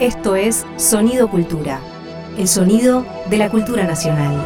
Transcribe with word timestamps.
Esto 0.00 0.36
es 0.36 0.66
Sonido 0.76 1.30
Cultura, 1.30 1.80
el 2.36 2.46
sonido 2.48 3.06
de 3.30 3.38
la 3.38 3.48
cultura 3.48 3.84
nacional. 3.84 4.36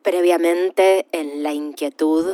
Previamente 0.00 1.06
en 1.12 1.42
La 1.42 1.52
Inquietud. 1.52 2.32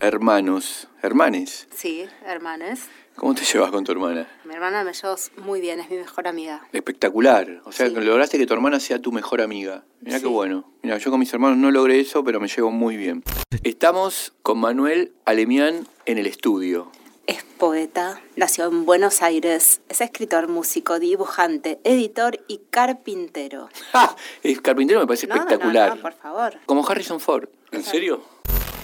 Hermanos, 0.00 0.86
hermanes. 1.00 1.66
Sí, 1.74 2.06
hermanes. 2.26 2.90
¿Cómo 3.16 3.34
te 3.34 3.44
llevas 3.44 3.70
con 3.70 3.84
tu 3.84 3.92
hermana? 3.92 4.26
Mi 4.44 4.54
hermana 4.54 4.82
me 4.82 4.92
lleva 4.92 5.14
muy 5.38 5.60
bien, 5.60 5.78
es 5.78 5.88
mi 5.88 5.96
mejor 5.98 6.26
amiga. 6.26 6.66
Espectacular. 6.72 7.62
O 7.64 7.70
sea, 7.72 7.88
Sí. 7.88 7.94
lograste 7.94 8.38
que 8.38 8.46
tu 8.46 8.54
hermana 8.54 8.80
sea 8.80 8.98
tu 9.00 9.12
mejor 9.12 9.40
amiga. 9.40 9.84
Mira 10.00 10.18
qué 10.20 10.26
bueno. 10.26 10.64
Mira, 10.82 10.98
yo 10.98 11.10
con 11.10 11.20
mis 11.20 11.32
hermanos 11.32 11.56
no 11.58 11.70
logré 11.70 12.00
eso, 12.00 12.24
pero 12.24 12.40
me 12.40 12.48
llevo 12.48 12.70
muy 12.72 12.96
bien. 12.96 13.22
Estamos 13.62 14.32
con 14.42 14.58
Manuel 14.58 15.12
Alemián 15.24 15.86
en 16.06 16.18
el 16.18 16.26
estudio. 16.26 16.90
Es 17.26 17.42
poeta, 17.44 18.20
nació 18.36 18.66
en 18.66 18.84
Buenos 18.84 19.22
Aires, 19.22 19.80
es 19.88 20.00
escritor, 20.00 20.48
músico, 20.48 20.98
dibujante, 20.98 21.78
editor 21.84 22.40
y 22.48 22.62
carpintero. 22.70 23.68
¡Ja! 23.92 24.14
El 24.42 24.60
carpintero 24.60 25.00
me 25.00 25.06
parece 25.06 25.28
No, 25.28 25.36
no, 25.36 25.40
espectacular. 25.42 25.96
no, 25.96 26.02
por 26.02 26.12
favor. 26.14 26.58
Como 26.66 26.86
Harrison 26.86 27.20
Ford. 27.20 27.48
¿En 27.70 27.84
serio? 27.84 28.22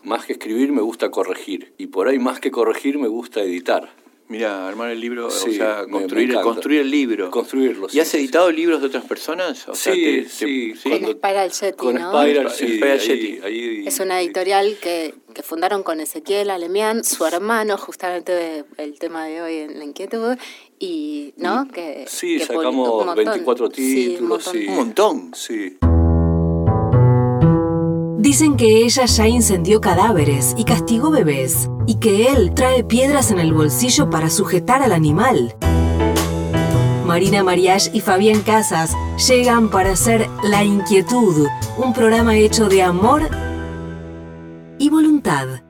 Más 0.04 0.24
que 0.24 0.32
escribir 0.34 0.72
me 0.72 0.80
gusta 0.82 1.10
corregir. 1.10 1.74
Y 1.76 1.88
por 1.88 2.08
ahí 2.08 2.18
más 2.18 2.38
que 2.40 2.50
corregir 2.50 2.98
me 2.98 3.08
gusta 3.08 3.40
editar. 3.40 3.90
Mira, 4.30 4.68
armar 4.68 4.90
el 4.90 5.00
libro, 5.00 5.26
o 5.26 5.30
sea, 5.30 5.84
construir, 5.90 6.28
me 6.28 6.32
encanta. 6.34 6.42
construir 6.44 6.80
el 6.82 6.90
libro. 6.90 7.30
Construirlo, 7.30 7.88
¿Y 7.88 7.90
sí, 7.90 8.00
has 8.00 8.06
sí, 8.08 8.16
editado 8.18 8.50
libros 8.52 8.80
de 8.80 8.86
otras 8.86 9.04
personas? 9.04 9.68
O 9.68 9.74
sea, 9.74 9.92
Sí, 9.92 10.00
te- 10.02 10.22
te- 10.22 10.28
sí, 10.28 10.74
¿sí? 10.80 10.88
Con 10.88 11.10
Spiral 11.10 11.50
Jetty, 11.50 11.76
Con 11.76 11.94
¿no? 11.96 12.12
Spiral. 12.22 12.50
Spiral 12.50 13.00
ahí- 13.00 13.40
ahí- 13.44 13.84
Es 13.88 13.98
una 13.98 14.20
editorial 14.20 14.76
que, 14.80 15.14
que 15.34 15.42
fundaron 15.42 15.82
con 15.82 15.98
Ezequiel 16.00 16.50
Alemián, 16.50 17.02
su 17.02 17.26
hermano, 17.26 17.76
justamente 17.76 18.30
de- 18.32 18.64
el 18.78 19.00
tema 19.00 19.24
de 19.26 19.42
hoy 19.42 19.56
en 19.56 19.78
La 19.80 19.84
Inquietud, 19.84 20.36
y, 20.78 21.34
¿no? 21.36 21.66
Que, 21.66 22.04
Sí, 22.08 22.38
que 22.38 22.46
sacamos 22.46 22.72
publicó 22.88 22.98
un 23.00 23.06
montón. 23.06 23.24
24 23.24 23.70
Sí, 23.72 23.82
un 23.82 24.12
títulos, 24.12 24.28
montón. 24.46 24.52
sí. 24.52 24.66
Un 24.68 24.74
montón. 24.76 25.30
Sí. 25.34 25.78
Dicen 28.20 28.58
que 28.58 28.84
ella 28.84 29.06
ya 29.06 29.26
incendió 29.28 29.80
cadáveres 29.80 30.54
y 30.58 30.64
castigó 30.64 31.10
bebés, 31.10 31.70
y 31.86 31.94
que 31.94 32.26
él 32.26 32.52
trae 32.52 32.84
piedras 32.84 33.30
en 33.30 33.38
el 33.38 33.54
bolsillo 33.54 34.10
para 34.10 34.28
sujetar 34.28 34.82
al 34.82 34.92
animal. 34.92 35.56
Marina 37.06 37.42
Mariach 37.42 37.88
y 37.94 38.00
Fabián 38.00 38.42
Casas 38.42 38.94
llegan 39.26 39.70
para 39.70 39.92
hacer 39.92 40.28
La 40.42 40.62
Inquietud, 40.64 41.46
un 41.78 41.94
programa 41.94 42.36
hecho 42.36 42.68
de 42.68 42.82
amor 42.82 43.22
y 44.78 44.90
voluntad. 44.90 45.62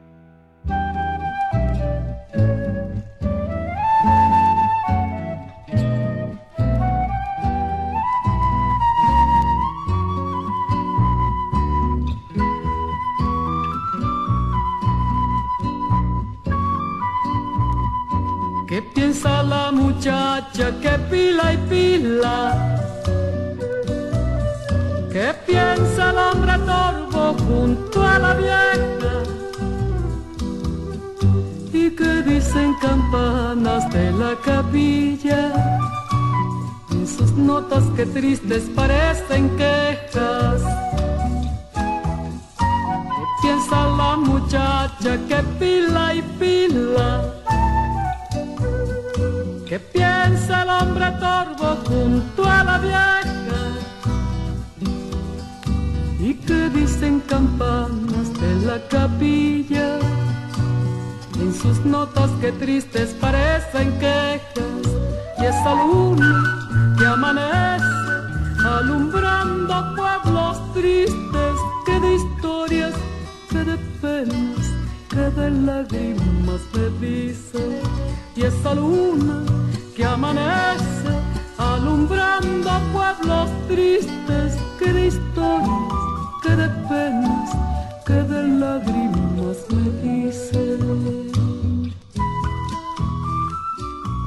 Piensa 18.94 19.42
la 19.42 19.70
muchacha 19.72 20.72
que 20.80 20.91
pila 21.10 21.52
y 21.52 21.56
pila? 21.69 22.36
¿Qué 25.12 25.34
piensa 25.47 26.10
el 26.10 26.19
hombre 26.19 26.55
torvo 26.66 27.34
junto 27.44 28.02
a 28.02 28.19
la 28.19 28.34
vieja? 28.34 29.12
¿Y 31.72 31.91
qué 31.91 32.22
dicen 32.22 32.74
campanas 32.80 33.91
de 33.92 34.12
la 34.12 34.36
capilla? 34.44 35.42
En 36.93 37.06
sus 37.06 37.32
notas 37.32 37.84
que 37.97 38.06
tristes 38.06 38.70
parecen 38.75 39.50
quejas. 39.56 40.62
¿Qué 42.56 43.25
piensa 43.43 43.87
la 43.97 44.16
muchacha 44.16 45.19
que 45.28 45.43
pila 45.59 46.14
y 46.14 46.22
pila? 46.38 47.39
¿Qué 49.80 49.98
piensa 49.98 50.62
el 50.62 50.68
hombre 50.68 51.10
torvo 51.20 51.76
junto 51.86 52.44
a 52.44 52.64
la 52.64 52.78
vieja? 52.78 53.60
¿Y 56.18 56.34
qué 56.34 56.68
dicen 56.70 57.20
campanas 57.20 58.28
de 58.40 58.66
la 58.66 58.78
capilla? 58.88 59.98
En 61.40 61.54
sus 61.54 61.78
notas 61.84 62.30
que 62.42 62.52
tristes 62.52 63.14
parecen 63.20 63.98
quejas 63.98 64.86
y 65.38 65.44
esa 65.46 65.74
luna 65.74 66.94
que 66.98 67.06
amanece 67.06 67.84
alumbrando 68.62 69.94
pueblos 69.96 70.74
tristes 70.74 71.56
que 71.86 72.00
de 72.00 72.14
historias, 72.16 72.94
que 73.48 73.64
de 73.64 74.79
que 75.10 75.16
de 75.16 75.50
lágrimas 75.50 76.60
me 76.72 77.06
dice 77.06 77.82
y 78.37 78.43
esa 78.43 78.75
luna 78.75 79.44
que 79.97 80.04
amanece 80.04 81.10
alumbrando 81.59 82.71
pueblos 82.93 83.50
tristes 83.66 84.56
que 84.78 84.93
de 84.93 85.06
historias, 85.09 85.69
que 86.43 86.56
de 86.56 86.69
penas, 86.88 87.50
que 88.06 88.12
de 88.12 88.49
lágrimas 88.49 89.56
me 89.70 89.91
dice. 90.00 90.78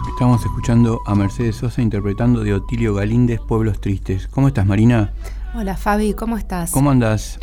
Estamos 0.09 0.43
escuchando 0.45 0.99
a 1.05 1.15
Mercedes 1.15 1.55
Sosa 1.55 1.81
interpretando 1.81 2.41
de 2.41 2.53
Otilio 2.53 2.93
Galíndez 2.93 3.39
Pueblos 3.39 3.79
Tristes. 3.79 4.27
¿Cómo 4.27 4.49
estás, 4.49 4.65
Marina? 4.65 5.13
Hola 5.55 5.77
Fabi, 5.77 6.13
¿cómo 6.13 6.37
estás? 6.37 6.71
¿Cómo 6.71 6.91
andás? 6.91 7.39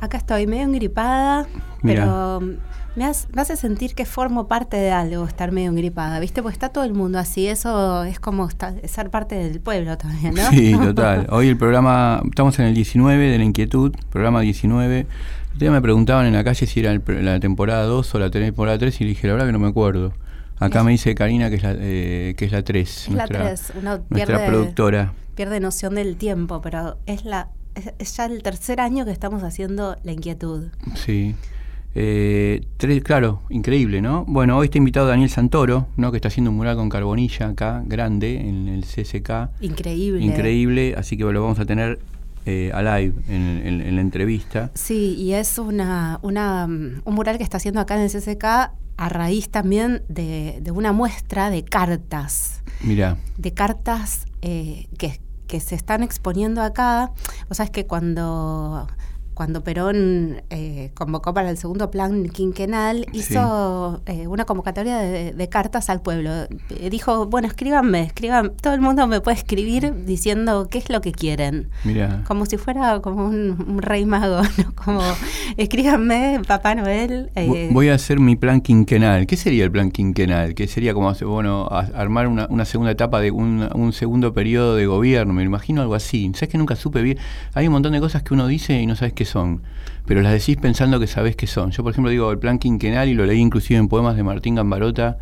Acá 0.00 0.18
estoy 0.18 0.46
medio 0.46 0.64
engripada, 0.64 1.46
pero 1.82 2.40
me, 2.96 3.04
has- 3.04 3.26
me 3.34 3.42
hace 3.42 3.56
sentir 3.56 3.94
que 3.94 4.04
formo 4.04 4.46
parte 4.46 4.76
de 4.76 4.90
algo 4.90 5.26
estar 5.26 5.50
medio 5.52 5.70
engripada, 5.70 6.20
¿viste? 6.20 6.42
Porque 6.42 6.54
está 6.54 6.68
todo 6.68 6.84
el 6.84 6.94
mundo 6.94 7.18
así, 7.18 7.46
eso 7.48 8.04
es 8.04 8.20
como 8.20 8.46
esta- 8.48 8.74
ser 8.86 9.10
parte 9.10 9.34
del 9.34 9.60
pueblo 9.60 9.96
también, 9.98 10.34
¿no? 10.34 10.48
Sí, 10.50 10.72
total. 10.72 11.26
Hoy 11.30 11.48
el 11.48 11.56
programa, 11.56 12.22
estamos 12.24 12.58
en 12.58 12.66
el 12.66 12.74
19 12.74 13.30
de 13.30 13.38
la 13.38 13.44
inquietud, 13.44 13.92
programa 14.10 14.40
19. 14.40 15.06
El 15.54 15.58
día 15.58 15.70
me 15.70 15.80
preguntaban 15.80 16.26
en 16.26 16.32
la 16.34 16.42
calle 16.44 16.66
si 16.66 16.80
era 16.80 16.90
el 16.92 17.02
la 17.24 17.38
temporada 17.40 17.84
2 17.84 18.14
o 18.14 18.18
la 18.18 18.30
temporada 18.30 18.76
3 18.78 19.00
y 19.00 19.04
le 19.04 19.10
dije, 19.10 19.26
la 19.28 19.34
verdad 19.34 19.46
que 19.46 19.52
no 19.52 19.58
me 19.60 19.68
acuerdo. 19.68 20.12
Acá 20.58 20.82
me 20.84 20.92
dice 20.92 21.14
Karina 21.14 21.50
que 21.50 21.56
es 21.56 21.62
la, 21.64 21.74
eh, 21.76 22.34
que 22.36 22.44
es 22.44 22.52
la 22.52 22.62
3. 22.62 23.08
Es 23.08 23.14
la 23.14 23.26
3, 23.26 23.72
uno 23.80 24.00
nuestra 24.08 24.36
pierde, 24.38 24.46
productora. 24.46 25.12
pierde 25.34 25.58
noción 25.60 25.96
del 25.96 26.16
tiempo, 26.16 26.60
pero 26.62 26.96
es, 27.06 27.24
la, 27.24 27.48
es, 27.74 27.92
es 27.98 28.16
ya 28.16 28.26
el 28.26 28.42
tercer 28.42 28.80
año 28.80 29.04
que 29.04 29.10
estamos 29.10 29.42
haciendo 29.42 29.96
la 30.04 30.12
inquietud. 30.12 30.68
Sí. 30.94 31.34
Eh, 31.96 32.66
tres, 32.76 33.02
claro, 33.04 33.42
increíble, 33.50 34.02
¿no? 34.02 34.24
Bueno, 34.26 34.56
hoy 34.56 34.66
está 34.66 34.78
invitado 34.78 35.06
Daniel 35.06 35.30
Santoro, 35.30 35.86
¿no? 35.96 36.10
Que 36.10 36.16
está 36.18 36.28
haciendo 36.28 36.50
un 36.50 36.56
mural 36.56 36.76
con 36.76 36.88
carbonilla 36.88 37.48
acá, 37.48 37.82
grande, 37.86 38.40
en 38.40 38.68
el 38.68 38.84
CSK. 38.84 39.50
Increíble. 39.60 40.24
Increíble, 40.24 40.94
así 40.98 41.16
que 41.16 41.24
lo 41.24 41.42
vamos 41.42 41.58
a 41.60 41.64
tener 41.64 42.00
eh, 42.46 42.70
a 42.74 42.82
live 42.82 43.14
en, 43.28 43.62
en- 43.64 43.80
en 43.80 43.94
la 43.94 44.00
entrevista. 44.00 44.70
Sí, 44.74 45.14
y 45.16 45.32
es 45.34 45.56
una, 45.58 46.18
una, 46.22 46.66
mm, 46.66 47.02
un 47.04 47.14
mural 47.14 47.38
que 47.38 47.44
está 47.44 47.56
haciendo 47.58 47.80
acá 47.80 47.94
en 47.94 48.02
el 48.02 48.10
CCK 48.10 48.44
a 48.96 49.08
raíz 49.08 49.48
también 49.48 50.02
de, 50.08 50.58
de 50.62 50.70
una 50.70 50.92
muestra 50.92 51.48
de 51.50 51.64
cartas, 51.64 52.62
Mira, 52.82 53.16
de 53.38 53.52
cartas 53.54 54.26
eh, 54.42 54.86
que, 54.98 55.20
que 55.46 55.58
se 55.60 55.74
están 55.74 56.02
exponiendo 56.02 56.60
acá. 56.60 57.12
O 57.48 57.54
sea, 57.54 57.64
es 57.64 57.70
que 57.70 57.86
cuando, 57.86 58.86
cuando 59.34 59.62
Perón 59.64 60.42
eh, 60.50 60.90
convocó 60.94 61.34
para 61.34 61.50
el 61.50 61.56
segundo 61.58 61.90
plan 61.90 62.28
quinquenal, 62.28 63.06
Sí. 63.12 63.18
hizo 63.18 64.00
eh, 64.06 64.26
una 64.26 64.44
convocatoria 64.44 64.98
de, 64.98 65.32
de 65.32 65.48
cartas 65.48 65.90
al 65.90 66.00
pueblo. 66.02 66.30
Eh, 66.70 66.88
dijo, 66.90 67.26
bueno, 67.26 67.46
escríbanme, 67.48 68.02
escriban, 68.02 68.52
todo 68.62 68.74
el 68.74 68.80
mundo 68.80 69.06
me 69.06 69.20
puede 69.20 69.36
escribir 69.36 70.04
diciendo 70.06 70.68
qué 70.70 70.78
es 70.78 70.88
lo 70.90 71.00
que 71.00 71.12
quieren 71.12 71.68
mira. 71.84 72.22
como 72.26 72.46
si 72.46 72.56
fuera 72.56 73.00
como 73.00 73.26
un, 73.26 73.56
un 73.68 73.82
rey 73.82 74.04
mago, 74.06 74.40
¿no? 74.58 74.74
Como, 74.74 75.00
escríbanme, 75.56 76.40
Papá 76.46 76.74
Noel. 76.74 77.30
eh, 77.34 77.46
Vo- 77.48 77.72
Voy 77.72 77.88
a 77.88 77.94
hacer 77.94 78.20
mi 78.20 78.36
plan 78.36 78.60
quinquenal. 78.60 79.26
¿Qué 79.26 79.36
sería 79.36 79.64
el 79.64 79.70
plan 79.70 79.90
quinquenal? 79.90 80.54
¿Qué 80.54 80.66
sería 80.68 80.94
como 80.94 81.12
bueno, 81.26 81.66
a- 81.70 81.88
armar 81.94 82.26
una, 82.28 82.46
una 82.50 82.64
segunda 82.64 82.90
etapa 82.92 83.20
de 83.20 83.30
un, 83.30 83.68
un 83.74 83.92
segundo 83.92 84.32
periodo 84.34 84.76
de 84.76 84.86
gobierno? 84.86 85.32
Me 85.32 85.42
imagino 85.42 85.82
algo 85.82 85.94
así. 85.94 86.30
¿Sabes 86.34 86.48
que 86.50 86.58
nunca 86.58 86.76
supe 86.76 87.02
bien? 87.02 87.18
Hay 87.54 87.66
un 87.66 87.72
montón 87.72 87.92
de 87.92 88.00
cosas 88.00 88.22
que 88.22 88.34
uno 88.34 88.46
dice 88.46 88.80
y 88.80 88.86
no 88.86 88.96
sabes 88.96 89.12
qué 89.14 89.23
son, 89.24 89.62
pero 90.06 90.22
las 90.22 90.32
decís 90.32 90.56
pensando 90.56 91.00
que 91.00 91.06
sabés 91.06 91.36
qué 91.36 91.46
son. 91.46 91.70
Yo, 91.70 91.82
por 91.82 91.92
ejemplo, 91.92 92.10
digo 92.10 92.30
el 92.30 92.38
plan 92.38 92.58
quinquenal 92.58 93.08
y 93.08 93.14
lo 93.14 93.24
leí 93.26 93.40
inclusive 93.40 93.78
en 93.78 93.88
poemas 93.88 94.16
de 94.16 94.22
Martín 94.22 94.54
Gambarota, 94.54 95.18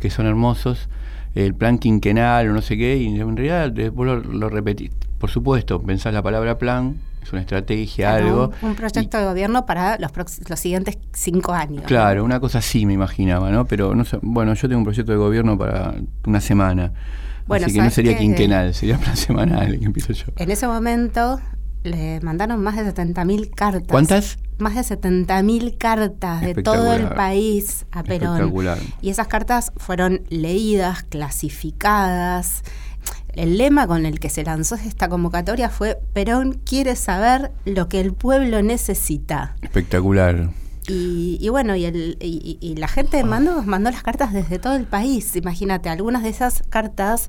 que 0.00 0.10
son 0.10 0.26
hermosos. 0.26 0.88
El 1.34 1.54
plan 1.54 1.78
quinquenal 1.78 2.50
o 2.50 2.52
no 2.52 2.60
sé 2.60 2.76
qué, 2.76 2.96
y 2.98 3.06
en 3.18 3.36
realidad 3.36 3.70
después 3.70 4.06
lo, 4.06 4.20
lo 4.20 4.48
repetís. 4.48 4.90
Por 5.18 5.30
supuesto, 5.30 5.80
pensás 5.80 6.12
la 6.12 6.22
palabra 6.22 6.58
plan 6.58 6.96
es 7.22 7.32
una 7.32 7.42
estrategia, 7.42 8.10
Claro, 8.10 8.26
algo. 8.26 8.52
Un, 8.62 8.74
proyecto 8.74 9.18
de 9.18 9.24
gobierno 9.24 9.64
para 9.64 9.98
los, 9.98 10.10
los 10.48 10.60
siguientes 10.60 10.98
cinco 11.12 11.52
años. 11.52 11.84
Claro, 11.86 12.24
una 12.24 12.40
cosa 12.40 12.58
así 12.58 12.84
me 12.86 12.94
imaginaba, 12.94 13.50
¿no? 13.50 13.66
Pero 13.66 13.94
no 13.94 14.04
sé, 14.04 14.18
bueno, 14.22 14.54
yo 14.54 14.68
tengo 14.68 14.78
un 14.78 14.84
proyecto 14.84 15.12
de 15.12 15.18
gobierno 15.18 15.56
para 15.56 15.94
una 16.26 16.40
semana. 16.40 16.92
Bueno, 17.46 17.66
así 17.66 17.74
que 17.74 17.78
no 17.78 17.84
¿sabes 17.84 17.94
sería 17.94 18.18
quinquenal, 18.18 18.74
sería 18.74 18.98
plan 18.98 19.16
semanal 19.16 19.78
que 19.78 19.84
empiezo 19.84 20.12
yo. 20.12 20.26
En 20.36 20.50
ese 20.50 20.66
momento 20.66 21.40
le 21.82 22.20
mandaron 22.20 22.62
más 22.62 22.76
de 22.76 22.84
70.000 22.84 23.50
cartas. 23.54 23.88
¿Cuántas? 23.88 24.38
Más 24.58 24.74
de 24.74 24.82
70.000 24.82 25.76
cartas 25.78 26.40
de 26.42 26.54
todo 26.54 26.92
el 26.92 27.08
país 27.08 27.86
a 27.90 28.02
Perón. 28.04 28.34
Espectacular. 28.36 28.78
Y 29.00 29.10
esas 29.10 29.26
cartas 29.26 29.72
fueron 29.76 30.22
leídas, 30.28 31.02
clasificadas. 31.04 32.62
El 33.32 33.56
lema 33.58 33.86
con 33.86 34.04
el 34.06 34.20
que 34.20 34.28
se 34.28 34.44
lanzó 34.44 34.74
esta 34.76 35.08
convocatoria 35.08 35.68
fue 35.70 35.98
Perón 36.12 36.60
quiere 36.64 36.94
saber 36.96 37.50
lo 37.64 37.88
que 37.88 38.00
el 38.00 38.12
pueblo 38.12 38.62
necesita. 38.62 39.56
Espectacular. 39.62 40.50
Y, 40.88 41.38
y 41.40 41.48
bueno, 41.48 41.74
y, 41.76 41.84
el, 41.86 42.18
y, 42.20 42.58
y- 42.60 42.66
y 42.66 42.76
la 42.76 42.88
gente 42.88 43.22
mandó, 43.24 43.62
mandó 43.62 43.90
las 43.90 44.02
cartas 44.02 44.32
desde 44.32 44.58
todo 44.58 44.74
el 44.76 44.84
país. 44.86 45.34
Imagínate, 45.36 45.88
algunas 45.88 46.22
de 46.24 46.28
esas 46.28 46.62
cartas 46.68 47.28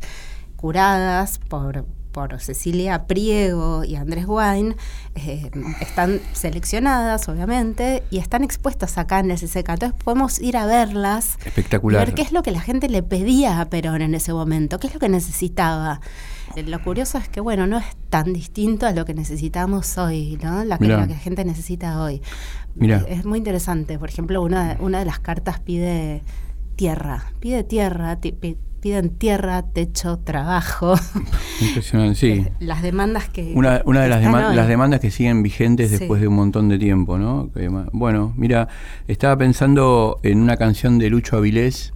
curadas 0.58 1.40
por, 1.40 1.86
por 2.14 2.40
Cecilia 2.40 3.06
Priego 3.08 3.84
y 3.84 3.96
Andrés 3.96 4.26
Wine 4.28 4.78
eh, 5.16 5.52
están 5.82 6.22
seleccionadas, 6.32 7.28
obviamente, 7.28 8.04
y 8.10 8.20
están 8.20 8.44
expuestas 8.46 8.98
acá 8.98 9.20
en 9.20 9.32
el 9.32 9.38
CCK. 9.38 9.70
Entonces 9.70 9.94
podemos 10.04 10.40
ir 10.40 10.56
a 10.56 10.66
verlas 10.66 11.38
Espectacular. 11.46 12.06
ver 12.06 12.16
qué 12.16 12.22
es 12.22 12.32
lo 12.32 12.44
que 12.44 12.52
la 12.52 12.62
gente 12.62 12.88
le 12.88 13.04
pedía 13.04 13.60
a 13.60 13.66
Perón 13.70 14.02
en 14.02 14.16
ese 14.16 14.32
momento, 14.32 14.80
qué 14.80 14.88
es 14.88 14.94
lo 14.94 15.00
que 15.02 15.10
necesitaba. 15.10 16.00
Eh, 16.56 16.64
Lo 16.64 16.82
curioso 16.84 17.18
es 17.18 17.28
que, 17.28 17.42
bueno, 17.42 17.66
no 17.68 17.78
es 17.80 17.86
tan 18.10 18.32
distinto 18.32 18.86
a 18.86 18.92
lo 18.92 19.06
que 19.06 19.14
necesitamos 19.16 19.98
hoy, 19.98 20.38
¿no? 20.42 20.64
La 20.64 20.78
que, 20.78 20.88
la 20.88 21.08
que 21.08 21.14
la 21.14 21.20
gente 21.20 21.44
necesita 21.46 22.02
hoy. 22.02 22.22
Mirá. 22.76 23.04
Es 23.10 23.26
muy 23.26 23.40
interesante. 23.40 23.98
Por 23.98 24.10
ejemplo, 24.10 24.42
una, 24.42 24.78
una 24.80 25.00
de 25.00 25.06
las 25.06 25.20
cartas 25.20 25.60
pide 25.60 26.22
tierra, 26.76 27.26
pide 27.40 27.64
tierra, 27.64 28.16
ti- 28.20 28.32
pi- 28.34 28.58
piden 28.84 29.12
tierra, 29.12 29.62
techo, 29.62 30.20
trabajo. 30.20 30.96
Impresionante, 31.62 32.16
sí. 32.20 32.46
las 32.60 32.82
demandas 32.84 33.30
que... 33.30 33.54
Una, 33.56 33.82
una 33.86 34.02
de 34.02 34.10
las, 34.10 34.22
deman- 34.22 34.54
las 34.54 34.68
demandas 34.68 35.00
que 35.00 35.10
siguen 35.10 35.42
vigentes 35.42 35.90
Sí. 35.90 36.00
después 36.00 36.20
de 36.20 36.28
un 36.28 36.36
montón 36.36 36.68
de 36.68 36.78
tiempo, 36.78 37.18
¿no? 37.18 37.50
Bueno, 37.94 38.34
mira, 38.36 38.68
estaba 39.08 39.38
pensando 39.38 40.20
en 40.24 40.42
una 40.42 40.58
canción 40.58 41.00
de 41.00 41.10
Lucho 41.10 41.38
Avilés 41.38 41.94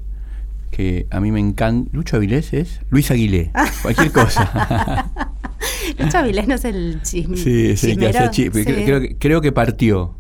que 0.72 1.08
a 1.12 1.20
mí 1.20 1.30
me 1.34 1.42
encanta. 1.42 1.90
¿Lucho 1.92 2.16
Avilés 2.16 2.54
es? 2.54 2.80
Luis 2.90 3.12
Aguilé, 3.12 3.52
cualquier 3.82 4.12
cosa. 4.14 5.12
Lucho 6.00 6.18
Avilés 6.20 6.48
no 6.48 6.56
es 6.56 6.64
el 6.64 7.02
chisme. 7.04 7.36
sí, 7.36 7.76
el 7.92 7.98
que 7.98 8.08
hace 8.08 8.30
chi- 8.32 8.50
Sí. 8.54 8.64
Creo, 8.64 9.02
creo 9.20 9.42
que 9.42 9.52
partió. 9.52 10.16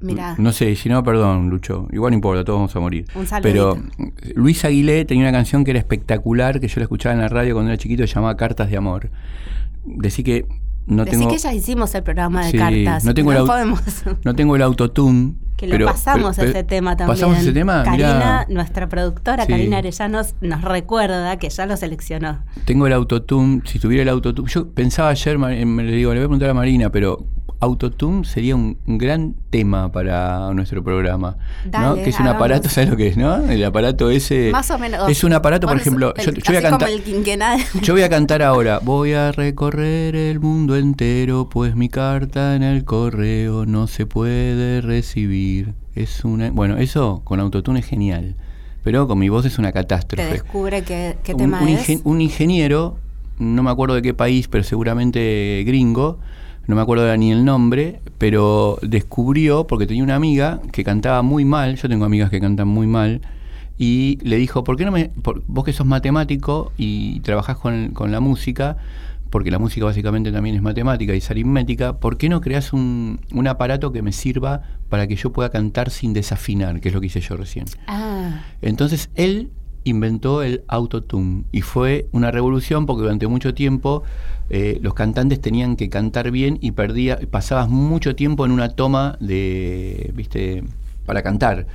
Mirá. 0.00 0.36
No 0.38 0.52
sé, 0.52 0.74
si 0.76 0.88
no, 0.88 1.02
perdón, 1.02 1.50
Lucho. 1.50 1.88
Igual 1.92 2.12
no 2.12 2.16
importa, 2.16 2.44
todos 2.44 2.58
vamos 2.58 2.76
a 2.76 2.80
morir. 2.80 3.04
Un. 3.14 3.26
Pero 3.42 3.76
mm, 3.76 4.08
Luis 4.36 4.64
Aguilé 4.64 5.04
tenía 5.04 5.24
una 5.24 5.32
canción 5.32 5.64
que 5.64 5.72
era 5.72 5.80
espectacular, 5.80 6.60
que 6.60 6.68
yo 6.68 6.74
la 6.80 6.84
escuchaba 6.84 7.14
en 7.14 7.20
la 7.20 7.28
radio 7.28 7.54
cuando 7.54 7.70
era 7.72 7.78
chiquito, 7.78 8.06
se 8.06 8.14
llamaba 8.14 8.36
Cartas 8.36 8.70
de 8.70 8.76
Amor. 8.76 9.10
Decí 9.84 10.22
que 10.22 10.46
no 10.86 11.04
Decí 11.04 11.16
tengo... 11.18 11.30
que 11.30 11.38
ya 11.38 11.52
hicimos 11.52 11.94
el 11.94 12.02
programa 12.02 12.44
de 12.46 12.50
Sí, 12.52 12.58
cartas. 12.58 13.04
no 13.04 13.12
tengo 13.14 13.32
el 13.32 13.44
podemos. 13.44 13.80
No 14.24 14.34
tengo 14.34 14.56
el 14.56 14.62
autotune. 14.62 15.34
Que 15.56 15.66
lo 15.66 15.72
pero- 15.72 15.86
pasamos 15.86 16.36
pero- 16.36 16.50
ese 16.50 16.62
tema 16.62 16.96
también. 16.96 17.16
¿Pasamos 17.16 17.38
ese 17.38 17.52
tema? 17.52 17.82
Karina, 17.82 18.14
Mirá, 18.14 18.46
nuestra 18.48 18.88
productora, 18.88 19.44
Sí. 19.44 19.50
Karina 19.50 19.78
Arellanos, 19.78 20.34
nos 20.40 20.62
recuerda 20.62 21.36
que 21.38 21.50
ya 21.50 21.66
lo 21.66 21.76
seleccionó. 21.76 22.38
tengo 22.64 22.86
el 22.86 22.92
autotune. 22.92 23.62
Si 23.64 23.80
tuviera 23.80 24.04
el 24.04 24.08
autotune. 24.10 24.48
Yo 24.48 24.70
pensaba 24.70 25.08
ayer, 25.08 25.34
eh, 25.50 25.66
me 25.66 25.82
le 25.82 25.92
digo, 25.92 26.12
le 26.14 26.20
voy 26.20 26.24
a 26.26 26.28
preguntar 26.28 26.50
a 26.50 26.54
Marina, 26.54 26.90
pero 26.90 27.26
autotune 27.60 28.24
sería 28.24 28.54
un, 28.56 28.78
gran 28.86 29.34
tema 29.50 29.90
para 29.90 30.52
nuestro 30.54 30.82
programa. 30.84 31.36
¿no? 31.64 31.70
Dale, 31.70 32.02
Que 32.04 32.10
es 32.10 32.20
un 32.20 32.28
aparato. 32.28 32.68
¿sabes 32.68 32.90
lo 32.90 32.96
que 32.96 33.08
es, 33.08 33.16
no? 33.16 33.36
El 33.50 33.64
aparato 33.64 34.10
ese. 34.10 34.50
Más 34.52 34.70
o 34.70 34.78
menos. 34.78 35.08
Es 35.08 35.24
un 35.24 35.32
aparato, 35.32 35.66
por 35.66 35.76
ejemplo. 35.76 36.14
el- 36.16 36.24
yo, 36.26 36.32
yo 36.32 36.42
voy 36.46 36.56
a 36.56 36.62
cantar. 36.62 36.88
Yo 37.82 37.92
voy 37.94 38.02
a 38.02 38.08
cantar 38.08 38.42
ahora. 38.42 38.80
Voy 38.82 39.12
a 39.12 39.32
recorrer 39.32 40.14
el 40.16 40.40
mundo 40.40 40.76
entero, 40.76 41.48
pues 41.50 41.74
mi 41.74 41.88
carta 41.88 42.54
en 42.54 42.62
el 42.62 42.84
correo 42.84 43.66
no 43.66 43.86
se 43.86 44.06
puede 44.06 44.80
recibir. 44.80 45.74
Es 45.94 46.24
una. 46.24 46.50
Bueno, 46.50 46.76
eso 46.76 47.22
con 47.24 47.40
autotune 47.40 47.80
es 47.80 47.86
genial. 47.86 48.36
Pero 48.84 49.08
con 49.08 49.18
mi 49.18 49.28
voz 49.28 49.44
es 49.44 49.58
una 49.58 49.68
Te 49.68 49.74
catástrofe. 49.74 50.30
descubre 50.30 50.82
qué, 50.82 51.16
qué 51.24 51.34
tema 51.34 51.60
un 51.60 51.68
es. 51.68 51.88
ingen- 51.88 52.00
un 52.04 52.20
ingeniero, 52.20 52.96
no 53.38 53.62
me 53.62 53.70
acuerdo 53.70 53.96
de 53.96 54.02
qué 54.02 54.14
país, 54.14 54.48
pero 54.48 54.62
seguramente 54.64 55.62
gringo, 55.66 56.18
no 56.68 56.76
me 56.76 56.82
acuerdo 56.82 57.16
ni 57.16 57.32
el 57.32 57.44
nombre, 57.44 58.00
pero 58.18 58.78
descubrió, 58.82 59.66
porque 59.66 59.86
tenía 59.86 60.04
una 60.04 60.14
amiga 60.14 60.60
que 60.70 60.84
cantaba 60.84 61.22
muy 61.22 61.44
mal, 61.44 61.74
yo 61.76 61.88
tengo 61.88 62.04
amigas 62.04 62.30
que 62.30 62.40
cantan 62.40 62.68
muy 62.68 62.86
mal, 62.86 63.20
y 63.78 64.18
le 64.22 64.36
dijo, 64.36 64.64
¿por 64.64 64.76
qué 64.76 64.84
no 64.84 64.92
me, 64.92 65.08
por- 65.08 65.42
vos 65.48 65.64
que 65.64 65.72
sos 65.72 65.86
matemático 65.86 66.72
y 66.78 67.20
trabajás 67.20 67.56
con, 67.56 67.88
con 67.90 68.12
la 68.12 68.20
música, 68.20 68.76
porque 69.30 69.50
la 69.50 69.58
música 69.58 69.84
básicamente 69.86 70.32
también 70.32 70.56
es 70.56 70.62
matemática 70.62 71.14
y 71.14 71.18
es 71.18 71.30
aritmética, 71.30 71.98
¿por 71.98 72.16
qué 72.16 72.28
no 72.28 72.40
creas 72.40 72.72
un, 72.72 73.20
un 73.32 73.46
aparato 73.46 73.92
que 73.92 74.02
me 74.02 74.12
sirva 74.12 74.62
para 74.88 75.06
que 75.06 75.16
yo 75.16 75.32
pueda 75.32 75.50
cantar 75.50 75.90
sin 75.90 76.12
desafinar, 76.12 76.80
que 76.80 76.88
es 76.88 76.94
lo 76.94 77.00
que 77.00 77.06
hice 77.08 77.20
yo 77.20 77.36
recién? 77.36 77.66
Ah, 77.86 78.42
Entonces 78.62 79.10
él 79.14 79.50
inventó 79.88 80.42
el 80.42 80.62
autotune 80.68 81.44
y 81.52 81.62
fue 81.62 82.06
una 82.12 82.30
revolución 82.30 82.86
porque 82.86 83.02
durante 83.02 83.26
mucho 83.26 83.54
tiempo 83.54 84.02
eh, 84.50 84.78
los 84.82 84.94
cantantes 84.94 85.40
tenían 85.40 85.76
que 85.76 85.88
cantar 85.88 86.30
bien 86.30 86.58
y 86.60 86.72
perdía, 86.72 87.18
pasabas 87.30 87.68
mucho 87.68 88.14
tiempo 88.16 88.46
en 88.46 88.52
una 88.52 88.70
toma 88.70 89.16
de, 89.20 90.10
viste, 90.14 90.64
para 91.04 91.22
cantar. 91.22 91.66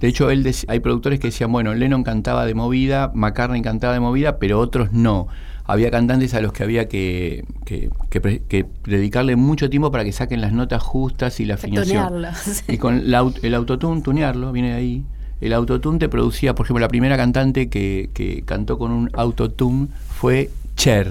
De 0.00 0.08
hecho, 0.08 0.30
él 0.30 0.50
hay 0.68 0.80
productores 0.80 1.18
que 1.20 1.28
decían, 1.28 1.52
bueno, 1.52 1.74
Lennon 1.74 2.02
cantaba 2.04 2.44
de 2.46 2.54
movida, 2.54 3.10
McCartney 3.14 3.62
cantaba 3.62 3.94
de 3.94 4.00
movida, 4.00 4.38
pero 4.38 4.58
otros 4.58 4.92
no. 4.92 5.28
Había 5.64 5.90
cantantes 5.92 6.34
a 6.34 6.40
los 6.40 6.52
que 6.52 6.64
había 6.64 6.88
que, 6.88 7.44
que, 7.64 7.88
que 8.10 8.20
pre- 8.20 8.42
que 8.48 8.66
dedicarle 8.84 9.36
mucho 9.36 9.70
tiempo 9.70 9.92
para 9.92 10.04
que 10.04 10.10
saquen 10.12 10.40
las 10.40 10.52
notas 10.52 10.82
justas 10.82 11.38
y 11.38 11.44
la 11.44 11.54
afinación. 11.54 12.08
tunearlo, 12.08 12.28
sí. 12.42 12.64
Y 12.68 12.78
con 12.78 13.10
la 13.10 13.30
el 13.42 13.54
autotune, 13.54 14.02
tunearlo, 14.02 14.50
viene 14.52 14.70
de 14.70 14.74
ahí. 14.74 15.04
El 15.42 15.52
autotune 15.52 15.98
te 15.98 16.08
producía, 16.08 16.54
por 16.54 16.64
ejemplo, 16.66 16.80
la 16.80 16.88
primera 16.88 17.16
cantante 17.16 17.68
que, 17.68 18.08
que 18.14 18.42
cantó 18.46 18.78
con 18.78 18.92
un 18.92 19.10
autotune 19.12 19.88
fue 20.08 20.50
Cher. 20.76 21.08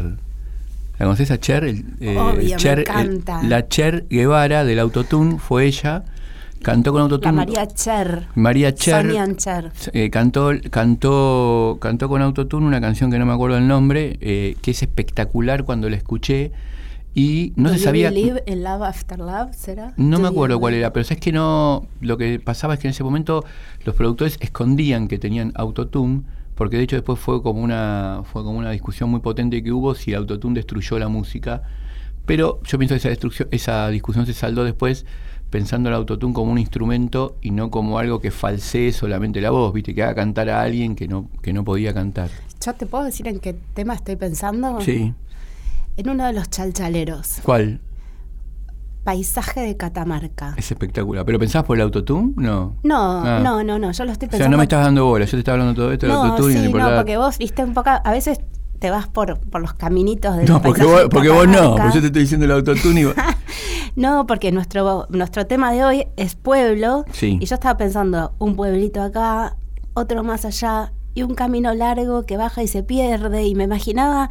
¿La 0.97 1.05
conoces 1.05 1.29
a 1.31 1.39
Cher? 1.39 1.63
El, 1.65 1.83
eh, 1.99 2.17
Obvio, 2.17 2.57
me 2.57 2.71
el- 2.71 2.79
encanta. 2.79 3.43
la 3.43 3.67
Cher 3.67 4.05
Guevara 4.09 4.63
del 4.63 4.79
autotune 4.79 5.37
fue 5.37 5.65
ella. 5.65 6.03
Cantó 6.63 6.91
con 6.93 7.01
autotune. 7.01 7.31
la 7.35 7.45
María 7.45 7.67
Cher. 7.67 8.27
María 8.35 8.73
Cher. 8.75 9.01
Sonia 9.07 9.27
Cher. 9.35 9.71
eh, 9.93 10.09
cantó, 10.11 10.51
cantó, 10.69 11.77
cantó 11.81 12.07
con 12.07 12.21
autotune 12.21 12.65
una 12.67 12.79
canción 12.79 13.09
que 13.11 13.17
no 13.19 13.25
me 13.25 13.33
acuerdo 13.33 13.57
el 13.57 13.67
nombre, 13.67 14.17
eh, 14.21 14.55
que 14.61 14.71
es 14.71 14.81
espectacular 14.83 15.63
cuando 15.63 15.89
la 15.89 15.97
escuché. 15.97 16.51
Y 17.13 17.51
no 17.57 17.69
Do 17.69 17.75
se 17.75 17.79
you 17.79 17.85
sabía. 17.85 18.09
believe 18.09 18.43
in 18.45 18.63
love 18.63 18.83
after 18.83 19.19
love, 19.19 19.53
¿será? 19.53 19.93
No 19.97 20.17
Do 20.17 20.23
me 20.23 20.29
acuerdo 20.29 20.59
cuál 20.59 20.75
era, 20.75 20.93
pero 20.93 21.03
sabes 21.03 21.19
que 21.21 21.31
no. 21.31 21.85
Lo 21.99 22.17
que 22.17 22.39
pasaba 22.39 22.75
es 22.75 22.79
que 22.79 22.87
en 22.87 22.91
ese 22.91 23.03
momento 23.03 23.43
los 23.83 23.95
productores 23.95 24.37
escondían 24.39 25.07
que 25.07 25.19
tenían 25.19 25.51
autotune, 25.55 26.21
porque 26.55 26.77
de 26.77 26.83
hecho 26.83 26.95
después 26.95 27.19
fue 27.19 27.41
como 27.43 27.61
una 27.61 28.21
fue 28.31 28.43
como 28.43 28.57
una 28.59 28.71
discusión 28.71 29.09
muy 29.09 29.19
potente 29.19 29.61
que 29.61 29.71
hubo 29.73 29.93
si 29.93 30.13
autotune 30.13 30.55
destruyó 30.55 30.99
la 30.99 31.09
música. 31.09 31.63
Pero 32.25 32.61
yo 32.63 32.77
pienso 32.77 32.93
que 32.93 32.99
esa 32.99 33.09
destrucción, 33.09 33.49
esa 33.51 33.89
discusión 33.89 34.25
se 34.25 34.33
saldó 34.33 34.63
después 34.63 35.05
pensando 35.49 35.89
el 35.89 35.95
autotune 35.95 36.33
como 36.33 36.49
un 36.51 36.59
instrumento 36.59 37.35
y 37.41 37.51
no 37.51 37.69
como 37.71 37.99
algo 37.99 38.21
que 38.21 38.31
falsee 38.31 38.93
solamente 38.93 39.41
la 39.41 39.49
voz, 39.49 39.73
viste, 39.73 39.93
que 39.93 40.01
haga 40.01 40.15
cantar 40.15 40.49
a 40.49 40.61
alguien 40.61 40.95
que 40.95 41.09
no, 41.09 41.27
que 41.41 41.51
no 41.51 41.65
podía 41.65 41.93
cantar. 41.93 42.29
¿Yo 42.65 42.73
te 42.73 42.85
puedo 42.85 43.03
decir 43.03 43.27
en 43.27 43.39
qué 43.39 43.53
tema 43.73 43.95
estoy 43.95 44.15
pensando? 44.15 44.79
Sí. 44.79 45.13
En 45.97 46.09
uno 46.09 46.25
de 46.25 46.33
los 46.33 46.49
chalchaleros. 46.49 47.39
¿Cuál? 47.43 47.79
Paisaje 49.03 49.61
de 49.61 49.77
Catamarca. 49.77 50.53
Es 50.57 50.71
espectacular. 50.71 51.25
¿Pero 51.25 51.39
pensabas 51.39 51.65
por 51.65 51.75
el 51.77 51.81
autotune? 51.81 52.33
No. 52.35 52.75
No, 52.83 53.21
Ah. 53.25 53.39
no, 53.43 53.63
no, 53.63 53.79
no. 53.79 53.91
Yo 53.91 54.05
lo 54.05 54.11
estoy 54.11 54.27
O 54.27 54.31
pensando. 54.31 54.37
sea, 54.37 54.49
no 54.49 54.57
me 54.57 54.63
estás 54.63 54.83
dando 54.85 55.05
bola, 55.05 55.25
yo 55.25 55.31
te 55.31 55.37
estaba 55.39 55.55
hablando 55.59 55.81
todo 55.81 55.91
esto 55.91 56.05
del 56.05 56.15
No, 56.15 56.23
autotune 56.23 56.53
sí, 56.67 56.71
no 56.71 56.95
porque 56.95 57.17
vos 57.17 57.37
viste 57.39 57.63
un 57.63 57.73
poco. 57.73 57.89
A 57.89 58.11
veces 58.11 58.39
te 58.77 58.91
vas 58.91 59.07
por, 59.07 59.39
por 59.39 59.61
los 59.61 59.73
caminitos 59.73 60.37
del 60.37 60.47
No, 60.47 60.61
porque 60.61 60.83
vos, 60.83 61.01
de 61.03 61.09
porque 61.09 61.29
vos 61.29 61.47
no, 61.47 61.75
porque 61.75 61.95
yo 61.95 61.99
te 62.01 62.07
estoy 62.07 62.21
diciendo 62.21 62.45
el 62.45 62.51
autotune 62.51 63.01
y 63.01 63.05
vos- 63.05 63.15
No, 63.95 64.25
porque 64.27 64.51
nuestro, 64.51 65.07
nuestro 65.09 65.47
tema 65.47 65.71
de 65.73 65.83
hoy 65.83 66.07
es 66.15 66.35
pueblo. 66.35 67.03
Sí. 67.11 67.37
Y 67.41 67.45
yo 67.47 67.55
estaba 67.55 67.77
pensando, 67.77 68.33
un 68.37 68.55
pueblito 68.55 69.01
acá, 69.01 69.57
otro 69.95 70.23
más 70.23 70.45
allá, 70.45 70.93
y 71.15 71.23
un 71.23 71.33
camino 71.35 71.73
largo 71.73 72.23
que 72.25 72.37
baja 72.37 72.61
y 72.63 72.67
se 72.67 72.83
pierde. 72.83 73.45
Y 73.47 73.55
me 73.55 73.63
imaginaba 73.65 74.29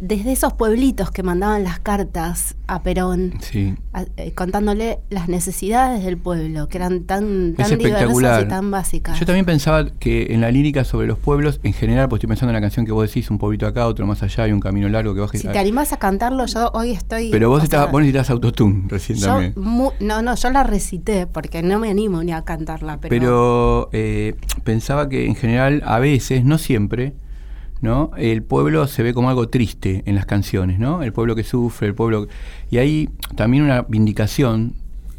desde 0.00 0.32
esos 0.32 0.52
pueblitos 0.52 1.10
que 1.10 1.22
mandaban 1.22 1.62
las 1.64 1.78
cartas 1.78 2.56
a 2.66 2.82
Perón, 2.82 3.34
Sí. 3.40 3.74
a- 3.92 4.04
eh, 4.16 4.32
contándole 4.32 4.98
las 5.08 5.28
necesidades 5.28 6.04
del 6.04 6.18
pueblo, 6.18 6.68
que 6.68 6.78
eran 6.78 7.04
tan, 7.04 7.54
Es 7.56 7.68
tan 7.68 7.78
diversas 7.78 8.42
y 8.42 8.48
tan 8.48 8.70
básicas. 8.70 9.18
Yo 9.20 9.24
también 9.24 9.46
pensaba 9.46 9.86
que 9.98 10.34
en 10.34 10.40
la 10.40 10.50
lírica 10.50 10.84
sobre 10.84 11.06
los 11.06 11.18
pueblos, 11.18 11.60
en 11.62 11.72
general, 11.72 12.08
pues 12.08 12.18
estoy 12.18 12.28
pensando 12.28 12.50
en 12.50 12.54
la 12.54 12.60
canción 12.60 12.84
que 12.84 12.92
vos 12.92 13.06
decís, 13.08 13.30
un 13.30 13.38
pueblito 13.38 13.66
acá, 13.66 13.86
otro 13.86 14.06
más 14.06 14.22
allá, 14.22 14.44
hay 14.44 14.52
un 14.52 14.60
camino 14.60 14.88
largo 14.88 15.14
que 15.14 15.20
baja. 15.20 15.38
si 15.38 15.46
te 15.48 15.58
animás 15.58 15.92
a 15.92 15.96
cantarlo, 15.98 16.44
yo 16.46 16.70
hoy 16.74 16.90
estoy... 16.90 17.30
Pero 17.30 17.48
vos, 17.48 17.62
estás, 17.62 17.82
sea, 17.84 17.90
vos 17.92 18.00
necesitas 18.00 18.30
autotune 18.30 18.84
recién 18.88 19.18
yo 19.18 19.26
también. 19.28 19.52
mu- 19.56 19.92
no, 20.00 20.22
no, 20.22 20.34
yo 20.34 20.50
la 20.50 20.64
recité 20.64 21.26
porque 21.26 21.62
no 21.62 21.78
me 21.78 21.88
animo 21.90 22.22
ni 22.22 22.32
a 22.32 22.42
cantarla, 22.42 22.98
pero, 23.00 23.10
Pero 23.10 23.88
eh, 23.92 24.34
pensaba 24.64 25.08
que 25.08 25.26
en 25.26 25.34
general, 25.36 25.82
a 25.86 25.98
veces, 26.00 26.44
no 26.44 26.58
siempre, 26.58 27.14
¿no? 27.80 28.10
El 28.16 28.42
pueblo 28.42 28.86
se 28.86 29.02
ve 29.02 29.12
como 29.14 29.28
algo 29.28 29.48
triste 29.48 30.02
en 30.06 30.14
las 30.14 30.26
canciones, 30.26 30.78
¿no? 30.78 31.02
El 31.02 31.12
pueblo 31.12 31.34
que 31.36 31.44
sufre, 31.44 31.88
el 31.88 31.94
pueblo... 31.94 32.28
Y 32.70 32.78
hay 32.78 33.10
también 33.36 33.62
una 33.64 33.82
vindicación, 33.82 34.72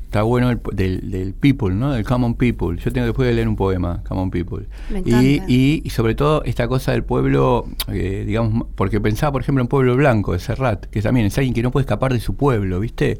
está 0.05 0.23
bueno, 0.23 0.49
el- 0.49 0.59
del, 0.73 1.11
del 1.11 1.33
people, 1.33 1.73
¿no? 1.75 1.91
Del 1.91 2.03
common 2.05 2.33
people. 2.35 2.77
Yo 2.77 2.91
tengo 2.91 3.05
después 3.05 3.27
de 3.27 3.33
leer 3.35 3.47
un 3.47 3.55
poema, 3.55 4.01
common 4.07 4.31
people. 4.31 4.65
Me 4.89 5.01
Y, 5.05 5.41
y, 5.47 5.81
y 5.83 5.89
sobre 5.91 6.15
todo 6.15 6.43
esta 6.43 6.67
cosa 6.67 6.91
del 6.93 7.03
pueblo, 7.03 7.65
eh, 7.87 8.23
digamos, 8.25 8.65
porque 8.75 8.99
pensaba, 8.99 9.31
por 9.33 9.41
ejemplo, 9.41 9.61
en 9.61 9.67
Pueblo 9.67 9.95
Blanco, 9.95 10.33
de 10.33 10.39
Serrat, 10.39 10.85
que 10.87 11.01
también 11.01 11.27
es 11.27 11.37
alguien 11.37 11.53
que 11.53 11.61
no 11.61 11.71
puede 11.71 11.83
escapar 11.83 12.13
de 12.13 12.19
su 12.19 12.35
pueblo, 12.35 12.79
¿viste? 12.79 13.19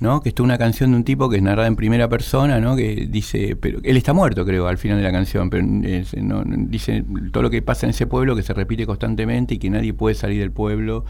¿No? 0.00 0.20
Que 0.22 0.30
esto 0.30 0.42
es 0.42 0.44
una 0.44 0.58
canción 0.58 0.90
de 0.92 0.96
un 0.96 1.04
tipo 1.04 1.28
que 1.28 1.36
es 1.36 1.42
narrada 1.42 1.68
en 1.68 1.76
primera 1.76 2.08
persona, 2.08 2.58
¿no? 2.58 2.74
Que 2.74 3.06
dice, 3.10 3.56
pero 3.56 3.80
él 3.82 3.96
está 3.96 4.12
muerto, 4.12 4.44
creo, 4.46 4.66
al 4.66 4.78
final 4.78 4.96
de 4.96 5.02
la 5.04 5.12
canción, 5.12 5.50
pero 5.50 5.64
no- 5.66 6.44
no- 6.44 6.56
dice 6.68 7.04
todo 7.32 7.42
lo 7.42 7.50
que 7.50 7.60
pasa 7.62 7.86
en 7.86 7.90
ese 7.90 8.06
pueblo 8.06 8.34
que 8.34 8.42
se 8.42 8.54
repite 8.54 8.86
constantemente 8.86 9.54
y 9.54 9.58
que 9.58 9.68
nadie 9.70 9.92
puede 9.92 10.14
salir 10.14 10.40
del 10.40 10.50
pueblo, 10.52 11.04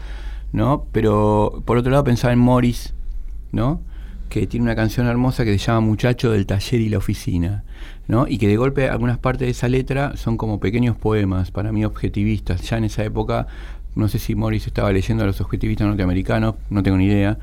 ¿no? 0.51 0.85
Pero 0.91 1.63
por 1.65 1.77
otro 1.77 1.91
lado 1.91 2.03
pensaba 2.03 2.33
en 2.33 2.39
Morris, 2.39 2.93
¿no? 3.53 3.81
Que 4.29 4.47
tiene 4.47 4.63
una 4.65 4.75
canción 4.75 5.07
hermosa 5.07 5.43
que 5.45 5.57
se 5.57 5.65
llama 5.65 5.81
Muchacho 5.81 6.31
del 6.31 6.45
taller 6.45 6.81
y 6.81 6.89
la 6.89 6.97
oficina, 6.97 7.63
¿no? 8.07 8.27
Y 8.27 8.37
que 8.37 8.47
de 8.47 8.57
golpe 8.57 8.89
algunas 8.89 9.17
partes 9.17 9.45
de 9.47 9.51
esa 9.51 9.69
letra 9.69 10.17
son 10.17 10.35
como 10.37 10.59
pequeños 10.59 10.97
poemas, 10.97 11.51
para 11.51 11.71
mí 11.71 11.85
objetivistas. 11.85 12.61
Ya 12.69 12.77
en 12.77 12.83
esa 12.85 13.03
época, 13.05 13.47
no 13.95 14.07
sé 14.09 14.19
si 14.19 14.35
Morris 14.35 14.67
estaba 14.67 14.91
leyendo 14.91 15.23
a 15.23 15.27
los 15.27 15.39
objetivistas 15.41 15.87
norteamericanos, 15.87 16.55
no 16.69 16.83
tengo 16.83 16.97
ni 16.97 17.05
idea, 17.05 17.37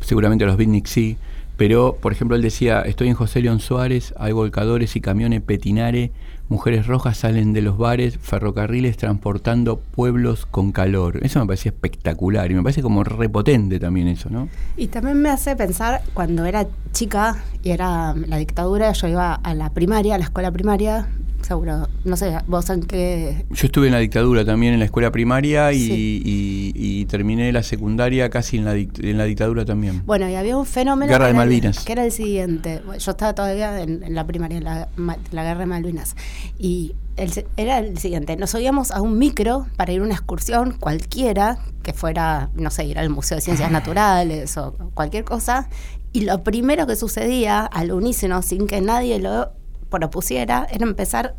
seguramente 0.00 0.46
los 0.46 0.56
beatniks 0.56 0.90
sí, 0.90 1.16
pero 1.56 1.96
por 2.00 2.12
ejemplo 2.12 2.36
él 2.36 2.42
decía, 2.42 2.82
estoy 2.82 3.08
en 3.08 3.14
José 3.14 3.40
León 3.40 3.60
Suárez, 3.60 4.14
hay 4.16 4.32
volcadores 4.32 4.94
y 4.94 5.00
camiones 5.00 5.42
petinare, 5.42 6.12
mujeres 6.48 6.86
rojas 6.86 7.18
salen 7.18 7.52
de 7.52 7.62
los 7.62 7.76
bares, 7.76 8.16
ferrocarriles 8.18 8.96
transportando 8.96 9.78
pueblos 9.78 10.46
con 10.46 10.72
calor. 10.72 11.18
Eso 11.22 11.40
me 11.40 11.46
parecía 11.46 11.70
espectacular 11.70 12.50
y 12.50 12.54
me 12.54 12.62
parece 12.62 12.80
como 12.80 13.04
repotente 13.04 13.78
también 13.78 14.08
eso, 14.08 14.30
¿no? 14.30 14.48
Y 14.76 14.86
también 14.86 15.20
me 15.20 15.30
hace 15.30 15.56
pensar 15.56 16.02
cuando 16.14 16.44
era 16.46 16.66
chica 16.92 17.42
y 17.62 17.70
era 17.70 18.14
la 18.14 18.38
dictadura, 18.38 18.92
yo 18.92 19.08
iba 19.08 19.34
a 19.34 19.54
la 19.54 19.70
primaria, 19.70 20.14
a 20.14 20.18
la 20.18 20.24
escuela 20.24 20.50
primaria, 20.50 21.08
seguro, 21.48 21.88
no 22.04 22.16
sé, 22.16 22.36
vos 22.46 22.68
en 22.70 22.82
qué... 22.82 23.44
Yo 23.50 23.66
estuve 23.66 23.86
en 23.86 23.92
la 23.94 23.98
dictadura 23.98 24.44
también 24.44 24.74
en 24.74 24.78
la 24.78 24.84
escuela 24.84 25.10
primaria 25.10 25.72
y, 25.72 25.78
Sí. 25.78 26.22
y- 26.24 26.72
y 26.76 27.04
terminé 27.06 27.50
la 27.52 27.62
secundaria 27.62 28.28
casi 28.30 28.58
en 28.58 28.64
la, 28.66 28.74
en 28.74 29.18
la 29.18 29.24
dictadura 29.24 29.64
también. 29.64 30.02
Bueno, 30.06 30.28
y 30.28 30.34
había 30.34 30.56
un 30.56 30.66
fenómeno... 30.66 31.10
Guerra 31.10 31.24
de 31.24 31.30
el- 31.32 31.36
Malvinas. 31.38 31.84
que 31.84 31.92
era 31.92 32.04
el 32.04 32.12
siguiente. 32.12 32.82
Yo 32.98 33.10
estaba 33.12 33.34
todavía 33.34 33.80
en, 33.82 34.02
en 34.02 34.14
la 34.14 34.26
primaria, 34.26 34.58
en 34.58 34.64
la, 34.64 34.88
Guerra 35.32 35.60
de 35.60 35.66
Malvinas. 35.66 36.14
Y 36.58 36.94
el 37.16 37.32
era 37.56 37.78
el 37.78 37.98
siguiente. 37.98 38.36
Nos 38.36 38.50
subíamos 38.50 38.90
a 38.90 39.00
un 39.00 39.18
micro 39.18 39.66
para 39.76 39.90
ir 39.92 40.00
a 40.00 40.04
una 40.04 40.14
excursión 40.14 40.72
cualquiera, 40.78 41.58
que 41.82 41.92
fuera, 41.94 42.50
no 42.54 42.70
sé, 42.70 42.84
ir 42.84 42.98
al 42.98 43.08
Museo 43.10 43.36
de 43.36 43.40
Ciencias 43.40 43.70
Naturales 43.72 44.56
o 44.58 44.74
cualquier 44.94 45.24
cosa. 45.24 45.68
Y 46.12 46.22
lo 46.22 46.42
primero 46.44 46.86
que 46.86 46.94
sucedía 46.96 47.64
al 47.64 47.90
unísono, 47.92 48.42
sin 48.42 48.66
que 48.66 48.80
nadie 48.80 49.18
lo 49.18 49.50
propusiera, 49.90 50.66
era 50.70 50.84
empezar 50.84 51.34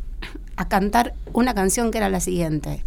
a 0.56 0.68
cantar 0.68 1.14
una 1.34 1.54
canción 1.54 1.92
que 1.92 1.98
era 2.00 2.10
la 2.10 2.20
siguiente. 2.20 2.84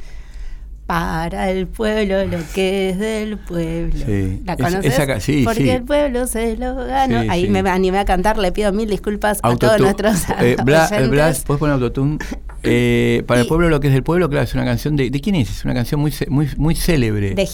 Para 0.86 1.48
el 1.50 1.68
pueblo 1.68 2.24
lo 2.26 2.38
que 2.54 2.90
es 2.90 2.98
del 2.98 3.38
pueblo. 3.38 4.04
Sí. 4.04 4.42
¿La 4.44 4.54
Es- 4.54 4.58
conoces? 4.58 4.98
esa 4.98 5.20
sí, 5.20 5.42
Porque 5.44 5.62
sí. 5.62 5.70
el 5.70 5.84
pueblo 5.84 6.26
se 6.26 6.56
lo 6.56 6.74
ganó. 6.74 7.20
Ahí 7.30 7.48
me 7.48 7.60
animé 7.60 7.98
a 7.98 8.04
cantar, 8.04 8.36
le 8.36 8.52
pido 8.52 8.72
mil 8.72 8.90
disculpas 8.90 9.38
a 9.42 9.56
todos 9.56 9.78
nuestros 9.80 10.24
Eh, 10.40 10.56
Bla- 10.62 10.86
oyentes. 10.88 11.08
Blas, 11.10 11.44
¿puedes 11.46 11.60
poner 11.60 11.74
autotune? 11.74 12.18
Eh, 12.64 13.24
para 13.26 13.40
el 13.40 13.48
pueblo 13.48 13.68
lo 13.68 13.80
que 13.80 13.88
es 13.88 13.92
del 13.92 14.04
pueblo, 14.04 14.28
claro, 14.30 14.44
es 14.44 14.54
una 14.54 14.64
canción 14.64 14.94
de... 14.94 15.10
¿De 15.10 15.20
quién 15.20 15.34
es? 15.34 15.50
Es 15.50 15.64
una 15.64 15.74
canción 15.74 16.00
muy 16.00 16.14
muy 16.28 16.48
muy 16.58 16.76
célebre. 16.76 17.34
de, 17.34 17.48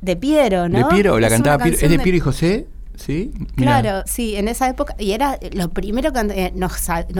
de 0.00 0.16
Piero, 0.16 0.68
¿no? 0.68 0.78
¿De 0.78 0.84
Piero? 0.86 1.20
¿La 1.20 1.28
Es 1.28 1.32
cantaba 1.34 1.62
Piero? 1.62 1.78
¿Es 1.80 1.88
de 1.88 1.98
Piero 2.00 2.16
y 2.16 2.20
José? 2.20 2.66
¿Sí? 2.96 3.32
Mirá. 3.56 3.80
Claro, 3.80 4.02
sí, 4.06 4.36
en 4.36 4.46
esa 4.46 4.68
época, 4.68 4.94
y 5.00 5.10
era 5.12 5.38
lo 5.52 5.68
primero 5.70 6.12
que 6.12 6.20
eh, 6.30 6.52
nos, 6.54 6.72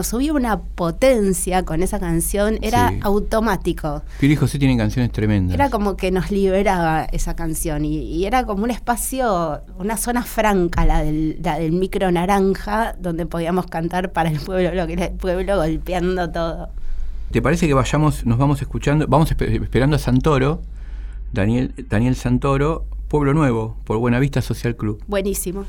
subía 0.07 0.33
una 0.33 0.59
potencia 0.61 1.65
con 1.65 1.83
esa 1.83 1.99
canción, 1.99 2.59
era 2.63 2.91
Sí. 2.91 3.01
automático. 3.03 4.03
Piero 4.21 4.33
y 4.35 4.37
José 4.37 4.59
tienen 4.59 4.79
canciones 4.79 5.11
tremendas. 5.11 5.53
Era 5.55 5.71
como 5.71 5.97
que 5.97 6.11
nos 6.13 6.31
liberaba 6.31 7.05
esa 7.07 7.35
canción 7.35 7.85
y, 7.85 7.97
y 7.99 8.25
era 8.25 8.45
como 8.47 8.63
un 8.63 8.71
espacio, 8.71 9.63
una 9.79 9.97
zona 9.97 10.23
franca, 10.23 10.85
la 10.87 11.03
del, 11.03 11.39
la 11.43 11.59
del 11.59 11.73
micro 11.73 12.11
naranja, 12.13 12.95
donde 13.01 13.27
podíamos 13.27 13.67
cantar 13.67 14.13
para 14.13 14.31
el 14.31 14.39
pueblo, 14.39 14.73
lo 14.75 14.87
que 14.87 14.93
era 14.93 15.07
el 15.07 15.13
pueblo 15.15 15.57
golpeando 15.57 16.31
todo. 16.31 16.69
¿Te 17.33 17.43
parece 17.43 17.67
que 17.67 17.75
vayamos, 17.75 18.25
nos 18.25 18.39
vamos 18.39 18.63
escuchando, 18.63 19.07
vamos 19.09 19.33
espe- 19.37 19.61
esperando 19.61 19.97
a 19.97 19.99
Santoro, 19.99 20.63
Daniel, 21.33 21.75
Daniel 21.89 22.15
Santoro, 22.15 22.85
Pueblo 23.15 23.33
Nuevo, 23.33 23.77
por 23.85 23.99
Buenavista 23.99 24.43
Social 24.43 24.75
Club? 24.75 25.01
Buenísimo. 25.07 25.67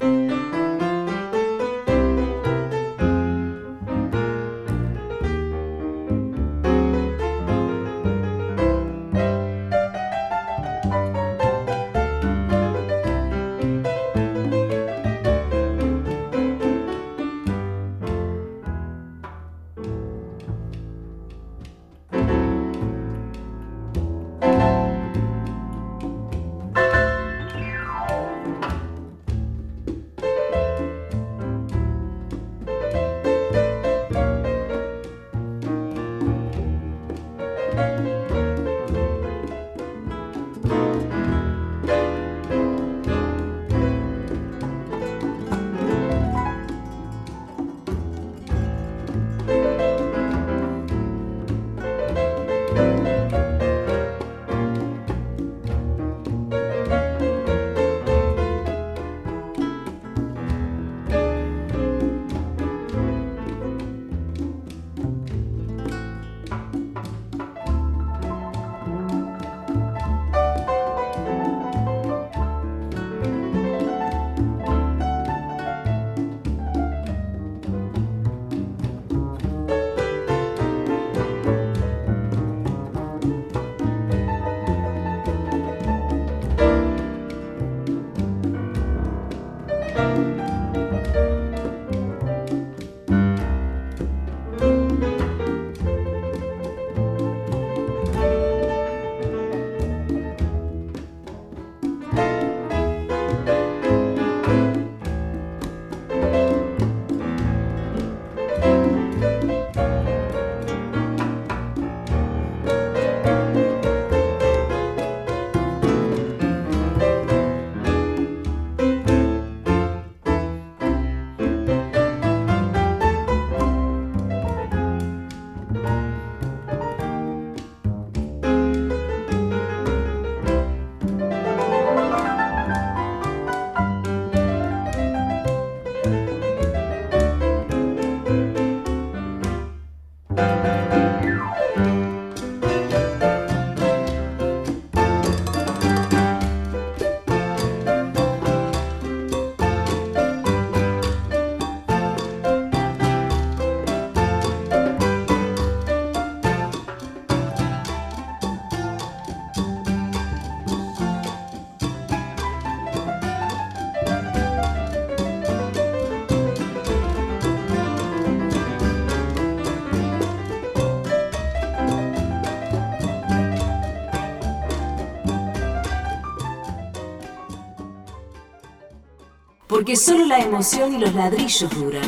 Porque 179.86 179.98
solo 179.98 180.26
la 180.26 180.40
emoción 180.40 180.96
y 180.96 180.98
los 180.98 181.14
ladrillos 181.14 181.70
duran. 181.70 182.02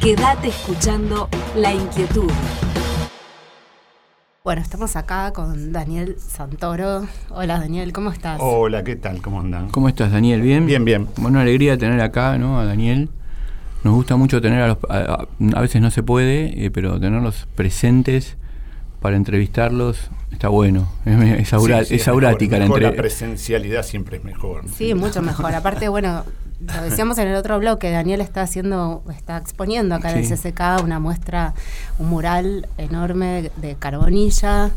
Quédate 0.00 0.48
escuchando 0.48 1.28
La 1.54 1.74
Inquietud. 1.74 2.30
Bueno, 4.42 4.62
estamos 4.62 4.96
acá 4.96 5.34
con 5.34 5.72
Daniel 5.72 6.16
Santoro. 6.18 7.06
Hola 7.28 7.58
Daniel, 7.58 7.92
¿cómo 7.92 8.08
estás? 8.12 8.38
Hola, 8.40 8.82
¿qué 8.82 8.96
tal? 8.96 9.20
¿Cómo 9.20 9.40
andan? 9.40 9.68
¿Cómo 9.68 9.90
estás, 9.90 10.10
Daniel? 10.10 10.40
¿Bien? 10.40 10.64
Bien, 10.64 10.86
bien. 10.86 11.04
Bueno, 11.16 11.28
una 11.32 11.42
alegría 11.42 11.76
tener 11.76 12.00
acá, 12.00 12.38
¿no? 12.38 12.58
A 12.58 12.64
Daniel. 12.64 13.10
Nos 13.84 13.92
gusta 13.92 14.16
mucho 14.16 14.40
tener 14.40 14.62
a 14.62 14.68
los... 14.68 14.78
A, 14.88 14.96
a- 14.96 15.26
a 15.54 15.60
veces 15.60 15.82
no 15.82 15.90
se 15.90 16.02
puede, 16.02 16.64
eh, 16.64 16.70
pero 16.70 16.98
tenerlos 16.98 17.46
presentes 17.56 18.38
para 19.00 19.16
entrevistarlos 19.16 20.10
está 20.32 20.48
bueno. 20.48 20.88
Es, 21.04 21.40
es 21.40 21.52
aura- 21.52 21.80
Sí, 21.80 21.86
sí, 21.86 21.94
es 21.96 22.08
aurática 22.08 22.56
la 22.58 22.64
mejor, 22.64 22.82
entre- 22.82 22.96
La 22.96 23.02
presencialidad 23.02 23.82
siempre 23.82 24.18
es 24.18 24.24
mejor. 24.24 24.62
Sí, 24.74 24.94
mucho 24.94 25.22
mejor. 25.22 25.54
Aparte, 25.54 25.88
bueno, 25.88 26.24
lo 26.60 26.82
decíamos 26.82 27.18
en 27.18 27.28
el 27.28 27.36
otro 27.36 27.58
bloque, 27.58 27.90
Daniel 27.90 28.20
está 28.20 28.42
haciendo, 28.42 29.02
está 29.16 29.38
exponiendo 29.38 29.94
acá 29.94 30.12
en 30.12 30.18
el. 30.18 30.26
CCK 30.28 30.82
una 30.84 30.98
muestra, 31.00 31.54
un 31.98 32.08
mural 32.10 32.68
enorme 32.78 33.50
de 33.56 33.74
carbonilla 33.76 34.70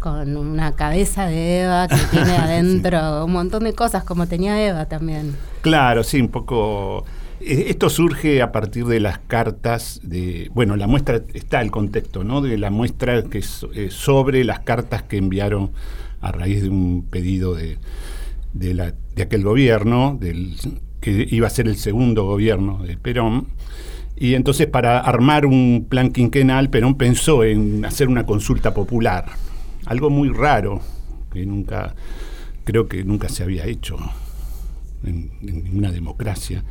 con 0.00 0.36
una 0.36 0.72
cabeza 0.76 1.26
de 1.26 1.62
Eva 1.62 1.88
que 1.88 1.96
tiene 2.10 2.36
adentro 2.36 3.24
un 3.24 3.32
montón 3.32 3.64
de 3.64 3.72
cosas 3.74 4.04
como 4.04 4.26
tenía 4.26 4.60
Eva 4.64 4.86
también. 4.86 5.36
Claro, 5.62 6.04
sí, 6.04 6.20
un 6.20 6.28
poco. 6.28 7.04
Eh, 7.40 7.66
Esto 7.68 7.90
surge 7.90 8.42
a 8.42 8.52
partir 8.52 8.86
de 8.86 9.00
las 9.00 9.18
cartas 9.18 10.00
de. 10.02 10.50
Bueno, 10.54 10.76
la 10.76 10.86
muestra 10.86 11.22
está 11.34 11.60
el 11.60 11.70
contexto, 11.70 12.24
¿no? 12.24 12.40
De 12.40 12.58
la 12.58 12.70
muestra 12.70 13.22
que 13.24 13.38
es 13.38 13.66
eh, 13.74 13.88
sobre 13.90 14.44
las 14.44 14.60
cartas 14.60 15.02
que 15.02 15.16
enviaron 15.16 15.70
a 16.20 16.32
raíz 16.32 16.62
de 16.62 16.68
un 16.68 17.06
pedido 17.08 17.54
de, 17.54 17.78
de, 18.52 18.74
la, 18.74 18.94
de 19.14 19.22
aquel 19.22 19.44
gobierno, 19.44 20.18
que 21.00 21.26
iba 21.30 21.46
a 21.46 21.50
ser 21.50 21.68
el 21.68 21.76
segundo 21.76 22.24
gobierno 22.24 22.82
de 22.82 22.96
Perón. 22.96 23.46
Y 24.16 24.34
entonces, 24.34 24.66
para 24.66 24.98
armar 24.98 25.46
un 25.46 25.86
plan 25.88 26.10
quinquenal, 26.10 26.70
Perón 26.70 26.96
pensó 26.96 27.44
en 27.44 27.84
hacer 27.84 28.08
una 28.08 28.26
consulta 28.26 28.74
popular. 28.74 29.26
Algo 29.86 30.10
muy 30.10 30.28
raro, 30.28 30.80
que 31.32 31.46
nunca. 31.46 31.94
Creo 32.64 32.86
que 32.86 33.02
nunca 33.02 33.30
se 33.30 33.44
había 33.44 33.64
hecho 33.64 33.96
en, 35.02 35.30
en 35.40 35.64
ninguna 35.64 35.90
democracia, 35.90 36.64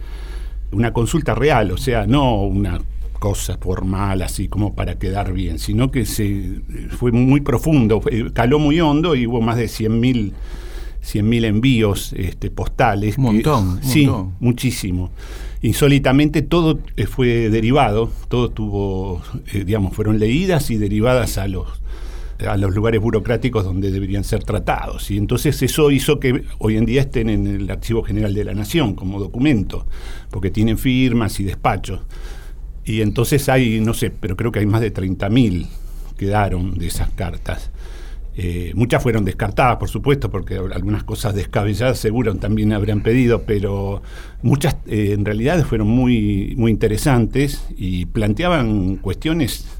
una 0.71 0.93
consulta 0.93 1.36
real, 1.36 1.71
o 1.71 1.77
sea, 1.77 2.07
no 2.07 2.43
una 2.43 2.79
cosa 3.19 3.57
formal 3.57 4.21
así 4.21 4.47
como 4.47 4.75
para 4.75 5.00
quedar 5.00 5.33
bien, 5.33 5.59
sino 5.59 5.89
que 5.92 6.05
se 6.05 6.61
fue 6.92 7.11
muy 7.11 7.42
profundo, 7.42 8.01
caló 8.33 8.59
muy 8.59 8.79
hondo 8.79 9.15
y 9.15 9.25
hubo 9.25 9.42
más 9.42 9.57
de 9.57 9.65
100.000 9.65 10.33
100.000 11.07 11.46
envíos 11.46 12.13
este, 12.18 12.51
postales. 12.51 13.18
Un 13.18 13.24
montón, 13.24 13.79
sí, 13.81 14.07
montón. 14.07 14.35
muchísimo. 14.39 15.11
Insólitamente 15.61 16.42
todo 16.42 16.79
eh, 16.98 17.05
fue 17.07 17.50
derivado, 17.50 18.11
todo 18.27 18.50
tuvo, 18.50 19.22
eh, 19.53 19.63
digamos, 19.63 19.96
fueron 19.96 20.20
leídas 20.20 20.70
y 20.70 20.77
derivadas 20.77 21.37
a 21.37 21.48
los 21.48 21.68
a 22.45 22.57
los 22.57 22.75
lugares 22.75 23.01
burocráticos 23.01 23.63
donde 23.63 23.91
deberían 23.91 24.23
ser 24.23 24.43
tratados. 24.43 25.09
Y 25.11 25.17
entonces 25.17 25.61
eso 25.61 25.89
hizo 25.91 26.19
que 26.19 26.43
hoy 26.59 26.77
en 26.77 26.85
día 26.85 27.01
estén 27.01 27.29
en 27.29 27.47
el 27.47 27.69
Archivo 27.69 28.03
General 28.03 28.33
de 28.33 28.43
la 28.43 28.53
Nación 28.53 28.93
como 28.93 29.19
documento, 29.19 29.85
porque 30.29 30.51
tienen 30.51 30.77
firmas 30.77 31.39
y 31.39 31.43
despachos. 31.43 32.01
Y 32.85 33.01
entonces 33.01 33.50
hay, 33.50 33.79
no 33.81 33.93
sé, 33.93 34.11
pero 34.11 34.37
creo 34.37 34.51
que 34.51 34.59
hay 34.59 34.65
más 34.65 34.81
de 34.81 34.93
30.000 34.93 35.67
quedaron 36.17 36.77
de 36.77 36.87
esas 36.87 37.11
cartas. 37.11 37.71
Eh, 38.39 38.71
muchas 38.75 39.01
fueron 39.01 39.25
descartadas, 39.25 39.77
por 39.77 39.89
supuesto, 39.89 40.29
porque 40.29 40.57
algunas 40.57 41.03
cosas 41.03 41.33
descabelladas 41.33 41.97
seguro 41.97 42.35
también 42.35 42.71
habrían 42.71 43.01
pedido, 43.01 43.43
pero 43.43 44.03
muchas 44.43 44.75
eh, 44.85 45.13
en 45.13 45.25
realidad 45.25 45.63
fueron 45.65 45.87
muy, 45.87 46.53
muy 46.55 46.69
interesantes 46.69 47.65
y 47.75 48.05
planteaban 48.05 48.97
cuestiones 48.97 49.76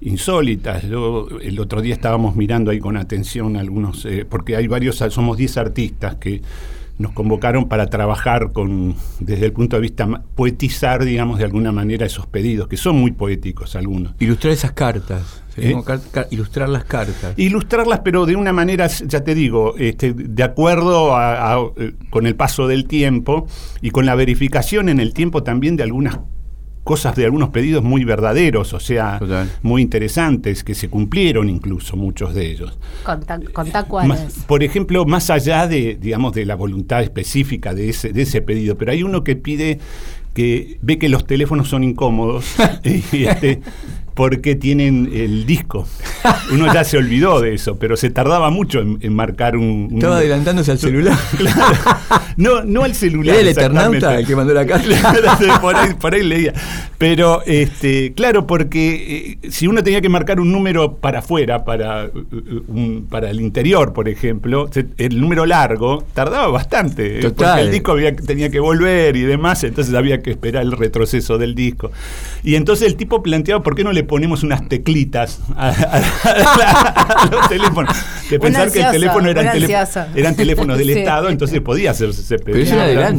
insólitas. 0.00 0.82
Yo, 0.88 1.28
el 1.42 1.58
otro 1.60 1.80
día 1.82 1.94
estábamos 1.94 2.36
mirando 2.36 2.70
ahí 2.70 2.78
con 2.78 2.96
atención 2.96 3.56
algunos, 3.56 4.04
eh, 4.06 4.26
porque 4.28 4.56
hay 4.56 4.66
varios, 4.66 4.96
somos 4.96 5.36
10 5.36 5.56
artistas 5.58 6.16
que 6.16 6.42
nos 6.98 7.12
convocaron 7.12 7.66
para 7.66 7.86
trabajar 7.86 8.52
con, 8.52 8.94
desde 9.20 9.46
el 9.46 9.52
punto 9.52 9.76
de 9.76 9.82
vista, 9.82 10.06
poetizar, 10.34 11.02
digamos, 11.04 11.38
de 11.38 11.46
alguna 11.46 11.72
manera 11.72 12.04
esos 12.04 12.26
pedidos, 12.26 12.68
que 12.68 12.76
son 12.76 12.96
muy 12.96 13.12
poéticos 13.12 13.74
algunos. 13.74 14.12
Ilustrar 14.18 14.52
esas 14.52 14.72
cartas. 14.72 15.42
¿Eh? 15.56 15.74
Ilustrar 16.30 16.68
las 16.68 16.84
cartas. 16.84 17.32
Ilustrarlas, 17.38 18.00
pero 18.04 18.26
de 18.26 18.36
una 18.36 18.52
manera, 18.52 18.86
ya 18.86 19.24
te 19.24 19.34
digo, 19.34 19.74
este, 19.78 20.12
de 20.12 20.42
acuerdo 20.42 21.14
a- 21.16 21.54
a, 21.54 21.60
eh, 21.78 21.92
con 22.10 22.26
el 22.26 22.36
paso 22.36 22.66
del 22.66 22.84
tiempo 22.86 23.46
y 23.80 23.90
con 23.90 24.04
la 24.04 24.14
verificación 24.14 24.88
en 24.90 25.00
el 25.00 25.14
tiempo 25.14 25.42
también 25.42 25.76
de 25.76 25.82
algunas 25.84 26.18
cosas, 26.90 27.14
de 27.14 27.24
algunos 27.24 27.50
pedidos 27.50 27.84
muy 27.84 28.04
verdaderos, 28.04 28.72
o 28.72 28.80
sea, 28.80 29.20
Total. 29.20 29.48
muy 29.62 29.80
interesantes, 29.80 30.64
que 30.64 30.74
se 30.74 30.88
cumplieron 30.88 31.48
incluso 31.48 31.96
muchos 31.96 32.34
de 32.34 32.50
ellos. 32.50 32.76
Contá, 33.04 33.38
contá 33.52 33.82
Más- 33.82 33.88
cuáles. 33.88 34.32
por 34.48 34.64
ejemplo, 34.64 35.04
más 35.04 35.30
allá 35.30 35.68
de, 35.68 35.96
digamos, 36.00 36.32
de 36.32 36.44
la 36.46 36.56
voluntad 36.56 37.00
específica 37.02 37.74
de 37.74 37.90
ese, 37.90 38.12
de 38.12 38.22
ese 38.22 38.42
pedido, 38.42 38.76
pero 38.76 38.90
hay 38.90 39.04
uno 39.04 39.22
que 39.22 39.36
pide 39.36 39.78
que 40.34 40.78
ve 40.82 40.98
que 40.98 41.08
los 41.08 41.26
teléfonos 41.26 41.68
son 41.68 41.84
incómodos 41.84 42.44
y, 42.84 43.24
este, 43.24 43.60
porque 44.14 44.56
tienen 44.56 45.10
el 45.12 45.46
disco. 45.46 45.86
Uno 46.52 46.72
ya 46.72 46.84
se 46.84 46.96
olvidó 46.98 47.40
de 47.40 47.54
eso, 47.54 47.76
pero 47.78 47.96
se 47.96 48.10
tardaba 48.10 48.50
mucho 48.50 48.80
en, 48.80 48.98
en 49.00 49.14
marcar 49.14 49.56
un, 49.56 49.88
un- 49.90 49.94
Estaba 49.96 50.16
adelantándose 50.16 50.70
al 50.72 50.78
celular. 50.80 51.16
Claro. 51.36 51.74
No, 52.36 52.62
no 52.64 52.84
al 52.84 52.94
celular. 52.94 53.34
¿Era 53.36 53.42
el 53.42 53.48
Eternauta 53.48 54.18
el 54.18 54.26
que 54.26 54.36
mandó 54.36 54.54
la 54.54 54.66
carta? 54.66 55.58
Por, 55.60 55.76
ahí, 55.76 55.94
por 55.94 56.14
ahí 56.14 56.22
leía. 56.22 56.52
Pero, 56.98 57.42
este, 57.46 58.12
claro, 58.14 58.46
porque 58.46 59.38
eh, 59.42 59.50
si 59.50 59.66
uno 59.66 59.82
tenía 59.82 60.00
que 60.00 60.08
marcar 60.08 60.40
un 60.40 60.52
número 60.52 60.96
para 60.96 61.20
afuera, 61.20 61.64
para, 61.64 62.06
uh, 62.06 62.18
uh, 62.18 62.64
un- 62.68 63.06
para 63.08 63.30
el 63.30 63.40
interior, 63.40 63.92
por 63.92 64.08
ejemplo, 64.08 64.68
se- 64.72 64.86
el 64.98 65.20
número 65.20 65.46
largo 65.46 66.04
tardaba 66.14 66.48
bastante. 66.48 67.18
eh, 67.18 67.22
Total. 67.22 67.48
Porque 67.52 67.60
el 67.66 67.70
disco 67.72 67.92
había- 67.92 68.14
tenía 68.14 68.50
que 68.50 68.60
volver 68.60 69.16
y 69.16 69.22
demás, 69.22 69.64
entonces 69.64 69.94
había 69.94 70.20
que 70.22 70.30
esperar 70.30 70.62
el 70.62 70.72
retroceso 70.72 71.38
del 71.38 71.54
disco. 71.54 71.90
Y 72.44 72.54
entonces 72.56 72.86
el 72.86 72.96
tipo 72.96 73.22
planteaba, 73.22 73.62
¿por 73.62 73.74
qué 73.74 73.84
no 73.84 73.92
le 73.92 74.02
ponemos 74.04 74.42
unas 74.42 74.68
teclitas 74.68 75.40
a, 75.56 75.68
a- 75.68 75.96
a 75.98 76.00
los 77.30 77.48
teléfonos? 77.48 77.96
De 78.30 78.38
pensar 78.38 78.70
que 78.70 78.80
el 78.80 78.90
teléfono 78.92 79.28
el 79.28 79.36
eran 80.14 80.36
teléfonos 80.36 80.78
del 80.78 80.86
Sí. 80.92 80.98
Estado, 81.00 81.28
entonces 81.28 81.60
podía 81.60 81.90
hacerse 81.90 82.20
ese 82.22 82.38
Pero 82.38 82.58
eso 82.58 82.74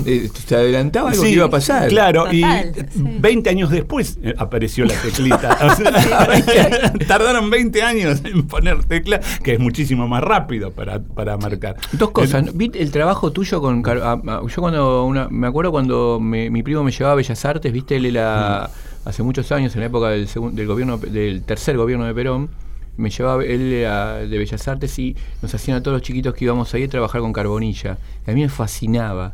eh, 0.05 0.29
se 0.47 0.55
adelantaba 0.55 1.09
algo 1.11 1.21
que 1.23 1.29
iba 1.29 1.45
a 1.45 1.49
pasar. 1.49 1.89
Claro, 1.89 2.23
Total, 2.25 2.35
y 2.35 2.83
sí. 2.91 3.03
20 3.19 3.49
años 3.49 3.69
después 3.69 4.17
eh, 4.23 4.33
apareció 4.37 4.85
la 4.85 4.93
teclita. 4.95 5.57
O 5.71 5.75
sea, 5.75 6.93
tardaron 7.07 7.49
20 7.49 7.83
años 7.83 8.21
en 8.23 8.47
poner 8.47 8.83
tecla, 8.85 9.19
que 9.43 9.53
es 9.53 9.59
muchísimo 9.59 10.07
más 10.07 10.23
rápido 10.23 10.71
para, 10.71 10.99
para 10.99 11.37
marcar. 11.37 11.75
Dos 11.93 12.11
cosas. 12.11 12.45
¿no? 12.45 12.51
Vi 12.53 12.71
el 12.75 12.91
trabajo 12.91 13.31
tuyo 13.31 13.61
con. 13.61 13.81
Car- 13.81 14.01
Yo 14.23 14.61
cuando. 14.61 15.05
Una, 15.05 15.27
me 15.29 15.47
acuerdo 15.47 15.71
cuando 15.71 16.19
me- 16.21 16.49
mi 16.49 16.63
primo 16.63 16.83
me 16.83 16.91
llevaba 16.91 17.13
a 17.13 17.15
Bellas 17.15 17.43
Artes, 17.45 17.71
viste, 17.71 17.95
él 17.97 18.05
era. 18.05 18.69
Hace 19.03 19.23
muchos 19.23 19.51
años, 19.51 19.73
en 19.73 19.79
la 19.81 19.87
época 19.87 20.09
del, 20.09 20.27
segun- 20.27 20.53
del 20.53 20.67
gobierno 20.67 20.97
del 20.97 21.41
tercer 21.43 21.75
gobierno 21.75 22.05
de 22.05 22.13
Perón, 22.13 22.49
me 22.97 23.09
llevaba 23.09 23.43
él 23.43 23.73
era 23.73 24.15
de 24.19 24.37
Bellas 24.37 24.67
Artes 24.67 24.97
y 24.99 25.15
nos 25.41 25.53
hacían 25.53 25.77
a 25.77 25.81
todos 25.83 25.95
los 25.95 26.01
chiquitos 26.01 26.33
que 26.33 26.45
íbamos 26.45 26.73
ahí 26.73 26.83
a 26.83 26.89
trabajar 26.89 27.21
con 27.21 27.33
carbonilla. 27.33 27.97
Y 28.27 28.31
a 28.31 28.33
mí 28.33 28.41
me 28.41 28.49
fascinaba. 28.49 29.33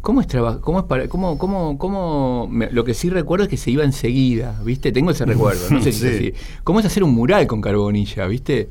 ¿Cómo 0.00 0.20
es 0.22 0.26
trabajar? 0.26 0.60
¿Cómo 0.60 0.78
es 0.78 0.84
para.? 0.86 1.08
¿Cómo.? 1.08 1.36
cómo, 1.36 1.76
cómo 1.76 2.48
me- 2.50 2.70
lo 2.70 2.84
que 2.84 2.94
sí 2.94 3.10
recuerdo 3.10 3.44
es 3.44 3.50
que 3.50 3.56
se 3.58 3.70
iba 3.70 3.84
enseguida, 3.84 4.58
¿viste? 4.64 4.92
Tengo 4.92 5.10
ese 5.10 5.26
recuerdo, 5.26 5.68
no 5.70 5.82
sé 5.82 5.92
si 5.92 6.06
es 6.06 6.12
Sí. 6.18 6.28
así. 6.28 6.34
¿Cómo 6.64 6.80
es 6.80 6.86
hacer 6.86 7.04
un 7.04 7.12
mural 7.14 7.46
con 7.46 7.60
carbonilla, 7.60 8.26
viste? 8.26 8.68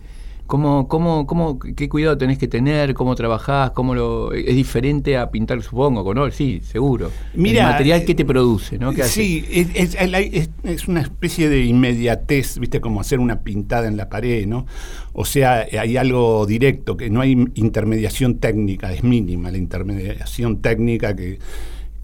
¿Cómo, 0.49 0.87
cómo, 0.87 1.27
cómo, 1.27 1.59
¿Qué 1.59 1.87
cuidado 1.87 2.17
tenés 2.17 2.39
que 2.39 2.47
tener? 2.47 2.95
¿Cómo 2.95 3.13
trabajás? 3.13 3.69
¿Cómo 3.69 3.93
lo, 3.93 4.33
¿Es 4.33 4.55
diferente 4.55 5.15
a 5.15 5.29
pintar, 5.29 5.61
supongo, 5.61 6.03
con 6.03 6.17
óleo? 6.17 6.31
Sí, 6.33 6.59
seguro. 6.63 7.11
Mira, 7.35 7.65
el 7.65 7.71
material 7.73 8.03
que 8.03 8.15
te 8.15 8.25
produce, 8.25 8.79
¿no? 8.79 8.91
Sí, 9.03 9.45
es, 9.51 9.67
es- 9.75 9.95
es- 9.95 10.49
es 10.63 10.87
una 10.87 11.01
especie 11.01 11.49
de 11.49 11.63
inmediatez, 11.65 12.57
¿viste? 12.57 12.81
Como 12.81 12.99
hacer 12.99 13.19
una 13.19 13.41
pintada 13.41 13.87
en 13.87 13.95
la 13.95 14.09
pared, 14.09 14.47
¿no? 14.47 14.65
O 15.13 15.23
sea, 15.23 15.67
hay 15.79 15.97
algo 15.97 16.47
directo, 16.47 16.97
que 16.97 17.11
no 17.11 17.21
hay 17.21 17.33
intermediación 17.53 18.39
técnica, 18.39 18.91
es 18.91 19.03
mínima 19.03 19.51
la 19.51 19.59
intermediación 19.59 20.61
técnica 20.63 21.15
que, 21.15 21.37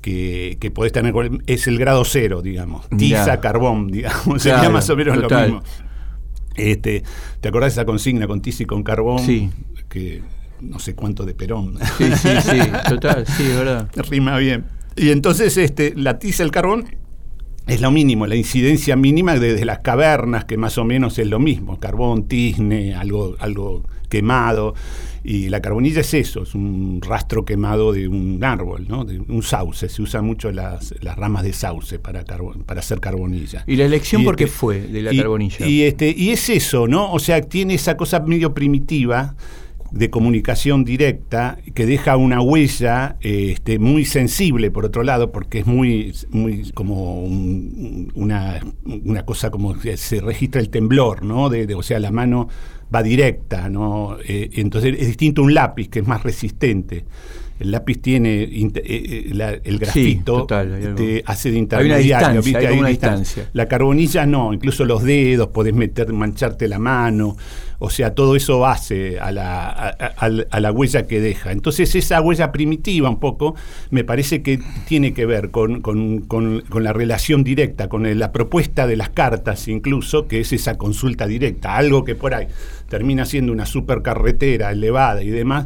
que, 0.02 0.58
que 0.60 0.70
podés 0.70 0.92
tener, 0.92 1.16
es 1.48 1.66
el 1.66 1.80
grado 1.80 2.06
cero, 2.06 2.44
digamos. 2.44 2.88
Tiza, 2.96 3.42
carbón, 3.42 3.88
digamos, 3.88 4.44
sería 4.44 4.70
más 4.70 4.88
o 4.92 4.96
menos 4.96 5.20
total. 5.20 5.50
lo 5.50 5.56
mismo. 5.56 5.70
Este, 6.56 7.04
¿Te 7.42 7.50
acordás 7.50 7.76
de 7.76 7.82
esa 7.82 7.86
consigna 7.86 8.28
con 8.28 8.42
tiza 8.42 8.64
y 8.64 8.66
con 8.66 8.84
carbón? 8.84 9.20
Sí. 9.20 9.50
Que 9.90 10.22
no 10.62 10.80
sé 10.80 10.96
cuánto 10.96 11.26
de 11.26 11.34
Perón. 11.34 11.78
Sí, 11.98 12.06
sí, 12.16 12.30
sí, 12.42 12.60
total, 12.90 13.26
sí, 13.28 13.44
verdad. 13.48 13.90
Rima 14.10 14.38
bien. 14.38 14.66
Y 14.96 15.10
entonces 15.10 15.58
este, 15.58 15.94
la 15.96 16.20
tiza, 16.20 16.44
el 16.44 16.52
carbón, 16.52 16.86
es 17.68 17.82
lo 17.82 17.92
mínimo, 17.92 18.28
la 18.28 18.36
incidencia 18.36 18.96
mínima 18.96 19.38
desde 19.38 19.66
las 19.66 19.80
cavernas, 19.80 20.46
que 20.46 20.58
más 20.58 20.78
o 20.78 20.86
menos 20.86 21.18
es 21.20 21.28
lo 21.28 21.40
mismo, 21.40 21.80
carbón, 21.80 22.28
tizne, 22.28 22.96
algo, 22.96 23.36
algo 23.40 23.84
quemado. 24.08 24.74
Y 25.24 25.50
la 25.50 25.60
carbonilla 25.60 26.02
es 26.02 26.14
eso, 26.14 26.44
es 26.44 26.54
un 26.54 27.02
rastro 27.02 27.46
quemado 27.46 27.92
de 27.94 28.08
un 28.08 28.44
árbol, 28.44 28.86
¿no? 28.88 29.06
de 29.06 29.20
un 29.20 29.42
sauce. 29.42 29.90
Se 29.90 30.02
usan 30.04 30.24
mucho 30.26 30.52
las, 30.52 30.94
las 31.02 31.16
ramas 31.18 31.44
de 31.44 31.52
sauce 31.54 31.98
para, 31.98 32.24
para 32.24 32.80
hacer 32.80 33.00
carbonilla. 33.00 33.64
¿Y 33.66 33.76
la 33.76 33.86
elección 33.86 34.24
por 34.24 34.36
qué 34.36 34.44
este- 34.44 34.56
fue 34.56 34.82
de 34.82 35.02
la 35.02 35.14
y- 35.14 35.18
carbonilla? 35.18 35.66
Y, 35.68 35.82
este, 35.82 36.14
y 36.16 36.30
es 36.30 36.48
eso, 36.50 36.88
¿no? 36.88 37.12
O 37.12 37.18
sea, 37.20 37.42
tiene 37.42 37.74
esa 37.74 37.98
cosa 37.98 38.20
medio 38.20 38.54
primitiva 38.54 39.36
de 39.92 40.10
comunicación 40.10 40.84
directa 40.84 41.58
que 41.74 41.86
deja 41.86 42.18
una 42.18 42.42
huella 42.42 43.16
eh, 43.22 43.52
este, 43.54 43.80
muy 43.80 44.04
sensible 44.04 44.70
por 44.70 44.84
otro 44.84 45.04
lado 45.04 45.32
porque 45.32 45.60
es 45.60 45.68
muy 45.68 46.12
muy 46.32 46.72
como 46.72 47.24
un- 47.24 48.12
una, 48.16 48.60
una 48.84 49.24
cosa 49.26 49.52
como 49.52 49.78
que 49.80 49.96
se 49.96 50.20
registra 50.22 50.60
el 50.60 50.70
temblor 50.70 51.24
no 51.24 51.50
de, 51.50 51.66
de- 51.68 51.76
o 51.76 51.84
sea 51.84 52.00
la 52.00 52.12
mano 52.12 52.50
va 52.94 53.04
directa 53.04 53.70
no 53.70 54.18
Eh, 54.28 54.50
entonces 54.54 54.96
es 55.00 55.08
distinto 55.08 55.44
un 55.44 55.54
lápiz 55.54 55.90
que 55.90 56.00
es 56.00 56.08
más 56.08 56.24
resistente 56.24 57.06
el 57.60 57.72
lápiz 57.72 58.02
tiene 58.02 58.44
eh, 58.44 58.72
eh, 58.84 59.30
la- 59.34 59.52
el 59.64 59.80
grafito 59.80 60.40
total, 60.40 60.94
te 60.96 61.24
hace 61.26 61.50
de 61.52 61.56
Hay 61.56 61.62
una 61.62 61.64
intermediario 62.00 62.42
hay 62.58 62.80
una 62.80 62.90
distancia. 62.90 63.50
La 63.54 63.68
carbonilla 63.68 64.26
no, 64.26 64.54
incluso 64.54 64.84
los 64.86 65.04
dedos, 65.04 65.48
podés 65.50 65.74
meter, 65.74 66.12
mancharte 66.12 66.68
la 66.68 66.80
mano, 66.80 67.38
o 67.80 67.90
sea, 67.90 68.14
todo 68.14 68.36
eso 68.36 68.66
hace 68.66 69.20
a 69.20 69.32
la, 69.32 69.68
a, 69.70 69.88
a- 69.90 70.30
a 70.50 70.60
la 70.60 70.72
huella 70.72 71.08
que 71.08 71.20
deja. 71.22 71.52
Entonces 71.52 71.94
esa 71.96 72.20
huella 72.22 72.52
primitiva 72.52 73.10
un 73.10 73.20
poco 73.20 73.56
me 73.90 74.04
parece 74.04 74.42
que 74.42 74.60
tiene 74.88 75.14
que 75.14 75.26
ver 75.26 75.52
con, 75.52 75.82
con- 75.82 76.22
con- 76.22 76.62
con 76.70 76.84
la 76.84 76.92
relación 76.94 77.44
directa, 77.46 77.88
con 77.90 78.20
la 78.20 78.32
propuesta 78.34 78.86
de 78.88 78.96
las 78.98 79.10
cartas 79.10 79.68
incluso, 79.70 80.28
que 80.28 80.42
es 80.42 80.52
esa 80.52 80.78
consulta 80.78 81.26
directa, 81.28 81.78
algo 81.78 82.04
que 82.04 82.16
por 82.16 82.34
ahí 82.34 82.48
termina 82.90 83.26
siendo 83.26 83.52
una 83.54 83.66
supercarretera 83.66 84.72
elevada 84.72 85.24
y 85.24 85.30
demás, 85.30 85.66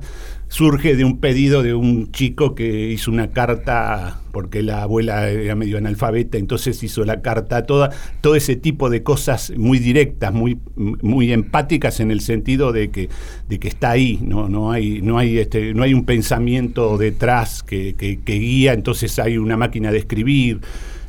surge 0.49 0.95
de 0.95 1.05
un 1.05 1.19
pedido 1.19 1.63
de 1.63 1.73
un 1.75 2.11
chico 2.11 2.55
que 2.55 2.89
hizo 2.89 3.11
una 3.11 3.29
carta 3.31 4.19
porque 4.31 4.61
la 4.63 4.83
abuela 4.83 5.29
era 5.29 5.55
medio 5.55 5.77
analfabeta, 5.77 6.37
entonces 6.37 6.81
hizo 6.83 7.05
la 7.05 7.21
carta, 7.21 7.65
toda, 7.65 7.91
todo 8.21 8.35
ese 8.35 8.55
tipo 8.55 8.89
de 8.89 9.01
cosas 9.03 9.53
muy 9.57 9.79
directas, 9.79 10.33
muy, 10.33 10.57
muy 10.75 11.31
empáticas 11.31 11.99
en 11.99 12.11
el 12.11 12.21
sentido 12.21 12.71
de 12.71 12.89
que, 12.89 13.09
de 13.47 13.59
que 13.59 13.67
está 13.67 13.91
ahí, 13.91 14.19
no, 14.23 14.49
no 14.49 14.71
hay, 14.71 15.01
no 15.01 15.17
hay 15.19 15.37
este, 15.37 15.73
no 15.73 15.83
hay 15.83 15.93
un 15.93 16.05
pensamiento 16.05 16.97
detrás 16.97 17.63
que, 17.63 17.95
que- 17.95 18.19
que 18.19 18.33
guía, 18.35 18.73
entonces 18.73 19.17
hay 19.19 19.37
una 19.37 19.55
máquina 19.57 19.91
de 19.91 19.99
escribir. 19.99 20.59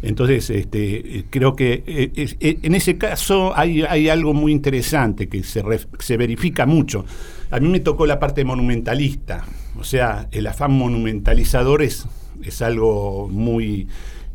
Entonces, 0.02 0.48
este, 0.48 1.24
creo 1.28 1.54
que 1.54 1.82
eh, 1.86 2.10
eh, 2.40 2.58
en 2.62 2.74
ese 2.74 2.96
caso 2.96 3.52
hay, 3.54 3.82
hay 3.82 4.08
algo 4.08 4.32
muy 4.32 4.50
interesante 4.52 5.28
que 5.28 5.42
se, 5.42 5.62
se 5.98 6.16
verifica 6.16 6.64
mucho. 6.64 7.04
A 7.50 7.58
mí 7.58 7.68
me 7.68 7.80
tocó 7.80 8.06
la 8.06 8.20
parte 8.20 8.44
monumentalista, 8.44 9.44
o 9.78 9.84
sea, 9.84 10.28
el 10.30 10.46
afán 10.46 10.72
monumentalizador 10.72 11.82
es, 11.82 12.06
es 12.44 12.62
algo 12.62 13.28
muy 13.28 13.88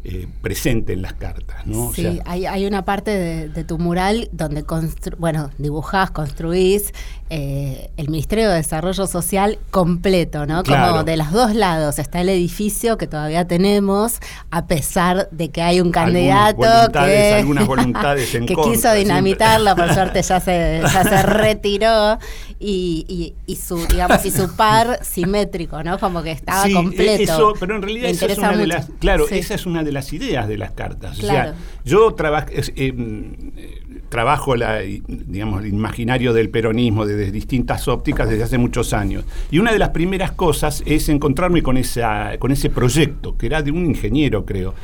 eh, 0.08 0.28
presente 0.42 0.94
en 0.94 1.02
las 1.02 1.14
cartas, 1.14 1.66
¿no? 1.66 1.88
O 1.88 1.94
Sí, 1.94 2.04
sea, 2.04 2.14
hay, 2.26 2.46
hay 2.46 2.66
una 2.68 2.86
parte 2.86 3.10
de, 3.12 3.50
de 3.50 3.64
tu 3.64 3.80
mural 3.80 4.30
donde, 4.32 4.64
constru- 4.64 5.16
bueno, 5.18 5.50
dibujás, 5.58 6.12
construís 6.12 6.94
eh, 7.32 7.90
el 7.98 8.10
Ministerio 8.10 8.48
de 8.50 8.58
Desarrollo 8.58 9.08
Social 9.08 9.58
completo, 9.72 10.46
¿no? 10.46 10.62
Claro. 10.62 10.92
Como 10.92 11.04
de 11.06 11.18
los 11.18 11.32
dos 11.32 11.56
lados 11.56 11.98
está 11.98 12.22
el 12.22 12.30
edificio 12.30 13.00
que 13.00 13.08
todavía 13.08 13.48
tenemos, 13.48 14.20
a 14.52 14.68
pesar 14.68 15.28
de 15.32 15.50
que 15.50 15.64
hay 15.64 15.82
un 15.82 15.90
candidato 15.92 16.58
voluntades, 16.58 17.34
que, 17.34 17.34
algunas 17.40 17.66
voluntades 17.66 18.36
en 18.36 18.46
que 18.46 18.54
contra, 18.54 18.72
quiso 18.72 18.82
siempre. 18.84 19.00
dinamitarlo, 19.06 19.76
por 19.76 19.92
suerte 19.96 20.22
ya 20.22 20.40
se, 20.40 20.82
ya 20.84 21.04
se 21.04 21.24
retiró, 21.24 22.20
y, 22.60 23.06
y- 23.10 23.34
y 23.52 23.56
su, 23.58 23.86
digamos, 23.88 24.24
y 24.26 24.30
su 24.32 24.56
par 24.56 25.00
simétrico, 25.04 25.84
¿no? 25.84 25.98
Como 26.00 26.22
que 26.22 26.32
estaba 26.32 26.64
Sí, 26.66 26.74
completo. 26.74 27.24
Eso, 27.24 27.54
pero 27.60 27.76
en 27.76 27.82
realidad 27.82 28.10
esa 28.12 28.26
es 28.28 28.38
una 28.38 28.56
de 28.56 28.68
las, 28.68 28.88
claro, 29.00 29.26
Sí. 29.28 29.40
esa 29.40 29.56
es 29.56 29.66
una 29.66 29.84
de 29.84 29.92
las 29.96 30.14
ideas 30.14 30.48
de 30.48 30.58
las 30.60 30.72
cartas. 30.72 31.18
Claro. 31.18 31.52
O 31.52 31.54
sea, 31.54 31.62
yo 31.84 32.14
traba- 32.14 32.46
eh, 32.52 32.62
eh, 32.76 33.82
trabajo 34.10 34.56
la, 34.56 34.80
digamos, 35.08 35.64
el 35.64 35.70
imaginario 35.74 36.32
del 36.34 36.50
peronismo 36.50 37.06
desde 37.08 37.32
distintas 37.32 37.88
ópticas 37.88 38.30
desde 38.30 38.44
hace 38.44 38.58
muchos 38.60 38.94
años. 38.94 39.26
Y 39.50 39.58
una 39.60 39.72
de 39.74 39.80
las 39.80 39.90
primeras 39.90 40.32
cosas 40.32 40.84
es 40.86 41.10
encontrarme 41.10 41.64
con, 41.64 41.78
esa, 41.78 42.38
con 42.38 42.52
ese 42.52 42.70
proyecto, 42.70 43.36
que 43.36 43.48
era 43.48 43.62
de 43.64 43.72
un 43.72 43.86
ingeniero, 43.88 44.46
creo, 44.46 44.76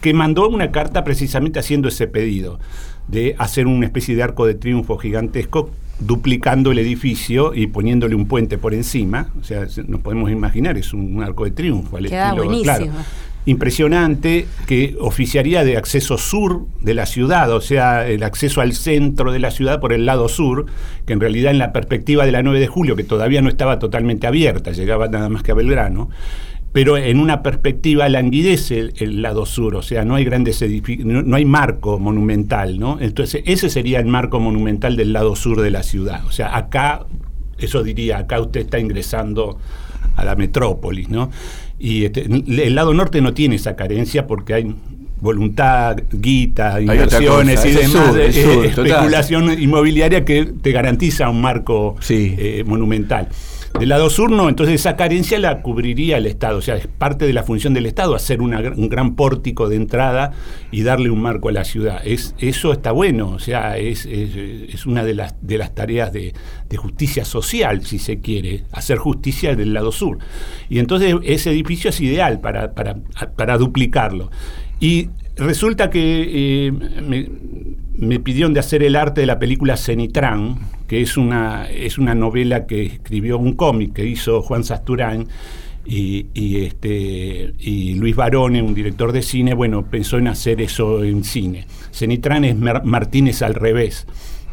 que 0.00 0.12
mandó 0.12 0.48
una 0.48 0.70
carta 0.72 1.04
precisamente 1.04 1.58
haciendo 1.60 1.88
ese 1.88 2.06
pedido 2.08 2.58
de 3.08 3.36
hacer 3.38 3.66
una 3.66 3.86
especie 3.86 4.16
de 4.16 4.22
arco 4.22 4.44
de 4.46 4.54
triunfo 4.54 4.98
gigantesco 4.98 5.70
duplicando 6.00 6.72
el 6.72 6.78
edificio 6.80 7.54
y 7.54 7.68
poniéndole 7.68 8.14
un 8.16 8.26
puente 8.26 8.58
por 8.58 8.74
encima, 8.74 9.30
o 9.40 9.44
sea, 9.44 9.68
se- 9.68 9.84
nos 9.84 10.00
podemos 10.00 10.30
imaginar, 10.30 10.76
es 10.76 10.92
un, 10.92 11.16
un 11.16 11.22
arco 11.22 11.44
de 11.44 11.52
triunfo 11.52 11.96
al 11.96 12.08
Queda 12.08 12.30
estilo, 12.30 12.44
buenísimo. 12.44 12.74
claro, 12.74 12.92
impresionante 13.46 14.46
que 14.66 14.96
oficiaría 15.00 15.64
de 15.64 15.76
acceso 15.76 16.16
sur 16.16 16.66
de 16.80 16.94
la 16.94 17.06
ciudad, 17.06 17.50
o 17.52 17.60
sea, 17.60 18.08
el 18.08 18.22
acceso 18.22 18.60
al 18.60 18.72
centro 18.72 19.32
de 19.32 19.38
la 19.38 19.50
ciudad 19.50 19.80
por 19.80 19.92
el 19.92 20.06
lado 20.06 20.28
sur, 20.28 20.66
que 21.06 21.12
en 21.12 21.20
realidad 21.20 21.50
en 21.50 21.58
la 21.58 21.72
perspectiva 21.72 22.24
de 22.24 22.32
la 22.32 22.42
9 22.42 22.58
de 22.60 22.66
julio, 22.66 22.96
que 22.96 23.04
todavía 23.04 23.42
no 23.42 23.48
estaba 23.48 23.78
totalmente 23.78 24.26
abierta, 24.26 24.72
llegaba 24.72 25.08
nada 25.08 25.28
más 25.28 25.42
que 25.42 25.52
a 25.52 25.54
Belgrano, 25.54 26.08
pero 26.72 26.96
en 26.96 27.20
una 27.20 27.42
perspectiva 27.42 28.08
languidece 28.08 28.90
el, 28.96 29.22
lado 29.22 29.46
sur, 29.46 29.76
o 29.76 29.82
sea, 29.82 30.04
no 30.04 30.16
hay 30.16 30.24
grandes 30.24 30.60
edificios, 30.62 31.06
no, 31.06 31.22
no 31.22 31.36
hay 31.36 31.44
marco 31.44 32.00
monumental, 32.00 32.80
¿no? 32.80 32.98
Entonces, 32.98 33.42
ese 33.46 33.70
sería 33.70 34.00
el 34.00 34.06
marco 34.06 34.40
monumental 34.40 34.96
del 34.96 35.12
lado 35.12 35.36
sur 35.36 35.60
de 35.60 35.70
la 35.70 35.84
ciudad. 35.84 36.24
O 36.26 36.32
sea, 36.32 36.56
acá, 36.56 37.06
eso 37.58 37.84
diría, 37.84 38.18
acá 38.18 38.40
usted 38.40 38.62
está 38.62 38.80
ingresando 38.80 39.56
a 40.16 40.24
la 40.24 40.34
metrópolis, 40.34 41.08
¿no? 41.08 41.30
Y 41.84 42.06
este, 42.06 42.22
el 42.22 42.74
lado 42.74 42.94
norte 42.94 43.20
no 43.20 43.34
tiene 43.34 43.56
esa 43.56 43.76
carencia 43.76 44.26
porque 44.26 44.54
hay 44.54 44.74
voluntad, 45.20 45.96
guita, 46.12 46.80
inversiones 46.80 47.62
y 47.66 47.70
demás, 47.72 48.06
sur, 48.08 48.20
eh, 48.20 48.32
sur, 48.32 48.68
total. 48.70 48.86
especulación 48.86 49.62
inmobiliaria 49.62 50.24
que 50.24 50.46
te 50.46 50.72
garantiza 50.72 51.28
un 51.28 51.42
marco 51.42 51.96
Sí. 52.00 52.34
eh, 52.38 52.64
monumental. 52.66 53.28
Del 53.78 53.88
lado 53.88 54.08
sur 54.08 54.30
no, 54.30 54.48
entonces 54.48 54.76
esa 54.76 54.94
carencia 54.94 55.36
la 55.40 55.60
cubriría 55.60 56.16
el 56.16 56.26
Estado, 56.26 56.58
o 56.58 56.62
sea, 56.62 56.76
es 56.76 56.86
parte 56.86 57.26
de 57.26 57.32
la 57.32 57.42
función 57.42 57.74
del 57.74 57.86
Estado 57.86 58.14
hacer 58.14 58.40
un 58.40 58.88
gran 58.88 59.16
pórtico 59.16 59.68
de 59.68 59.74
entrada 59.74 60.30
y 60.70 60.84
darle 60.84 61.10
un 61.10 61.20
marco 61.20 61.48
a 61.48 61.52
la 61.52 61.64
ciudad. 61.64 62.00
Es, 62.04 62.36
eso 62.38 62.72
está 62.72 62.92
bueno, 62.92 63.30
o 63.30 63.40
sea, 63.40 63.76
es, 63.76 64.06
una 64.86 65.02
de 65.02 65.14
las, 65.14 65.34
de 65.40 65.58
las 65.58 65.74
tareas 65.74 66.12
de, 66.12 66.32
justicia 66.76 67.24
social, 67.24 67.84
si 67.84 67.98
se 67.98 68.20
quiere, 68.20 68.64
hacer 68.72 68.98
justicia 68.98 69.56
del 69.56 69.74
lado 69.74 69.90
sur. 69.90 70.18
Y 70.68 70.78
entonces 70.78 71.14
ese 71.24 71.50
edificio 71.50 71.90
es 71.90 72.00
ideal 72.00 72.40
para, 72.40 72.74
para, 72.74 72.96
para 73.36 73.58
duplicarlo. 73.58 74.30
Y 74.80 75.08
resulta 75.36 75.90
que 75.90 76.66
eh, 76.68 76.72
me, 77.02 77.28
me 77.96 78.20
pidieron 78.20 78.54
de 78.54 78.60
hacer 78.60 78.82
el 78.82 78.96
arte 78.96 79.20
de 79.22 79.26
la 79.26 79.38
película 79.38 79.76
Cenitrán, 79.76 80.58
que 80.88 81.00
es 81.00 81.16
una, 81.16 81.68
es 81.70 81.98
una 81.98 82.14
novela 82.14 82.66
que 82.66 82.82
escribió 82.86 83.38
un 83.38 83.54
cómic 83.54 83.92
que 83.94 84.06
hizo 84.06 84.42
Juan 84.42 84.64
Sasturán 84.64 85.28
y, 85.86 86.26
este, 86.64 87.52
y 87.58 87.94
Luis 87.94 88.16
Barone, 88.16 88.62
un 88.62 88.74
director 88.74 89.12
de 89.12 89.22
cine, 89.22 89.52
bueno, 89.54 89.84
pensó 89.90 90.16
en 90.18 90.28
hacer 90.28 90.60
eso 90.62 91.04
en 91.04 91.24
cine. 91.24 91.66
Cenitrán 91.92 92.44
es 92.44 92.56
Mar- 92.56 92.84
Martínez 92.84 93.42
al 93.42 93.54
revés. 93.54 94.06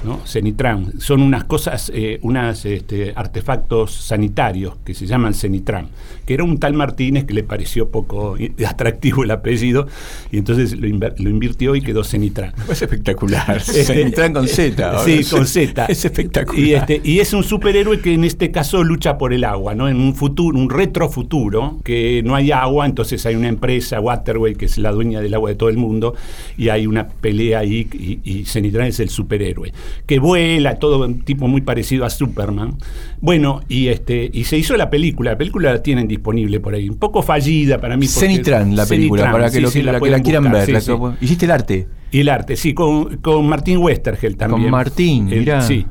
¿No? 0.03 0.25
Cenitrán. 0.25 0.99
Son 0.99 1.21
unas 1.21 1.43
cosas, 1.43 1.91
eh, 1.93 2.19
unos 2.21 2.65
este, 2.65 3.13
artefactos 3.15 3.93
sanitarios 3.93 4.75
que 4.83 4.93
se 4.93 5.05
llaman 5.05 5.33
Cenitrán, 5.33 5.89
que 6.25 6.33
era 6.33 6.43
un 6.43 6.57
tal 6.59 6.73
Martínez 6.73 7.25
que 7.25 7.33
le 7.33 7.43
pareció 7.43 7.89
poco 7.89 8.35
atractivo 8.67 9.23
el 9.23 9.31
apellido 9.31 9.87
y 10.31 10.37
entonces 10.37 10.77
lo, 10.77 10.87
invirtió 10.87 11.75
y 11.75 11.81
quedó 11.81 12.03
Cenitrán. 12.03 12.53
Es 12.69 12.81
espectacular. 12.81 13.61
Este, 13.71 13.83
Se 13.83 14.01
entran 14.01 14.33
con 14.33 14.47
Z. 14.47 15.03
Sí, 15.05 15.23
con 15.29 15.45
Z. 15.45 15.85
Es 15.89 16.03
espectacular. 16.05 16.59
Y, 16.59 16.73
este, 16.73 17.01
y 17.03 17.19
es 17.19 17.33
un 17.33 17.43
superhéroe 17.43 17.99
que 17.99 18.13
en 18.13 18.23
este 18.23 18.51
caso 18.51 18.83
lucha 18.83 19.17
por 19.17 19.33
el 19.33 19.43
agua, 19.43 19.75
¿no? 19.75 19.87
En 19.87 19.97
un 19.97 20.15
futuro, 20.15 20.57
un 20.57 20.69
retrofuturo, 20.69 21.79
que 21.83 22.21
no 22.23 22.35
hay 22.35 22.51
agua, 22.51 22.85
entonces 22.85 23.25
hay 23.25 23.35
una 23.35 23.47
empresa, 23.47 23.99
Waterway, 23.99 24.55
que 24.55 24.65
es 24.65 24.77
la 24.77 24.91
dueña 24.91 25.21
del 25.21 25.33
agua 25.33 25.49
de 25.49 25.55
todo 25.55 25.69
el 25.69 25.77
mundo, 25.77 26.15
y 26.57 26.69
hay 26.69 26.87
una 26.87 27.07
pelea 27.07 27.59
ahí, 27.59 27.87
y, 27.91 28.19
y 28.23 28.45
Zenitran 28.45 28.87
es 28.87 28.99
el 28.99 29.09
superhéroe, 29.09 29.71
que 30.05 30.19
vuela, 30.19 30.75
todo 30.79 31.05
un 31.05 31.21
tipo 31.21 31.47
muy 31.47 31.61
parecido 31.61 32.05
a 32.05 32.09
Superman. 32.09 32.77
Bueno, 33.19 33.61
y 33.67 33.87
este, 33.87 34.29
y 34.33 34.43
se 34.45 34.57
hizo 34.57 34.75
la 34.77 34.89
película, 34.89 35.31
la 35.31 35.37
película 35.37 35.71
la 35.73 35.83
tienen 35.83 36.07
disponible 36.07 36.59
por 36.59 36.73
ahí, 36.73 36.89
un 36.89 36.97
poco 36.97 37.21
fallida 37.21 37.79
para 37.79 37.97
mí. 37.97 38.07
Cenitran, 38.07 38.75
la 38.75 38.85
película, 38.85 39.31
para 39.31 39.45
que, 39.49 39.57
sí, 39.57 39.61
lo, 39.61 39.69
sí, 39.71 39.81
la, 39.81 39.99
que 39.99 40.09
la 40.09 40.19
quieran 40.21 40.43
buscar, 40.43 40.59
ver. 40.59 40.65
sí, 40.65 40.71
la 40.73 40.81
sí. 40.81 40.91
que- 41.19 41.25
Hiciste 41.25 41.45
el 41.45 41.51
arte. 41.51 41.87
Y 42.11 42.19
el 42.19 42.29
arte, 42.29 42.55
sí, 42.57 42.73
con, 42.73 43.17
con 43.17 43.47
Martín 43.47 43.77
Westergel 43.77 44.35
también. 44.35 44.63
Con 44.63 44.71
Martín, 44.71 45.29
El- 45.31 45.39
mirá. 45.39 45.61
Sí. 45.61 45.85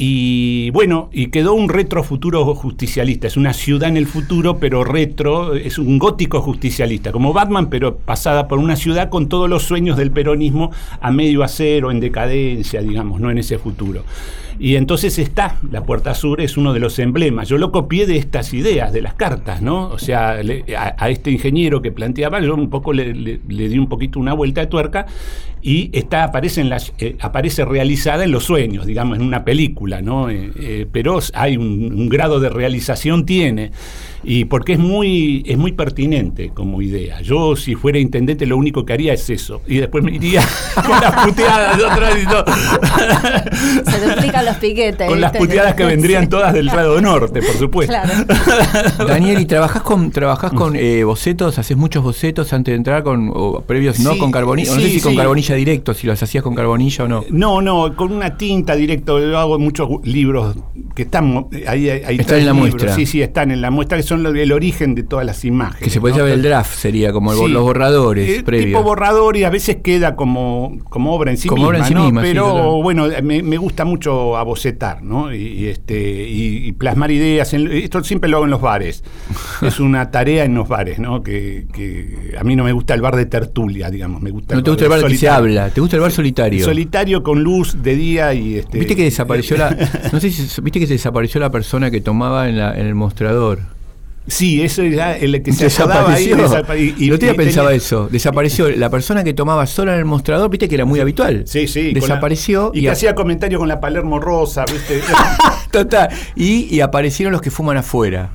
Y 0.00 0.70
bueno, 0.70 1.10
y 1.12 1.26
quedó 1.26 1.54
un 1.54 1.68
retro 1.68 2.04
futuro 2.04 2.54
justicialista. 2.54 3.26
Es 3.26 3.36
una 3.36 3.52
ciudad 3.52 3.88
en 3.88 3.96
el 3.96 4.06
futuro, 4.06 4.58
pero 4.60 4.84
retro, 4.84 5.56
es 5.56 5.76
un 5.76 5.98
gótico 5.98 6.40
justicialista, 6.40 7.10
como 7.10 7.32
Batman, 7.32 7.68
pero 7.68 7.96
pasada 7.96 8.46
por 8.46 8.60
una 8.60 8.76
ciudad 8.76 9.08
con 9.08 9.28
todos 9.28 9.50
los 9.50 9.64
sueños 9.64 9.96
del 9.96 10.12
peronismo 10.12 10.70
a 11.00 11.10
medio 11.10 11.42
acero, 11.42 11.90
en 11.90 11.98
decadencia, 11.98 12.80
digamos, 12.80 13.20
no 13.20 13.28
en 13.32 13.38
ese 13.38 13.58
futuro. 13.58 14.04
Y 14.60 14.76
entonces 14.76 15.18
está, 15.18 15.56
la 15.70 15.82
Puerta 15.82 16.14
Sur 16.14 16.40
es 16.40 16.56
uno 16.56 16.72
de 16.72 16.78
los 16.80 16.98
emblemas. 17.00 17.48
Yo 17.48 17.58
lo 17.58 17.72
copié 17.72 18.06
de 18.06 18.18
estas 18.18 18.54
ideas, 18.54 18.92
de 18.92 19.02
las 19.02 19.14
cartas, 19.14 19.62
¿no? 19.62 19.88
O 19.88 19.98
sea, 19.98 20.42
le- 20.44 20.64
a, 20.76 21.08
este 21.10 21.30
ingeniero 21.32 21.82
que 21.82 21.90
planteaba, 21.90 22.40
yo 22.40 22.54
un 22.54 22.70
poco 22.70 22.92
le- 22.92 23.14
le 23.14 23.68
di 23.68 23.78
un 23.78 23.88
poquito 23.88 24.20
una 24.20 24.32
vuelta 24.32 24.60
de 24.60 24.66
tuerca 24.68 25.06
y 25.62 25.90
está, 25.92 26.24
aparece, 26.24 26.60
en 26.60 26.72
eh, 26.98 27.16
aparece 27.20 27.64
realizada 27.64 28.24
en 28.24 28.30
los 28.30 28.44
sueños, 28.44 28.86
digamos, 28.86 29.18
en 29.18 29.24
una 29.24 29.44
película, 29.44 30.00
¿no? 30.00 30.30
Eh, 30.30 30.52
eh, 30.58 30.86
pero 30.90 31.18
hay 31.34 31.56
un, 31.56 31.92
un 31.92 32.08
grado 32.08 32.40
de 32.40 32.48
realización, 32.48 33.26
tiene. 33.26 33.72
Y 34.24 34.44
porque 34.46 34.72
es 34.74 34.78
muy, 34.78 35.42
es 35.46 35.56
muy 35.58 35.72
pertinente 35.72 36.50
como 36.54 36.82
idea. 36.82 37.20
Yo, 37.22 37.54
si 37.56 37.74
fuera 37.74 37.98
intendente, 37.98 38.46
lo 38.46 38.56
único 38.56 38.84
que 38.84 38.92
haría 38.92 39.12
es 39.12 39.28
eso. 39.30 39.60
Y 39.66 39.76
después 39.78 40.02
me 40.04 40.12
iría 40.12 40.42
con 40.74 41.00
las 41.00 41.24
puteadas 41.26 41.76
otra 41.82 42.14
vez 42.14 42.24
y 42.24 42.26
todo. 42.26 42.44
Se 43.90 44.06
duplican 44.08 44.44
los 44.44 44.56
piquetes. 44.56 45.08
Con 45.08 45.20
las 45.20 45.36
puteadas 45.36 45.74
que 45.74 45.84
vendrían 45.84 46.28
todas 46.28 46.52
del 46.52 46.66
lado 46.66 47.00
norte, 47.00 47.40
por 47.42 47.56
supuesto. 47.56 47.92
Claro. 47.92 48.12
Daniel, 49.06 49.40
¿y 49.40 49.46
trabajás 49.46 49.82
con, 49.82 50.10
trabajás 50.10 50.52
con 50.52 50.76
eh, 50.76 51.04
bocetos? 51.04 51.58
¿Haces 51.58 51.76
muchos 51.76 52.02
bocetos 52.02 52.52
antes 52.52 52.72
de 52.72 52.76
entrar 52.76 53.02
con 53.02 53.30
o 53.34 53.62
previos, 53.62 54.00
no 54.00 54.18
con 54.18 54.30
carbonilla? 54.30 54.74
no 54.74 54.80
sé 54.80 54.88
sí, 54.88 54.94
si 54.94 55.00
con 55.00 55.12
sí. 55.12 55.18
carbonilla 55.18 55.54
directo, 55.54 55.94
si 55.94 56.06
los 56.06 56.22
hacías 56.22 56.42
con 56.42 56.54
carbonilla 56.54 57.04
o 57.04 57.08
no. 57.08 57.24
No, 57.30 57.60
no, 57.60 57.94
con 57.96 58.12
una 58.12 58.36
tinta 58.36 58.74
directo. 58.74 59.18
Yo 59.20 59.38
hago 59.38 59.58
muchos 59.58 59.88
libros 60.04 60.56
que 60.94 61.02
están 61.02 61.32
mo- 61.32 61.50
ahí. 61.66 61.88
Están 61.88 62.38
en 62.40 62.46
la 62.46 62.52
libros. 62.52 62.56
muestra. 62.56 62.94
Sí, 62.94 63.06
sí, 63.06 63.22
están 63.22 63.50
en 63.50 63.60
la 63.60 63.70
muestra, 63.70 63.98
son 64.08 64.22
lo- 64.22 64.30
el 64.34 64.52
origen 64.52 64.94
de 64.94 65.02
todas 65.02 65.24
las 65.26 65.44
imágenes. 65.44 65.82
Que 65.84 65.90
se 65.90 66.00
puede 66.00 66.14
¿no? 66.14 66.18
saber 66.20 66.32
el 66.34 66.42
draft, 66.42 66.74
sería 66.74 67.12
como 67.12 67.32
el 67.32 67.38
Sí. 67.38 67.48
los 67.48 67.62
borradores 67.62 68.28
Eh, 68.38 68.42
previos. 68.42 68.66
Tipo 68.68 68.82
borrador 68.82 69.36
y 69.36 69.44
a 69.44 69.50
veces 69.50 69.76
queda 69.82 70.16
como, 70.16 70.78
como 70.88 71.14
obra 71.14 71.30
en 71.30 71.36
sí 71.36 71.48
Como 71.48 71.62
misma. 71.62 71.68
obra 71.68 71.78
en 71.78 71.84
sí 71.84 71.94
¿no? 71.94 72.04
misma, 72.04 72.22
sí, 72.22 72.28
Pero 72.28 72.82
bueno, 72.82 73.06
me, 73.22 73.42
me 73.42 73.56
gusta 73.58 73.84
mucho 73.84 74.36
abocetar, 74.36 75.02
¿no? 75.02 75.32
Y, 75.34 75.38
y, 75.38 75.66
este, 75.66 76.28
y, 76.28 76.66
y 76.68 76.72
plasmar 76.72 77.10
ideas. 77.10 77.52
En- 77.54 77.70
esto 77.70 78.02
siempre 78.02 78.28
lo 78.30 78.38
hago 78.38 78.44
en 78.46 78.50
los 78.50 78.60
bares. 78.60 79.04
es 79.62 79.78
una 79.80 80.10
tarea 80.10 80.44
en 80.44 80.54
los 80.54 80.68
bares, 80.68 80.98
¿no? 80.98 81.22
Que, 81.22 81.66
que 81.72 82.34
a 82.38 82.44
mí 82.44 82.56
no 82.56 82.64
me 82.64 82.72
gusta 82.72 82.94
el 82.94 83.02
bar 83.02 83.16
de 83.16 83.26
tertulia, 83.26 83.90
digamos. 83.90 84.22
Me 84.22 84.30
gusta 84.30 84.54
no 84.54 84.62
te 84.62 84.70
gusta 84.70 84.84
el 84.84 84.90
bar 84.90 84.98
que 85.00 85.04
se 85.04 85.08
solitario. 85.26 85.36
habla, 85.36 85.70
te 85.70 85.80
gusta 85.80 85.96
el 85.96 86.02
bar 86.02 86.12
solitario. 86.12 86.64
Solitario 86.64 87.22
con 87.22 87.42
luz 87.42 87.82
de 87.82 87.94
día 87.96 88.34
y 88.34 88.56
este. 88.58 88.78
Viste 88.78 88.96
que 88.96 89.04
desapareció 89.04 89.56
la. 89.56 89.68
No 90.12 90.20
sé 90.20 90.30
si 90.30 90.60
viste 90.62 90.80
que 90.80 90.86
se 90.86 90.94
desapareció 90.94 91.40
la 91.40 91.50
persona 91.50 91.90
que 91.90 92.00
tomaba 92.00 92.48
en, 92.48 92.58
la- 92.58 92.74
en 92.78 92.86
el 92.86 92.94
mostrador. 92.94 93.60
Sí, 94.28 94.62
eso 94.62 94.82
era 94.82 95.16
el 95.16 95.42
que 95.42 95.52
se 95.52 95.64
ahí. 95.64 95.68
Desapareció. 95.68 96.36
desapa- 96.36 96.76
y- 96.78 96.94
y- 96.98 97.10
día 97.16 97.32
y 97.32 97.34
pensaba 97.34 97.68
tenía- 97.68 97.76
eso. 97.76 98.08
Desapareció 98.10 98.68
la 98.70 98.90
persona 98.90 99.24
que 99.24 99.34
tomaba 99.34 99.66
sola 99.66 99.94
en 99.94 99.98
el 100.00 100.04
mostrador, 100.04 100.48
viste 100.50 100.68
que 100.68 100.74
era 100.74 100.84
muy 100.84 101.00
habitual. 101.00 101.44
Sí, 101.46 101.66
sí. 101.66 101.92
la- 101.92 102.00
Desapareció 102.00 102.70
y 102.74 102.82
que 102.82 102.90
hacía 102.90 103.14
comentarios 103.14 103.58
con 103.58 103.68
la 103.68 103.80
Palermo 103.80 104.20
Rosa, 104.20 104.64
¿viste? 104.70 105.00
Total. 105.70 106.08
Y, 106.36 106.80
aparecieron 106.80 107.32
los 107.32 107.40
que 107.42 107.50
fuman 107.50 107.76
afuera. 107.76 108.30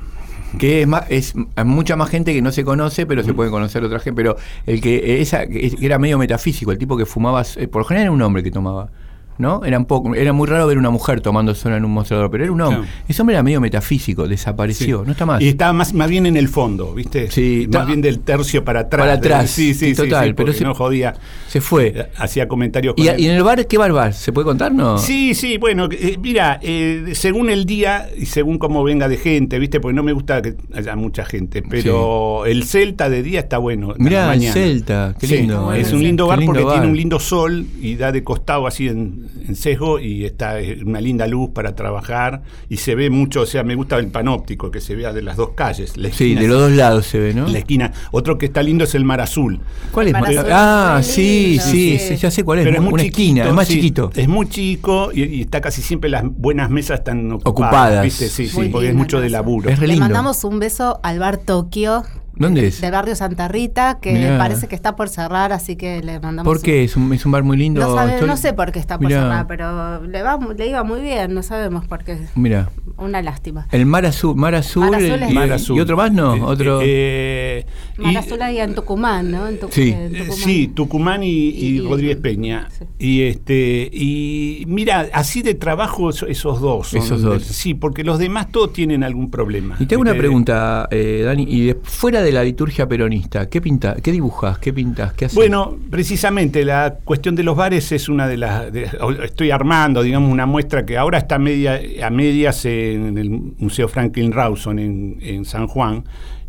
Que 0.58 0.82
es, 0.82 0.86
más, 0.86 1.04
es 1.08 1.34
mucha 1.64 1.96
más 1.96 2.10
gente 2.10 2.32
que 2.32 2.40
no 2.40 2.52
se 2.52 2.64
conoce, 2.64 3.06
pero 3.06 3.24
se 3.24 3.34
puede 3.34 3.50
conocer 3.50 3.82
otra 3.82 3.98
gente. 3.98 4.16
Pero 4.16 4.36
el 4.66 4.80
que, 4.80 5.20
esa, 5.20 5.46
que 5.46 5.66
es- 5.66 5.74
que 5.74 5.84
era 5.86 5.98
medio 5.98 6.16
metafísico, 6.18 6.70
el 6.70 6.78
tipo 6.78 6.96
que 6.96 7.06
fumaba, 7.06 7.42
eh, 7.56 7.66
por 7.66 7.82
lo 7.82 7.86
general 7.86 8.04
era 8.04 8.12
un 8.12 8.22
hombre 8.22 8.42
que 8.44 8.50
tomaba. 8.52 8.88
¿No? 9.36 9.64
Era, 9.64 9.78
un 9.78 9.84
poco, 9.86 10.14
era 10.14 10.32
muy 10.32 10.46
raro 10.46 10.66
ver 10.66 10.78
una 10.78 10.90
mujer 10.90 11.20
tomando 11.20 11.54
sola 11.54 11.76
en 11.76 11.84
un 11.84 11.90
mostrador, 11.90 12.30
pero 12.30 12.44
era 12.44 12.52
un 12.52 12.60
hombre. 12.60 12.82
Claro. 12.82 12.94
Ese 13.08 13.22
hombre 13.22 13.34
era 13.34 13.42
medio 13.42 13.60
metafísico, 13.60 14.28
desapareció. 14.28 15.00
Sí. 15.00 15.06
No 15.06 15.12
está 15.12 15.26
más. 15.26 15.42
Y 15.42 15.48
estaba 15.48 15.72
más, 15.72 15.92
más 15.92 16.08
bien 16.08 16.26
en 16.26 16.36
el 16.36 16.48
fondo, 16.48 16.94
¿viste? 16.94 17.30
Sí, 17.30 17.68
más 17.72 17.86
bien 17.86 18.00
del 18.00 18.20
tercio 18.20 18.64
para 18.64 18.80
atrás. 18.80 19.00
Para 19.02 19.12
atrás, 19.14 19.50
Sí, 19.50 19.74
sí, 19.74 19.94
total, 19.94 20.28
sí, 20.28 20.34
pero 20.34 20.52
se- 20.52 20.64
no 20.64 20.74
jodía. 20.74 21.14
Se 21.48 21.60
fue. 21.60 22.10
Hacía 22.16 22.46
comentarios 22.48 22.94
con 22.94 23.04
¿Y, 23.04 23.08
él. 23.08 23.20
y 23.20 23.26
en 23.26 23.32
el 23.32 23.42
bar 23.42 23.66
qué 23.66 23.78
bar 23.78 23.92
vas? 23.92 24.16
¿Se 24.16 24.32
puede 24.32 24.44
contar? 24.44 24.72
No. 24.72 24.98
Sí, 24.98 25.34
sí, 25.34 25.58
bueno, 25.58 25.88
eh, 25.90 26.16
mira, 26.20 26.58
eh, 26.62 27.10
según 27.14 27.50
el 27.50 27.64
día 27.66 28.08
y 28.16 28.26
según 28.26 28.58
cómo 28.58 28.84
venga 28.84 29.08
de 29.08 29.16
gente, 29.16 29.58
¿viste? 29.58 29.80
Porque 29.80 29.94
no 29.96 30.02
me 30.02 30.12
gusta 30.12 30.42
que 30.42 30.54
haya 30.74 30.94
mucha 30.96 31.24
gente, 31.24 31.62
pero 31.62 32.46
el 32.46 32.64
Celta 32.64 33.08
de 33.10 33.22
día 33.22 33.40
está 33.40 33.58
bueno. 33.58 33.90
a 33.90 33.94
la 33.98 34.04
Mirá, 34.04 34.34
el. 34.34 34.42
Celta, 34.42 35.14
qué 35.18 35.26
lindo. 35.26 35.72
Es 35.72 35.90
eh. 35.90 35.94
un 35.94 36.02
lindo 36.02 36.26
bar 36.26 36.40
porque 36.44 36.62
bar. 36.62 36.74
tiene 36.74 36.88
un 36.88 36.96
lindo 36.96 37.18
sol 37.18 37.66
y 37.80 37.96
da 37.96 38.12
de 38.12 38.22
costado 38.22 38.66
así 38.66 38.88
en, 38.88 39.23
en 39.46 39.54
sesgo 39.56 39.98
y 39.98 40.24
está 40.24 40.56
una 40.84 41.00
linda 41.00 41.26
luz 41.26 41.50
para 41.54 41.74
trabajar 41.74 42.42
y 42.68 42.76
se 42.78 42.94
ve 42.94 43.10
mucho, 43.10 43.42
o 43.42 43.46
sea, 43.46 43.62
me 43.64 43.74
gusta 43.74 43.98
el 43.98 44.08
panóptico 44.08 44.70
que 44.70 44.80
se 44.80 44.94
vea 44.94 45.12
de 45.12 45.22
las 45.22 45.36
dos 45.36 45.50
calles. 45.54 45.96
la 45.96 46.08
Sí, 46.10 46.24
esquina 46.32 46.40
de 46.42 46.48
los 46.48 46.60
dos 46.60 46.72
lados 46.72 47.06
se 47.06 47.18
ve, 47.18 47.34
¿no? 47.34 47.46
la 47.48 47.58
esquina. 47.58 47.92
Otro 48.12 48.38
que 48.38 48.46
está 48.46 48.62
lindo 48.62 48.84
es 48.84 48.94
el 48.94 49.04
Mar 49.04 49.20
Azul. 49.20 49.60
¿Cuál 49.92 50.08
es? 50.08 50.12
Mar 50.12 50.24
Azul 50.24 50.44
Ah, 50.50 51.00
sí, 51.02 51.48
lindo, 51.50 51.64
sí, 51.64 51.98
sí. 51.98 52.08
sí, 52.08 52.16
ya 52.16 52.30
sé 52.30 52.44
cuál 52.44 52.60
es. 52.60 52.64
Pero 52.64 52.76
es 52.76 52.82
muy 52.82 52.92
una 52.94 53.02
chiquito, 53.02 53.20
esquina, 53.22 53.46
es 53.46 53.52
más 53.52 53.66
sí, 53.68 53.74
chiquito. 53.74 54.10
Es 54.14 54.28
muy 54.28 54.48
chico 54.48 55.10
y, 55.12 55.22
y 55.24 55.40
está 55.42 55.60
casi 55.60 55.82
siempre 55.82 56.10
las 56.10 56.24
buenas 56.24 56.70
mesas 56.70 57.00
están 57.00 57.32
ocupadas. 57.32 57.48
Ocupadas. 57.50 58.04
¿viste? 58.04 58.28
Sí, 58.28 58.48
sí, 58.48 58.68
porque 58.70 58.88
es 58.88 58.94
mucho 58.94 59.20
de 59.20 59.30
laburo. 59.30 59.70
Es 59.70 59.78
re 59.78 59.86
Le 59.86 59.94
lindo. 59.94 60.04
mandamos 60.06 60.44
un 60.44 60.58
beso 60.58 61.00
al 61.02 61.18
bar 61.18 61.38
Tokio. 61.38 62.02
¿Dónde 62.36 62.66
es? 62.66 62.80
Del 62.80 62.92
barrio 62.92 63.14
Santa 63.14 63.48
Rita, 63.48 63.98
que 64.00 64.12
Mirá. 64.12 64.38
parece 64.38 64.66
que 64.66 64.74
está 64.74 64.96
por 64.96 65.08
cerrar, 65.08 65.52
así 65.52 65.76
que 65.76 66.02
le 66.02 66.18
mandamos. 66.20 66.44
¿Por 66.44 66.60
qué? 66.62 66.84
Es 66.84 66.96
un, 66.96 67.12
es 67.12 67.24
un 67.24 67.32
bar 67.32 67.42
muy 67.44 67.56
lindo. 67.56 67.80
No, 67.80 67.94
sabe- 67.94 68.14
Estoy- 68.14 68.26
no 68.28 68.36
sé 68.36 68.52
por 68.52 68.72
qué 68.72 68.78
está 68.78 68.98
por 68.98 69.06
Mirá. 69.06 69.20
cerrar, 69.22 69.46
pero 69.46 70.02
le, 70.04 70.22
va, 70.22 70.38
le 70.56 70.66
iba 70.68 70.82
muy 70.84 71.00
bien, 71.00 71.32
no 71.34 71.42
sabemos 71.42 71.86
por 71.86 72.02
qué. 72.04 72.18
Mira, 72.34 72.70
Una 72.96 73.22
lástima. 73.22 73.66
el 73.72 73.86
Mar 73.86 74.04
Azul, 74.06 74.34
Mar 74.36 74.54
Azul, 74.54 74.84
Mar 74.90 74.94
Azul 74.96 75.22
es- 75.22 75.30
y, 75.30 75.34
Mar 75.34 75.52
Azul. 75.52 75.76
y 75.76 75.80
otro 75.80 75.96
más, 75.96 76.12
¿no? 76.12 76.34
Eh, 76.36 76.40
otro. 76.42 76.80
eh, 76.82 77.66
Mar 77.98 78.12
y- 78.12 78.16
Azul 78.16 78.42
ahí 78.42 78.58
en 78.58 78.74
Tucumán, 78.74 79.30
¿no? 79.30 79.46
En 79.48 79.58
Tu- 79.58 79.68
Sí. 79.70 79.90
en 79.90 80.14
Eh, 80.14 80.18
Tucumán. 80.18 80.36
Sí, 80.38 80.68
Tucumán 80.74 81.22
y, 81.22 81.28
y 81.28 81.66
Y- 81.76 81.80
Rodríguez 81.80 82.16
Peña. 82.18 82.68
Sí. 82.70 82.84
Y 82.98 83.22
este 83.22 83.90
y 83.92 84.64
mira, 84.66 85.08
así 85.12 85.42
de 85.42 85.54
trabajo 85.54 86.10
eso- 86.10 86.26
esos 86.26 86.60
dos. 86.60 86.88
son 86.88 87.00
Esos 87.00 87.22
dos. 87.22 87.42
sí, 87.44 87.74
porque 87.74 88.04
los 88.04 88.18
demás 88.18 88.50
todos 88.50 88.72
tienen 88.72 89.02
algún 89.04 89.30
problema. 89.30 89.76
y 89.78 89.86
tengo 89.86 90.02
una 90.02 90.12
¿viste? 90.12 90.20
pregunta, 90.20 90.88
eh, 90.90 91.22
Dani, 91.24 91.44
y 91.48 91.66
de- 91.66 91.74
fuera 91.82 92.22
de 92.22 92.23
la 92.32 92.42
liturgia 92.44 92.86
peronista, 92.88 93.48
¿qué 93.48 93.60
pinta, 93.60 93.96
qué 94.02 94.12
dibujas, 94.12 94.58
qué 94.58 94.72
pintas, 94.72 95.12
qué 95.14 95.26
haces? 95.26 95.34
Bueno, 95.36 95.76
precisamente 95.90 96.64
la 96.64 96.96
cuestión 97.04 97.34
de 97.34 97.42
los 97.42 97.56
bares 97.56 97.90
es 97.92 98.08
una 98.08 98.26
de 98.28 98.36
las. 98.36 98.72
de- 98.72 98.88
estoy 99.24 99.50
armando, 99.50 100.02
digamos, 100.02 100.30
una 100.30 100.46
muestra 100.46 100.84
que 100.86 100.96
ahora 100.96 101.18
está 101.18 101.38
media, 101.38 101.80
a 102.02 102.10
medias 102.10 102.64
en 102.64 103.16
el 103.18 103.30
Museo 103.30 103.88
Franklin 103.88 104.32
Rawson 104.32 104.78
en, 104.78 105.18
en 105.20 105.44
San 105.44 105.66
Juan. 105.66 106.04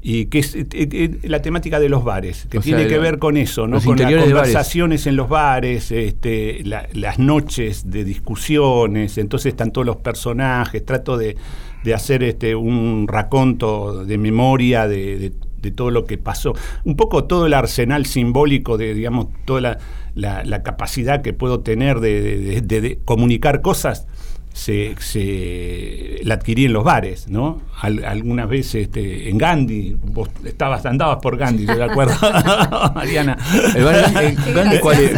Y 0.07 0.27
que 0.27 0.37
es 0.37 0.53
eh, 0.53 0.67
eh, 0.71 1.17
la 1.23 1.41
temática 1.41 1.79
de 1.79 1.89
los 1.89 2.03
bares, 2.03 2.45
que 2.51 2.59
O 2.59 2.61
tiene 2.61 2.81
sea, 2.81 2.89
que 2.89 2.99
ver 2.99 3.17
con 3.17 3.37
eso, 3.37 3.65
¿no? 3.67 3.81
Con 3.81 3.97
las 3.97 4.11
de 4.11 4.19
conversaciones 4.21 5.07
en 5.07 5.15
los 5.15 5.27
bares, 5.29 5.91
este, 5.91 6.61
la- 6.63 6.87
las 6.93 7.17
noches 7.17 7.89
de 7.89 8.03
discusiones, 8.03 9.17
entonces 9.17 9.47
están 9.53 9.71
todos 9.71 9.85
los 9.87 9.95
personajes, 9.97 10.85
trato 10.85 11.17
de, 11.17 11.35
de 11.83 11.93
hacer 11.95 12.21
este, 12.23 12.53
un 12.55 13.07
raconto 13.07 14.05
de 14.05 14.17
memoria 14.19 14.87
de, 14.87 15.17
de- 15.17 15.33
de 15.65 15.71
todo 15.71 15.91
lo 15.91 16.05
que 16.05 16.17
pasó, 16.17 16.53
un 16.85 16.95
poco 16.95 17.25
todo 17.25 17.45
el 17.47 17.53
arsenal 17.53 18.05
simbólico 18.05 18.77
de, 18.77 18.93
digamos, 18.93 19.27
toda 19.45 19.59
la, 19.61 19.77
la- 20.13 20.43
la 20.45 20.63
capacidad 20.63 21.21
que 21.21 21.33
puedo 21.33 21.59
tener 21.59 21.99
de, 21.99 22.61
de- 22.61 22.99
comunicar 23.03 23.61
cosas. 23.61 24.07
Se, 24.57 24.95
se- 24.99 26.19
la 26.23 26.35
adquirí 26.35 26.63
en 26.63 26.71
los 26.71 26.85
bares, 26.85 27.27
¿no? 27.27 27.61
Al- 27.81 28.05
algunas 28.05 28.47
veces 28.47 28.83
este, 28.83 29.29
en 29.29 29.37
Gandhi, 29.37 29.97
vos 30.01 30.29
estabas, 30.45 30.85
andabas 30.85 31.17
por 31.21 31.35
Gandhi, 31.35 31.65
yo 31.65 31.75
de 31.75 31.83
acuerdo, 31.83 32.13
Mariana. 32.95 33.37
El 33.75 33.83
bar- 33.83 34.23
el- 34.23 34.37
Qué 34.37 34.53
Gandhi, 34.53 34.79
¿cuál 34.79 34.99
es? 35.01 35.13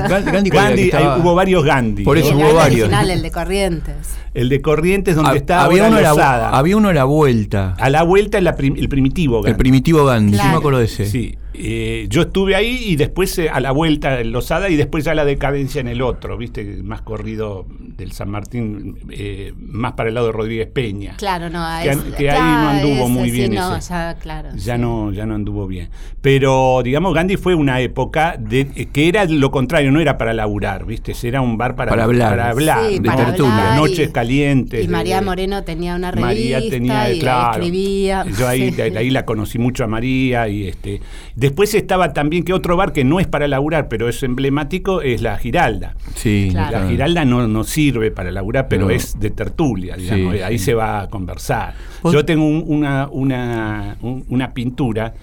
Gandhi, 0.51 0.81
estaba- 0.85 1.15
hay- 1.15 1.21
hubo 1.21 1.35
varios 1.35 1.63
Gandhi. 1.63 2.03
Por 2.03 2.17
eso 2.17 2.29
el 2.31 2.35
hubo 2.37 2.53
varios. 2.55 2.87
original, 2.87 3.11
el 3.11 3.21
de 3.21 3.29
Corrientes. 3.31 3.95
El 4.33 4.49
de 4.49 4.61
Corrientes, 4.61 5.15
donde 5.15 5.31
Ha- 5.31 5.35
está 5.35 5.63
había, 5.63 5.87
uno 5.87 5.97
a 5.97 6.01
la, 6.01 6.09
Lozada. 6.09 6.49
había 6.57 6.75
uno 6.77 6.89
a 6.89 6.93
la 6.93 7.03
vuelta. 7.03 7.75
A 7.79 7.89
la 7.91 8.01
vuelta 8.01 8.41
la 8.41 8.55
prim- 8.55 8.75
el 8.75 8.89
primitivo 8.89 9.37
Gandhi. 9.43 9.51
El 9.51 9.57
primitivo 9.57 10.03
Gandhi, 10.05 10.35
yo 10.37 10.43
me 10.45 10.55
acuerdo 10.57 10.79
de 10.79 10.85
ese. 10.85 11.05
Sí, 11.05 11.37
eh, 11.59 12.05
yo 12.09 12.21
estuve 12.21 12.55
ahí 12.55 12.83
y 12.85 12.95
después 12.95 13.37
eh, 13.39 13.49
a 13.49 13.59
la 13.59 13.71
vuelta 13.71 14.19
en 14.19 14.31
Lozada 14.31 14.69
y 14.69 14.75
después 14.75 15.03
ya 15.05 15.13
la 15.15 15.25
decadencia 15.25 15.81
en 15.81 15.87
el 15.87 16.01
otro, 16.01 16.37
¿viste? 16.37 16.81
Más 16.83 17.01
corrido 17.01 17.65
del 17.79 18.11
San 18.11 18.29
Martín, 18.29 18.97
eh, 19.11 19.53
más 19.57 19.93
para 19.93 20.09
el 20.09 20.15
lado 20.15 20.27
de 20.27 20.33
Rodríguez 20.33 20.67
Peña. 20.67 21.15
Claro, 21.17 21.49
no, 21.49 21.65
Que, 21.81 21.89
es- 21.89 21.97
que 22.15 22.29
ahí 22.29 22.39
no 22.39 22.69
anduvo 22.69 22.93
ese 23.03 23.07
muy 23.09 23.29
sí, 23.29 23.35
bien 23.37 23.53
no, 23.55 23.75
ese. 23.75 23.89
ya, 23.89 24.15
claro. 24.21 24.49
Ya 24.55 24.75
sí. 24.75 24.81
no, 24.81 25.11
ya 25.11 25.25
no 25.25 25.35
anduvo 25.35 25.65
bien. 25.67 25.89
Pero, 26.21 26.81
digamos, 26.83 27.13
Gandhi 27.13 27.37
fue 27.37 27.55
una 27.55 27.79
época 27.81 28.35
de, 28.39 28.67
eh, 28.75 28.87
que 28.91 29.07
era 29.07 29.25
lo 29.25 29.49
contrario, 29.51 29.91
no 29.91 29.99
era 29.99 30.17
para 30.17 30.33
laburar, 30.33 30.85
¿viste? 30.85 31.13
Era 31.23 31.41
un 31.41 31.57
bar 31.57 31.75
para, 31.75 31.89
Para 31.89 32.03
hablar. 32.03 32.29
Para 32.31 32.49
hablar, 32.49 32.89
Sí, 32.89 32.99
de 32.99 33.09
para 33.09 33.25
tertulia, 33.27 33.51
hablar 33.69 33.77
y- 33.77 33.81
noches 33.81 34.09
calientes. 34.09 34.85
Y 34.85 34.87
María 34.87 35.19
de- 35.19 35.25
Moreno 35.25 35.63
tenía 35.63 35.95
una 35.95 36.11
revista 36.11 36.27
María 36.57 36.69
tenía, 36.69 37.11
y 37.13 37.19
claro. 37.19 37.51
escribía. 37.63 38.25
Yo 38.37 38.47
ahí, 38.47 38.69
Sí. 38.69 38.75
de, 38.75 38.91
de 38.91 38.97
ahí 38.99 39.09
la 39.09 39.25
conocí 39.25 39.57
mucho 39.57 39.83
a 39.83 39.87
María 39.87 40.47
y 40.47 40.67
este. 40.67 41.01
Después 41.47 41.73
estaba 41.73 42.13
también 42.13 42.43
que 42.43 42.53
otro 42.53 42.75
bar 42.77 42.91
que 42.93 43.03
no 43.03 43.19
es 43.19 43.27
para 43.27 43.47
laburar, 43.47 43.87
pero 43.89 44.07
es 44.09 44.21
emblemático, 44.23 45.01
es 45.01 45.21
la 45.21 45.37
Giralda. 45.37 45.95
Sí, 46.15 46.49
Claro. 46.51 46.79
La 46.81 46.87
Giralda 46.89 47.25
no, 47.25 47.47
no 47.47 47.63
sirve 47.63 48.11
para 48.11 48.31
laburar, 48.31 48.67
pero 48.67 48.85
No. 48.85 48.91
es 48.91 49.19
de 49.19 49.29
tertulia, 49.29 49.95
digamos. 49.95 50.35
Sí, 50.35 50.41
ahí 50.41 50.57
sí. 50.59 50.65
se 50.65 50.73
va 50.73 51.01
a 51.01 51.07
conversar. 51.09 51.73
Vos- 52.01 52.13
Yo 52.13 52.25
tengo 52.25 52.45
un- 52.45 52.63
una, 52.67 53.07
una, 53.11 53.97
un- 54.01 54.25
una 54.29 54.53
pintura 54.53 55.13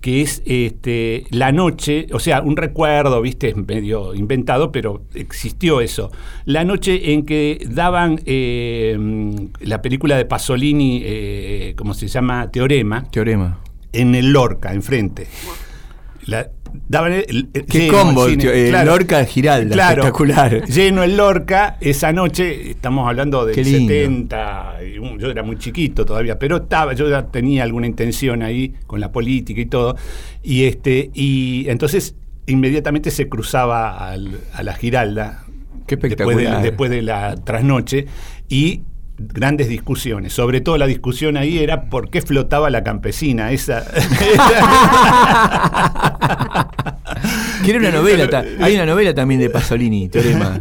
que 0.00 0.22
es 0.22 0.42
este, 0.46 1.24
la 1.30 1.52
noche, 1.52 2.06
o 2.12 2.18
sea, 2.18 2.40
un 2.40 2.56
recuerdo, 2.56 3.20
viste, 3.20 3.50
es 3.50 3.56
medio 3.56 4.14
inventado, 4.14 4.72
pero 4.72 5.02
existió 5.14 5.82
eso. 5.82 6.10
La 6.46 6.64
noche 6.64 7.12
en 7.12 7.26
que 7.26 7.66
daban 7.70 8.18
eh, 8.24 8.98
la 9.60 9.82
película 9.82 10.16
de 10.16 10.24
Pasolini, 10.24 11.02
eh, 11.04 11.74
¿cómo 11.76 11.92
se 11.92 12.08
llama? 12.08 12.50
Teorema, 12.50 13.04
Teorema. 13.10 13.58
en 13.92 14.14
el 14.14 14.32
Lorca, 14.32 14.72
enfrente. 14.72 15.26
La, 16.26 16.48
daban 16.88 17.12
el, 17.14 17.48
el- 17.52 17.64
Qué 17.66 17.78
lleno 17.86 17.92
combo, 17.98 18.24
el 18.26 18.32
cine, 18.32 18.42
tío, 18.42 18.52
el 18.52 18.86
Lorca 18.86 19.24
Giralda, 19.24 19.88
espectacular. 19.90 20.64
Lleno 20.66 21.02
el 21.02 21.16
Lorca, 21.16 21.76
esa 21.80 22.12
noche, 22.12 22.70
estamos 22.70 23.08
hablando 23.08 23.46
del 23.46 23.54
Qué 23.54 23.64
lindo. 23.64 23.92
70, 23.92 24.74
y 24.94 24.98
un- 24.98 25.18
yo 25.18 25.30
era 25.30 25.42
muy 25.42 25.56
chiquito 25.58 26.04
todavía, 26.04 26.38
pero 26.38 26.58
estaba, 26.58 26.92
yo 26.92 27.08
ya 27.08 27.26
tenía 27.26 27.62
alguna 27.64 27.86
intención 27.86 28.42
ahí 28.42 28.74
con 28.86 29.00
la 29.00 29.10
política 29.10 29.60
y 29.60 29.66
todo, 29.66 29.96
y 30.42 30.64
este, 30.64 31.10
y 31.14 31.68
entonces 31.68 32.14
inmediatamente 32.46 33.10
se 33.10 33.28
cruzaba 33.28 34.10
al- 34.10 34.40
a 34.52 34.62
la 34.62 34.74
Giralda, 34.74 35.44
Qué 35.86 35.96
después 35.96 36.10
de, 36.36 36.42
espectacular. 36.44 36.62
después 36.62 36.90
de 36.90 37.02
la 37.02 37.34
trasnoche, 37.36 38.06
y 38.48 38.82
grandes 39.20 39.68
discusiones. 39.68 40.32
Sobre 40.32 40.60
todo 40.60 40.78
la 40.78 40.86
discusión 40.86 41.36
ahí 41.36 41.58
era 41.58 41.90
por 41.90 42.10
qué 42.10 42.22
flotaba 42.22 42.70
la 42.70 42.82
campesina. 42.82 43.52
Esa, 43.52 43.84
Quiero 47.64 47.78
una 47.80 47.90
novela, 47.90 48.44
hay 48.60 48.74
una 48.74 48.86
novela 48.86 49.14
también 49.14 49.40
de 49.40 49.50
Pasolini, 49.50 50.08
Teorema. 50.08 50.60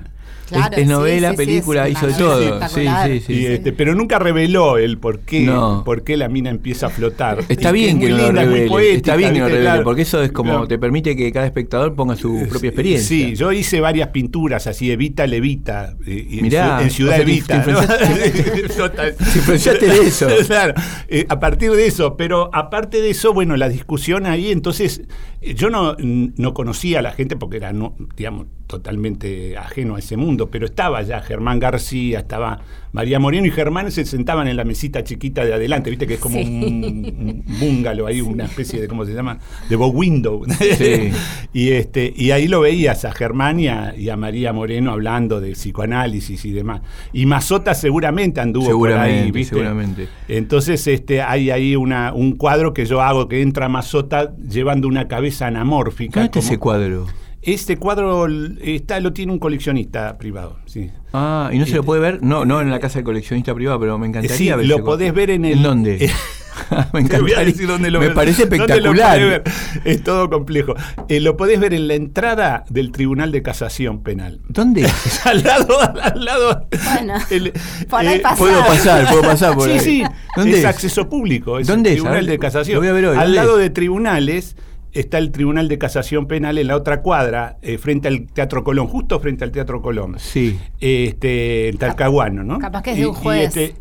Claro, 0.49 0.73
es, 0.73 0.79
es 0.79 0.83
sí, 0.87 0.91
novela, 0.91 1.29
sí, 1.31 1.37
sí, 1.37 1.45
película, 1.45 1.87
es 1.87 1.93
hizo 1.93 2.07
de 2.07 2.13
todo. 2.13 2.67
Sí, 2.69 2.85
sí, 3.05 3.19
sí. 3.21 3.33
Y, 3.33 3.45
este, 3.45 3.73
pero 3.73 3.95
nunca 3.95 4.19
reveló 4.19 4.77
el 4.77 4.97
por 4.97 5.19
qué, 5.21 5.41
No. 5.41 5.83
por 5.85 6.03
qué 6.03 6.17
la 6.17 6.29
mina 6.29 6.49
empieza 6.49 6.87
a 6.87 6.89
flotar. 6.89 7.43
Está 7.49 7.71
bien 7.71 7.99
que 7.99 8.09
no 8.09 8.17
lo 8.17 8.31
revele. 8.31 8.67
poética, 8.67 8.95
Está 8.97 9.15
bien 9.15 9.33
que 9.33 9.39
no 9.39 9.45
¿viste? 9.45 9.57
revele, 9.57 9.69
Claro. 9.71 9.83
porque 9.83 10.01
eso 10.03 10.21
es 10.23 10.31
como 10.31 10.51
Claro. 10.51 10.67
te 10.67 10.77
permite 10.77 11.15
que 11.15 11.31
cada 11.31 11.45
espectador 11.45 11.95
ponga 11.95 12.15
su 12.15 12.45
propia 12.49 12.69
experiencia. 12.69 13.07
Sí, 13.07 13.35
yo 13.35 13.51
hice 13.51 13.79
varias 13.81 14.09
pinturas 14.09 14.67
así, 14.67 14.91
Evita 14.91 15.25
Levita, 15.27 15.95
eh, 16.05 16.27
y 16.29 16.37
en, 16.39 16.43
Mirá, 16.43 16.79
Ciu- 16.79 16.83
en 16.83 16.89
Ciudad 16.91 17.13
o 17.13 17.15
sea, 17.15 17.23
Evita. 17.23 17.65
de 19.79 20.07
eso. 20.07 20.27
Claro, 20.47 20.73
eh, 21.07 21.25
a 21.29 21.39
partir 21.39 21.71
de 21.71 21.85
eso, 21.85 22.15
pero 22.17 22.49
aparte 22.53 23.01
de 23.01 23.11
eso, 23.11 23.33
bueno, 23.33 23.55
la 23.57 23.69
discusión 23.69 24.25
ahí, 24.25 24.51
entonces, 24.51 25.01
eh, 25.41 25.53
yo 25.53 25.69
no, 25.69 25.95
no 25.99 26.53
conocía 26.53 26.99
a 26.99 27.01
la 27.01 27.11
gente 27.11 27.35
porque 27.35 27.57
era, 27.57 27.73
no, 27.73 27.95
digamos, 28.15 28.47
totalmente 28.69 29.57
ajeno 29.57 29.95
a 29.95 29.99
ese 29.99 30.15
mundo, 30.15 30.49
pero 30.51 30.67
estaba 30.67 31.01
ya 31.01 31.21
Germán 31.21 31.57
García, 31.59 32.19
estaba 32.19 32.59
María 32.91 33.19
Moreno 33.19 33.47
y 33.47 33.51
Germán 33.51 33.91
se 33.91 34.05
sentaban 34.05 34.47
en 34.47 34.55
la 34.57 34.63
mesita 34.63 35.03
chiquita 35.03 35.43
de 35.43 35.53
adelante, 35.55 35.89
viste 35.89 36.05
que 36.05 36.13
es 36.13 36.19
como 36.19 36.35
Sí. 36.37 36.43
un, 36.45 37.43
un 37.49 37.59
bungalow 37.59 38.05
ahí, 38.05 38.21
una 38.21 38.45
especie 38.45 38.79
de, 38.79 38.87
¿cómo 38.87 39.05
se 39.05 39.13
llama? 39.13 39.39
De 39.69 39.75
bow 39.75 39.89
window. 39.91 40.43
Sí. 40.77 41.09
y, 41.53 41.69
este, 41.71 42.13
y 42.15 42.29
ahí 42.29 42.47
lo 42.47 42.61
veías 42.61 43.05
a 43.05 43.11
Germán 43.11 43.59
y 43.59 43.67
a, 43.69 43.95
y 43.97 44.09
a 44.09 44.17
María 44.17 44.53
Moreno 44.53 44.91
hablando 44.91 45.41
de 45.41 45.53
psicoanálisis 45.53 46.45
y 46.45 46.51
demás. 46.51 46.81
Y 47.11 47.25
Mazota 47.25 47.73
seguramente 47.73 48.39
anduvo 48.39 48.65
por 48.77 48.89
ahí, 48.89 48.93
Seguramente, 48.93 49.31
¿viste? 49.31 49.55
seguramente. 49.55 50.07
Entonces 50.27 50.85
este, 50.85 51.23
hay 51.23 51.49
ahí 51.49 51.75
una, 51.75 52.13
un 52.13 52.33
cuadro 52.33 52.73
que 52.75 52.85
yo 52.85 53.01
hago 53.01 53.27
que 53.27 53.41
entra 53.41 53.67
Mazota 53.67 54.35
llevando 54.37 54.87
una 54.87 55.07
cabeza 55.07 55.47
anamórfica. 55.47 56.19
¿Dónde 56.19 56.25
está 56.27 56.39
como- 56.39 56.47
ese 56.47 56.57
cuadro? 56.59 57.07
Este 57.41 57.77
cuadro 57.77 58.27
está, 58.61 58.99
lo 58.99 59.13
tiene 59.13 59.31
un 59.31 59.39
coleccionista 59.39 60.17
privado, 60.17 60.59
sí. 60.65 60.91
Ah, 61.13 61.49
¿y 61.53 61.57
no 61.57 61.65
se 61.65 61.75
lo 61.75 61.83
puede 61.83 62.01
ver? 62.01 62.21
No, 62.21 62.43
no 62.45 62.59
en 62.61 62.69
la 62.69 62.79
casa 62.79 62.95
del 62.99 63.05
coleccionista 63.05 63.55
privado, 63.55 63.79
pero 63.79 63.97
me 63.97 64.07
encantaría 64.07 64.35
Sí, 64.37 64.49
ver 64.49 64.65
lo 64.67 64.83
podés 64.83 65.13
ver 65.13 65.29
en 65.31 65.45
el- 65.45 65.53
¿En 65.57 65.63
dónde? 65.63 66.11
me 66.93 67.03
Te 67.05 67.19
voy 67.19 67.31
a 67.31 67.39
encantaría. 67.39 67.45
decir 67.45 67.67
dónde 67.67 67.89
lo 67.89 67.99
me 68.01 68.07
ves. 68.07 68.15
parece 68.15 68.45
¿Dónde 68.45 68.57
lo 68.57 68.65
espectacular. 68.65 69.19
ver? 69.19 69.43
Es 69.85 70.03
todo 70.03 70.29
complejo. 70.29 70.75
Eh, 71.07 71.21
lo 71.21 71.37
podés 71.37 71.59
ver 71.61 71.73
en 71.73 71.87
la 71.87 71.93
entrada 71.95 72.65
del 72.69 72.91
Tribunal 72.91 73.31
de 73.31 73.41
Casación 73.41 74.03
Penal. 74.03 74.41
¿Dónde? 74.49 74.85
al 75.23 75.41
lado, 75.43 75.79
al 76.01 76.25
lado. 76.25 76.67
Bueno, 76.93 77.13
el- 77.31 77.53
por 77.89 78.01
ahí 78.01 78.17
eh, 78.17 78.19
pasás. 78.19 78.37
Puedo 78.39 78.59
pasar, 78.65 79.07
puedo 79.07 79.21
pasar 79.21 79.55
por 79.55 79.63
sí, 79.63 79.71
ahí. 79.71 79.79
sí. 79.79 80.03
¿Dónde 80.35 80.51
es, 80.51 80.59
es? 80.59 80.65
acceso 80.65 81.07
público. 81.07 81.57
Es 81.57 81.67
¿Dónde 81.67 81.91
el 81.91 81.95
es? 81.95 82.01
Tribunal 82.01 82.25
ver, 82.25 82.31
de 82.31 82.39
Casación. 82.39 82.75
lo 82.75 82.81
voy 82.81 82.89
a 82.89 82.93
ver 82.93 83.05
hoy, 83.05 83.17
Al 83.17 83.23
¿dónde 83.27 83.35
lado 83.37 83.55
es? 83.57 83.63
de 83.63 83.69
tribunales 83.69 84.55
está 84.93 85.17
el 85.17 85.31
Tribunal 85.31 85.67
de 85.67 85.77
Casación 85.77 86.27
Penal 86.27 86.57
en 86.57 86.67
la 86.67 86.75
otra 86.75 87.01
cuadra, 87.01 87.57
eh, 87.61 87.77
frente 87.77 88.07
al 88.07 88.27
Teatro 88.27 88.63
Colón, 88.63 88.87
justo 88.87 89.19
frente 89.19 89.43
al 89.43 89.51
Teatro 89.51 89.81
Colón. 89.81 90.15
Sí. 90.19 90.57
Este, 90.79 91.69
en 91.69 91.77
Talcahuano, 91.77 92.43
¿no? 92.43 92.59
Capaz 92.59 92.81
que 92.83 92.91
es 92.91 92.97
de 92.97 93.05
un 93.07 93.15
Y- 93.15 93.17
y 93.17 93.21
juez. 93.21 93.57
este- 93.57 93.75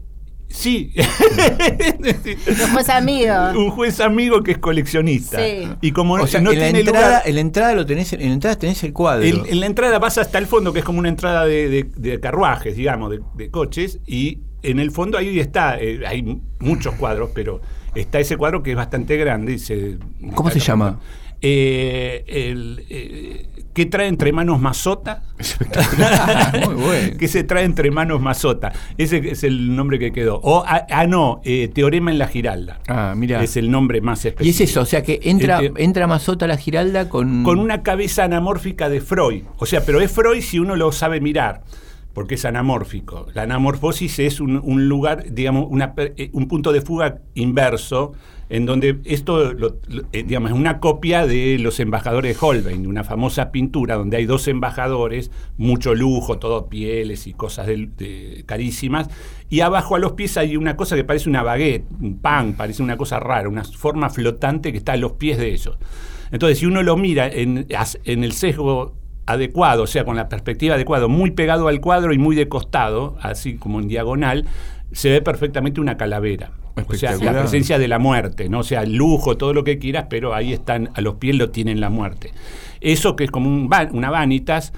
sí. 0.49 0.93
Un 2.61 2.73
juez 2.73 2.89
amigo. 2.89 3.35
un 3.57 3.71
juez 3.71 4.01
amigo 4.01 4.43
que 4.43 4.53
es 4.53 4.59
coleccionista. 4.59 5.39
Sí. 5.39 5.69
Y 5.81 5.93
como 5.93 6.15
O 6.15 6.27
sea, 6.27 6.41
no 6.41 6.53
en, 6.53 6.59
la 6.59 6.65
tiene 6.65 6.81
entrada, 6.81 7.07
lugar. 7.09 7.23
en 7.27 7.35
la 7.35 7.41
entrada 7.41 7.75
lo 7.75 7.87
tenés, 7.87 8.13
en 8.13 8.21
la 8.21 8.33
entrada 8.35 8.57
tenés 8.59 8.83
el 8.85 8.93
cuadro. 8.93 9.25
En, 9.25 9.43
en 9.47 9.61
la 9.61 9.67
entrada 9.67 9.99
vas 9.99 10.19
hasta 10.19 10.39
el 10.39 10.47
fondo, 10.47 10.73
que 10.73 10.81
es 10.81 10.85
como 10.85 10.99
una 10.99 11.09
entrada 11.09 11.45
de, 11.45 11.69
de- 11.69 11.91
de 11.97 12.21
carruajes, 12.21 12.77
digamos, 12.77 13.11
de, 13.11 13.21
de 13.37 13.51
coches, 13.51 14.01
y 14.07 14.41
en 14.63 14.81
el 14.81 14.91
fondo 14.91 15.19
ahí 15.19 15.39
está, 15.39 15.79
eh, 15.79 16.01
hay 16.07 16.41
muchos 16.61 16.95
cuadros, 16.95 17.31
pero 17.35 17.61
está 18.01 18.19
ese 18.21 18.37
cuadro 18.37 18.63
que 18.63 18.71
es 18.71 18.77
bastante 18.77 19.17
grande. 19.17 19.55
y 19.55 19.59
se- 19.59 19.99
¿Cómo 20.35 20.51
se 20.51 20.61
llama? 20.61 20.99
Eh, 21.41 22.25
el, 22.27 22.85
eh, 22.91 23.47
¿Qué 23.73 23.87
trae 23.87 24.09
entre 24.09 24.33
manos 24.33 24.61
Mazota? 24.61 25.23
Muy 26.67 26.75
bueno. 26.75 27.17
¿Qué 27.17 27.29
se 27.29 27.45
trae 27.45 27.63
entre 27.65 27.93
manos 27.93 28.21
Mazota? 28.21 28.73
Ese 28.97 29.19
es 29.31 29.45
el 29.45 29.77
nombre 29.77 30.01
que 30.01 30.11
quedó. 30.11 30.41
O, 30.43 30.65
ah, 30.67 30.85
ah, 30.91 31.07
no, 31.07 31.41
eh, 31.45 31.69
Teorema 31.73 32.11
en 32.11 32.19
la 32.19 32.27
Giralda. 32.27 32.81
Ah, 32.89 33.15
mira. 33.17 33.41
Es 33.43 33.57
el 33.57 33.71
nombre 33.71 34.01
más 34.01 34.25
específico. 34.25 34.45
Y 34.47 34.51
es 34.65 34.69
eso, 34.71 34.81
o 34.81 34.85
sea 34.85 35.05
que 35.05 35.21
entra, 35.23 35.61
entra 35.77 36.09
Mazota 36.09 36.49
la 36.49 36.57
Giralda 36.57 37.09
con. 37.09 37.45
con 37.45 37.61
una 37.61 37.85
cabeza 37.85 38.25
anamórfica 38.25 38.89
de 38.89 39.01
Freud. 39.01 39.45
O 39.59 39.67
sea, 39.67 39.85
pero 39.85 40.01
es 40.01 40.11
Freud 40.11 40.41
si 40.43 40.59
uno 40.59 40.75
lo 40.75 40.91
sabe 40.91 41.21
mirar, 41.21 41.63
porque 42.19 42.35
es 42.35 42.45
anamórfico. 42.45 43.27
La 43.33 43.43
anamorfosis 43.43 44.19
es 44.19 44.41
un, 44.41 44.89
lugar, 44.89 45.33
digamos, 45.33 45.69
eh, 46.17 46.31
un 46.33 46.49
punto 46.49 46.73
de 46.73 46.81
fuga 46.81 47.21
inverso, 47.35 48.11
en 48.49 48.67
donde 48.67 48.99
esto, 49.05 49.53
lo- 49.53 49.77
eh, 50.13 50.25
digamos, 50.25 50.51
es 50.51 50.57
una 50.57 50.81
copia 50.81 51.29
de 51.29 51.59
los 51.61 51.79
embajadores 51.79 52.37
de 52.37 52.45
Holbein, 52.45 52.89
una 52.89 53.05
famosa 53.05 53.53
pintura 53.53 53.95
donde 53.95 54.17
hay 54.17 54.27
dos 54.27 54.49
embajadores, 54.49 55.31
mucho 55.59 55.95
lujo, 55.95 56.41
todo 56.41 56.67
pieles 56.69 57.29
y 57.29 57.35
cosas 57.35 57.69
de- 57.69 58.43
carísimas, 58.47 59.09
y 59.49 59.61
abajo 59.61 59.95
a 59.95 60.01
los 60.01 60.15
pies 60.15 60.37
hay 60.39 60.57
una 60.57 60.77
cosa 60.77 60.97
que 60.97 61.05
parece 61.05 61.29
una 61.31 61.45
baguette, 61.45 61.85
un 62.01 62.19
pan, 62.19 62.55
parece 62.55 62.83
una 62.83 62.97
cosa 62.97 63.21
rara, 63.21 63.49
una 63.49 63.63
forma 63.63 64.11
flotante 64.11 64.73
que 64.73 64.79
está 64.79 64.95
a 64.95 64.97
los 64.97 65.13
pies 65.13 65.39
de 65.39 65.53
ellos. 65.53 65.79
Entonces, 66.33 66.59
si 66.59 66.67
uno 66.67 66.83
lo 66.83 66.97
mira 66.97 67.29
en, 67.29 67.65
en 68.05 68.25
el 68.25 68.33
sesgo 68.33 68.98
adecuado, 69.29 69.83
o 69.85 69.87
sea, 69.87 70.05
con 70.05 70.17
la 70.17 70.29
perspectiva 70.29 70.75
adecuada, 70.75 71.07
muy 71.07 71.31
pegado 71.31 71.69
al 71.69 71.81
cuadro 71.81 72.13
y 72.13 72.19
muy 72.19 72.35
de 72.35 72.49
costado, 72.49 73.17
así 73.21 73.57
como 73.57 73.79
en 73.81 73.89
diagonal, 73.89 74.47
se 74.93 75.11
ve 75.11 75.23
perfectamente 75.23 75.81
una 75.81 75.97
calavera. 75.97 76.51
O 76.87 76.95
sea, 76.95 77.17
la 77.17 77.33
presencia 77.41 77.79
de 77.79 77.89
la 77.89 77.99
muerte, 77.99 78.49
¿no? 78.49 78.61
O 78.61 78.63
sea, 78.63 78.83
el 78.83 78.95
lujo, 78.95 79.37
todo 79.37 79.53
lo 79.53 79.65
que 79.65 79.79
quieras, 79.79 80.07
pero 80.09 80.33
ahí 80.35 80.53
están, 80.53 80.91
a 80.95 81.01
los 81.01 81.15
pies 81.17 81.37
lo 81.37 81.51
tienen 81.51 81.81
la 81.81 81.91
muerte. 81.91 82.33
Eso 82.81 83.17
que 83.17 83.25
es 83.25 83.31
como 83.31 83.49
un 83.49 83.69
una 83.93 84.11
vanitas, 84.11 84.73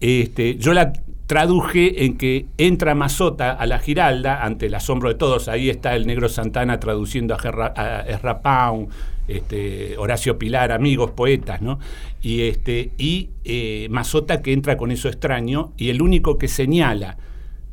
este, 0.00 0.56
yo 0.56 0.74
la 0.74 0.92
traduje 1.26 2.04
en 2.04 2.16
que 2.18 2.46
entra 2.58 2.94
Mazota 2.94 3.52
a 3.52 3.66
la 3.66 3.78
Giralda 3.78 4.44
ante 4.44 4.66
el 4.66 4.74
asombro 4.74 5.08
de 5.08 5.16
todos. 5.16 5.48
Ahí 5.48 5.70
está 5.70 5.96
el 5.96 6.06
negro 6.06 6.28
Santana 6.28 6.78
traduciendo 6.78 7.34
a, 7.34 7.38
Gerra- 7.38 7.72
a 7.74 8.00
Ezra 8.02 8.40
Pound, 8.42 8.88
este, 9.28 9.96
Horacio 9.98 10.38
Pilar, 10.38 10.72
amigos, 10.72 11.12
poetas, 11.12 11.62
¿no? 11.62 11.78
Y, 12.22 12.42
este, 12.42 12.90
y 12.98 13.30
eh, 13.44 13.88
Mazota 13.90 14.42
que 14.42 14.52
entra 14.52 14.76
con 14.76 14.90
eso 14.90 15.08
extraño 15.08 15.72
y 15.76 15.90
el 15.90 16.02
único 16.02 16.38
que 16.38 16.48
señala 16.48 17.18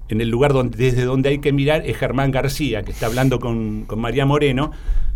en 0.09 0.21
el 0.21 0.29
lugar 0.29 0.53
donde, 0.53 0.77
desde 0.77 1.05
donde 1.05 1.29
hay 1.29 1.39
que 1.39 1.51
mirar 1.51 1.83
es 1.85 1.97
Germán 1.97 2.31
García, 2.31 2.83
que 2.83 2.91
está 2.91 3.05
hablando 3.07 3.39
con, 3.39 3.85
con 3.85 3.99
María 3.99 4.25
Moreno. 4.25 4.71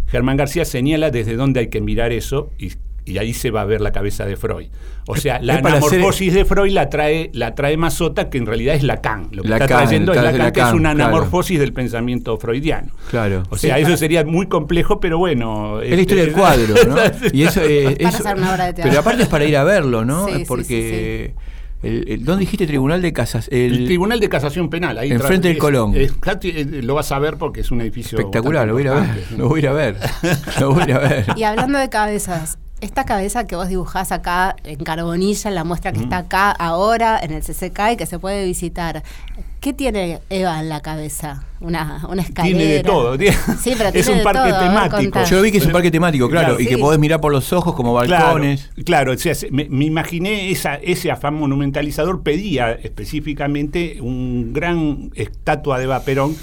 Germán 0.07 0.38
García 0.38 0.63
señala 0.65 1.11
desde 1.11 1.35
dónde 1.35 1.59
hay 1.59 1.67
que 1.67 1.81
mirar 1.81 2.11
eso 2.11 2.51
y, 2.57 2.71
y 3.07 3.17
ahí 3.17 3.33
se 3.33 3.49
va 3.51 3.61
a 3.61 3.65
ver 3.65 3.81
la 3.81 3.91
cabeza 3.91 4.25
de 4.25 4.35
Freud. 4.35 4.67
O 5.07 5.15
sea, 5.15 5.39
la 5.41 5.53
Es 5.53 5.59
anamorfosis 5.65 6.33
de 6.33 6.43
Freud 6.45 6.71
la 6.73 6.89
trae, 6.89 7.29
la 7.33 7.55
trae 7.55 7.77
Mazota, 7.77 8.29
que 8.29 8.37
en 8.37 8.45
realidad 8.45 8.75
es 8.75 8.83
Lacan. 8.83 9.29
Lo 9.31 9.41
que 9.43 9.47
está 9.47 9.59
Lacan, 9.59 9.77
trayendo 9.83 10.11
es 10.11 10.19
trae 10.19 10.31
Lacan, 10.33 10.51
que 10.51 10.59
es 10.59 10.65
Lacan, 10.65 10.79
una 10.79 10.93
claro. 10.93 11.09
anamorfosis 11.09 11.59
del 11.59 11.71
pensamiento 11.73 12.37
freudiano. 12.37 12.91
Claro. 13.09 13.43
O 13.49 13.57
sea, 13.57 13.75
Sí, 13.75 13.81
eso 13.81 13.87
para- 13.87 13.97
sería 13.97 14.25
muy 14.25 14.47
complejo, 14.47 14.99
pero 14.99 15.17
bueno. 15.17 15.81
Es 15.81 15.95
la 15.95 16.01
historia 16.01 16.23
del 16.25 16.33
cuadro, 16.33 16.75
¿no? 16.87 16.95
Y 17.33 17.43
eso, 17.43 17.61
eh, 17.63 17.95
Para 17.97 18.09
eso- 18.09 18.17
hacer 18.19 18.37
una 18.37 18.53
obra 18.53 18.65
de 18.65 18.73
teatro. 18.73 18.89
Pero 18.91 18.99
aparte 18.99 19.23
es 19.23 19.29
para 19.29 19.45
ir 19.45 19.55
a 19.57 19.63
verlo, 19.63 20.03
¿no? 20.03 20.27
Sí, 20.27 20.33
sí, 20.39 20.45
Porque. 20.45 21.33
El, 21.83 22.05
el- 22.09 22.25
¿Dónde 22.25 22.39
dijiste 22.41 22.65
Tribunal 22.65 23.03
de 23.03 23.13
Casas? 23.13 23.47
El, 23.51 23.85
Tribunal 23.85 24.19
de 24.19 24.27
Casación 24.29 24.67
Penal, 24.69 24.97
ahí 24.97 25.11
Enfrente 25.11 25.47
del 25.47 25.59
Colón. 25.59 25.93
es- 25.95 26.11
es- 26.11 26.43
eh, 26.43 26.81
lo 26.81 26.95
vas 26.95 27.11
a 27.11 27.19
ver 27.19 27.37
porque 27.37 27.61
es 27.61 27.69
un 27.69 27.81
edificio 27.81 28.17
Espectacular, 28.17 28.67
lo 28.67 28.73
voy 28.73 28.87
a 28.87 28.93
ver. 28.95 29.23
Lo 29.37 29.47
voy 29.47 29.59
a 29.59 29.63
ir 29.63 29.67
a 29.69 29.73
ver. 29.73 29.95
Lo 30.59 30.73
voy 30.73 30.81
a 30.81 30.85
ir 30.85 30.93
a 30.93 30.99
ver. 30.99 31.25
Y 31.35 31.43
hablando 31.43 31.77
de 31.77 31.87
cabezas, 31.87 32.57
Esta 32.80 33.05
cabeza 33.05 33.47
que 33.47 33.55
vos 33.55 33.69
dibujás 33.69 34.11
acá 34.11 34.55
en 34.63 34.78
Carbonilla, 34.84 35.49
en 35.49 35.55
la 35.55 35.63
muestra 35.63 35.91
que 35.93 35.99
está 36.01 36.19
acá 36.19 36.51
ahora 36.51 37.19
en 37.19 37.32
el 37.32 37.41
CCK 37.41 37.93
y 37.93 37.97
que 37.97 38.05
se 38.05 38.19
puede 38.19 38.45
visitar, 38.45 39.01
¿qué 39.61 39.73
tiene 39.73 40.19
Eva 40.30 40.59
en 40.59 40.69
la 40.69 40.82
cabeza? 40.82 41.43
Una, 41.59 42.05
una 42.07 42.21
escalera. 42.21 42.55
Tiene 42.55 42.73
de 42.75 42.84
todo. 42.84 43.17
tiene- 43.17 43.36
Sí, 43.59 43.73
pero 43.75 43.89
es 43.89 43.93
tiene 43.93 44.11
un 44.11 44.17
de 44.19 44.23
parque 44.23 44.49
todo, 44.51 44.59
temático. 44.59 45.23
Yo 45.23 45.41
vi 45.41 45.51
que 45.51 45.57
es 45.57 45.65
un 45.65 45.71
parque 45.71 45.89
temático, 45.89 46.30
claro, 46.30 46.49
Claro, 46.49 46.61
y 46.61 46.67
que 46.67 46.78
podés 46.78 46.99
mirar 46.99 47.19
por 47.19 47.32
los 47.32 47.51
ojos 47.51 47.73
como 47.73 47.93
balcones. 47.93 48.65
Claro, 48.67 48.84
claro, 48.86 49.11
o 49.13 49.17
sea, 49.17 49.34
se- 49.34 49.49
me, 49.49 49.65
me 49.69 49.86
imaginé 49.86 50.51
esa, 50.51 50.75
ese 50.75 51.09
afán 51.09 51.34
monumentalizador, 51.34 52.21
pedía 52.21 52.73
específicamente 52.73 53.97
un 54.01 54.53
gran 54.53 55.09
estatua 55.15 55.80
de 55.80 55.86
Eva 55.86 56.01
Perón 56.01 56.36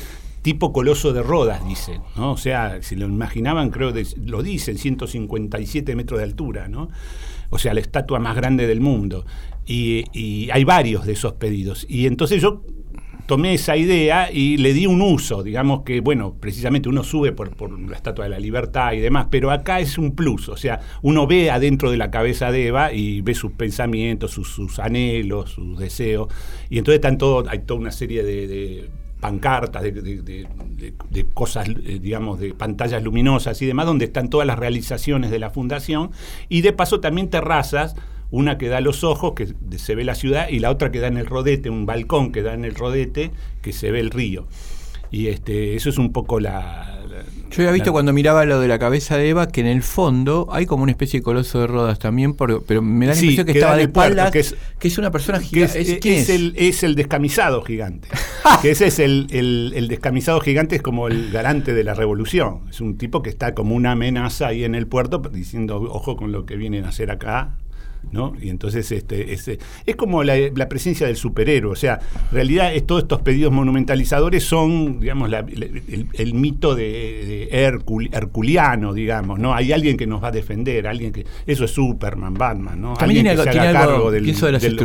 tipo 0.45 0.75
coloso 0.75 1.15
de 1.15 1.23
Rodas, 1.23 1.67
dicen, 1.67 2.03
¿no? 2.17 2.33
O 2.33 2.37
sea, 2.37 2.83
si 2.83 2.97
lo 2.97 3.07
imaginaban, 3.07 3.71
creo, 3.71 3.93
de- 3.93 4.07
lo 4.27 4.43
dicen, 4.43 4.77
157 4.77 5.97
metros 5.97 6.19
de 6.19 6.25
altura, 6.25 6.69
¿no? 6.69 6.91
O 7.49 7.59
sea, 7.59 7.73
la 7.73 7.81
estatua 7.81 8.19
más 8.19 8.37
grande 8.37 8.67
del 8.67 8.83
mundo. 8.83 9.25
Y, 9.67 10.51
hay 10.53 10.65
varios 10.65 11.07
de 11.07 11.15
esos 11.15 11.33
pedidos. 11.33 11.87
Y 11.89 12.05
entonces 12.05 12.43
yo 12.43 12.63
tomé 13.25 13.55
esa 13.55 13.79
idea 13.79 14.31
y 14.31 14.59
le 14.59 14.75
di 14.75 14.87
un 14.87 15.01
uso, 15.01 15.43
digamos 15.43 15.81
que, 15.83 16.01
bueno, 16.01 16.35
precisamente 16.39 16.91
uno 16.91 17.05
sube 17.05 17.33
por, 17.33 17.57
por 17.57 17.81
la 17.81 17.97
Estatua 17.97 18.25
de 18.27 18.31
la 18.31 18.39
Libertad 18.39 18.93
y 18.93 19.01
demás, 19.01 19.29
pero 19.31 19.51
acá 19.51 19.81
es 19.81 19.97
un 19.97 20.15
plus, 20.15 20.51
o 20.51 20.59
sea, 20.59 20.81
uno 21.01 21.27
ve 21.27 21.51
adentro 21.51 21.91
de 21.91 21.97
la 21.97 22.11
cabeza 22.11 22.53
de 22.53 22.67
Eva 22.67 22.93
y 22.93 23.23
ve 23.23 23.33
sus 23.35 23.53
pensamientos, 23.53 24.33
sus, 24.33 24.49
sus 24.49 24.79
anhelos, 24.79 25.53
sus 25.53 25.79
deseos, 25.79 26.29
y 26.69 26.77
entonces 26.77 26.97
están 26.97 27.17
todo, 27.17 27.49
hay 27.49 27.61
toda 27.61 27.81
una 27.81 27.93
serie 27.93 28.23
de 28.25 28.91
pancartas, 29.25 29.83
de, 29.83 29.91
de- 29.91 30.23
de- 30.23 30.47
de- 31.11 31.25
cosas, 31.33 31.67
eh, 31.67 31.99
digamos, 31.99 32.39
de 32.39 32.53
pantallas 32.53 33.03
luminosas 33.03 33.63
y 33.63 33.65
demás, 33.65 33.87
donde 33.87 34.05
están 34.05 34.29
todas 34.29 34.47
las 34.47 34.59
realizaciones 34.59 35.31
de 35.31 35.39
la 35.39 35.49
fundación, 35.49 36.11
y 36.51 36.61
de 36.61 36.75
paso 36.75 37.01
también 37.01 37.31
terrazas, 37.31 37.97
una 38.31 38.59
que 38.59 38.69
da 38.69 38.83
los 38.83 39.03
ojos, 39.03 39.33
que 39.33 39.55
se 39.79 39.95
ve 39.95 40.05
la 40.05 40.15
ciudad, 40.15 40.51
y 40.51 40.59
la 40.59 40.71
otra 40.71 40.93
que 40.93 41.01
da 41.01 41.07
en 41.07 41.17
el 41.17 41.25
rodete, 41.25 41.71
un 41.71 41.87
balcón 41.87 42.33
que 42.33 42.43
da 42.43 42.53
en 42.53 42.67
el 42.67 42.75
rodete, 42.75 43.31
que 43.63 43.73
se 43.73 43.91
ve 43.91 44.01
el 44.01 44.11
río. 44.11 44.47
Y 45.11 45.29
este, 45.29 45.75
eso 45.75 45.89
es 45.89 45.97
un 45.97 46.13
poco 46.13 46.39
la... 46.39 46.94
Yo 47.57 47.63
había 47.63 47.73
visto 47.73 47.93
cuando 47.93 48.13
miraba 48.13 48.45
lo 48.45 48.61
de 48.61 48.69
la 48.69 48.79
cabeza 48.79 49.17
de 49.17 49.29
Eva 49.29 49.49
que 49.49 49.61
en 49.61 49.67
el 49.67 49.83
fondo 49.83 50.49
hay 50.51 50.67
como 50.67 50.83
una 50.83 50.93
especie 50.93 51.21
de 51.21 51.25
coloso 51.25 51.61
de 51.61 51.67
rodas 51.67 51.99
también, 51.99 52.35
por- 52.35 52.65
pero 52.65 52.83
me 52.83 53.07
da 53.07 53.13
la 53.13 53.17
Sí, 53.17 53.27
impresión 53.27 53.47
que 53.47 53.53
estaba 53.53 53.77
de 53.77 53.83
espaldas, 53.85 54.31
que 54.31 54.39
es- 54.41 54.57
que 54.79 54.89
es 54.89 54.99
una 54.99 55.11
persona 55.11 55.41
gigante. 55.41 55.81
es, 55.81 55.89
¿Es- 55.89 55.99
¿quién 56.01 56.15
es 56.17 56.29
el, 56.31 56.55
es 56.57 56.83
el 56.83 56.95
descamisado 56.95 57.63
gigante. 57.63 58.09
que 58.63 58.71
ese 58.71 58.87
es 58.89 58.99
el, 58.99 59.27
el- 59.31 59.73
el 59.77 59.89
descamisado 59.89 60.41
gigante, 60.41 60.77
es 60.77 60.83
como 60.83 61.09
el 61.09 61.31
garante 61.31 61.75
de 61.75 61.85
la 61.85 61.95
revolución. 61.95 62.61
Es 62.71 62.81
un 62.81 62.99
tipo 62.99 63.23
que 63.23 63.31
está 63.31 63.55
como 63.55 63.75
una 63.75 63.93
amenaza 63.93 64.49
ahí 64.49 64.65
en 64.65 64.75
el 64.75 64.87
puerto 64.87 65.19
diciendo, 65.19 65.77
ojo 65.81 66.17
con 66.17 66.33
lo 66.33 66.47
que 66.47 66.57
vienen 66.57 66.85
a 66.85 66.89
hacer 66.89 67.11
acá. 67.11 67.57
¿No? 68.13 68.35
Y 68.41 68.49
entonces 68.51 68.91
este, 68.93 69.33
ese- 69.33 69.59
es 69.87 69.97
como 69.97 70.23
la, 70.23 70.35
la 70.55 70.69
presencia 70.69 71.07
del 71.07 71.17
superhéroe, 71.17 71.73
o 71.73 71.77
sea, 71.77 71.99
en 72.31 72.35
realidad 72.35 72.75
es- 72.75 72.87
todos 72.87 73.03
estos 73.03 73.23
pedidos 73.23 73.53
monumentalizadores 73.53 74.45
son, 74.45 75.01
digamos, 75.01 75.29
la- 75.31 75.43
la- 75.43 75.65
el, 75.67 76.07
el 76.13 76.35
mito 76.35 76.75
de, 76.75 77.49
herculiano, 78.13 78.93
digamos, 78.93 79.39
¿no? 79.39 79.55
Hay 79.55 79.73
alguien 79.73 79.97
que 79.97 80.07
nos 80.07 80.23
va 80.23 80.29
a 80.29 80.33
defender, 80.33 80.87
alguien 80.87 81.13
que... 81.13 81.27
Eso 81.47 81.65
es 81.65 81.71
Superman, 81.73 82.35
Batman, 82.35 82.81
¿no? 82.81 82.95
También 82.95 83.27
alguien 83.27 83.27
tiene 83.27 83.31
algo, 83.31 83.45
que 83.45 83.51
se 83.51 83.53
tiene 83.53 83.67
haga 83.69 83.81
algo, 83.81 83.93
cargo 83.95 84.11
del, 84.11 84.25
pienso 84.25 84.47
de 84.47 84.53
las, 84.53 84.63
del 84.63 84.77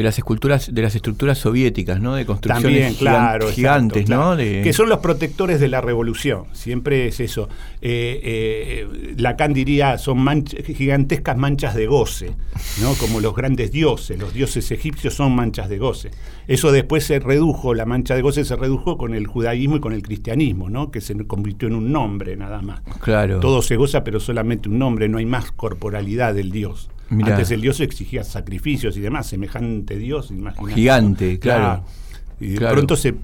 de 0.00 0.04
las 0.04 0.18
esculturas, 0.18 0.74
de 0.74 0.82
las 0.82 0.94
estructuras 0.94 1.36
soviéticas, 1.38 2.00
¿no? 2.00 2.14
De 2.14 2.24
construcciones 2.24 2.62
También, 2.64 2.94
gigan- 2.94 2.98
claro. 2.98 3.48
gigantes, 3.50 4.02
exacto, 4.02 4.24
¿no? 4.24 4.36
De- 4.36 4.62
Que 4.62 4.72
son 4.72 4.88
los 4.88 5.00
protectores 5.00 5.60
de 5.60 5.68
la 5.68 5.80
revolución. 5.80 6.44
Siempre 6.52 7.06
es 7.08 7.20
eso. 7.20 7.48
Eh, 7.82 8.20
eh, 8.24 9.14
Lacan 9.18 9.52
diría, 9.52 9.98
son 9.98 10.18
manch- 10.24 10.64
gigantescas 10.74 11.36
manchas 11.36 11.74
de 11.74 11.86
goce, 11.86 12.32
¿no? 12.80 12.94
Como 12.94 13.20
los 13.20 13.34
grandes 13.34 13.72
dioses. 13.72 14.18
Los 14.18 14.32
dioses 14.32 14.70
egipcios 14.70 15.14
son 15.14 15.34
manchas 15.34 15.68
de 15.68 15.78
goce. 15.78 16.10
Eso 16.48 16.72
después 16.72 17.04
se 17.04 17.18
redujo, 17.20 17.74
la 17.74 17.86
mancha 17.86 18.14
de 18.14 18.22
goce 18.22 18.44
se 18.44 18.56
redujo 18.56 18.96
con 18.96 19.14
el 19.14 19.26
judaísmo 19.26 19.76
y 19.76 19.80
con 19.80 19.92
el 19.92 20.02
cristianismo, 20.02 20.68
¿no? 20.70 20.90
Que 20.90 21.00
se 21.00 21.14
convirtió 21.26 21.68
en 21.68 21.74
un 21.74 21.92
nombre 21.92 22.36
nada 22.36 22.62
más. 22.62 22.80
Claro. 23.00 23.40
Todo 23.40 23.62
se 23.62 23.76
goza, 23.76 24.02
pero 24.02 24.18
solamente 24.20 24.68
un 24.68 24.78
nombre, 24.78 25.08
no 25.08 25.18
hay 25.18 25.26
más 25.26 25.52
corporalidad 25.52 26.34
del 26.34 26.50
Dios. 26.50 26.88
Mirá. 27.10 27.34
Antes 27.34 27.50
el 27.50 27.60
Dios 27.60 27.78
exigía 27.80 28.24
sacrificios 28.24 28.96
y 28.96 29.00
demás, 29.00 29.26
semejante 29.26 29.96
Dios, 29.98 30.30
imagínate. 30.30 30.74
Gigante, 30.74 31.38
claro. 31.38 31.84
Y 32.40 32.50
de 32.50 32.56
Claro. 32.58 32.74
pronto 32.76 32.96
se, 32.96 33.14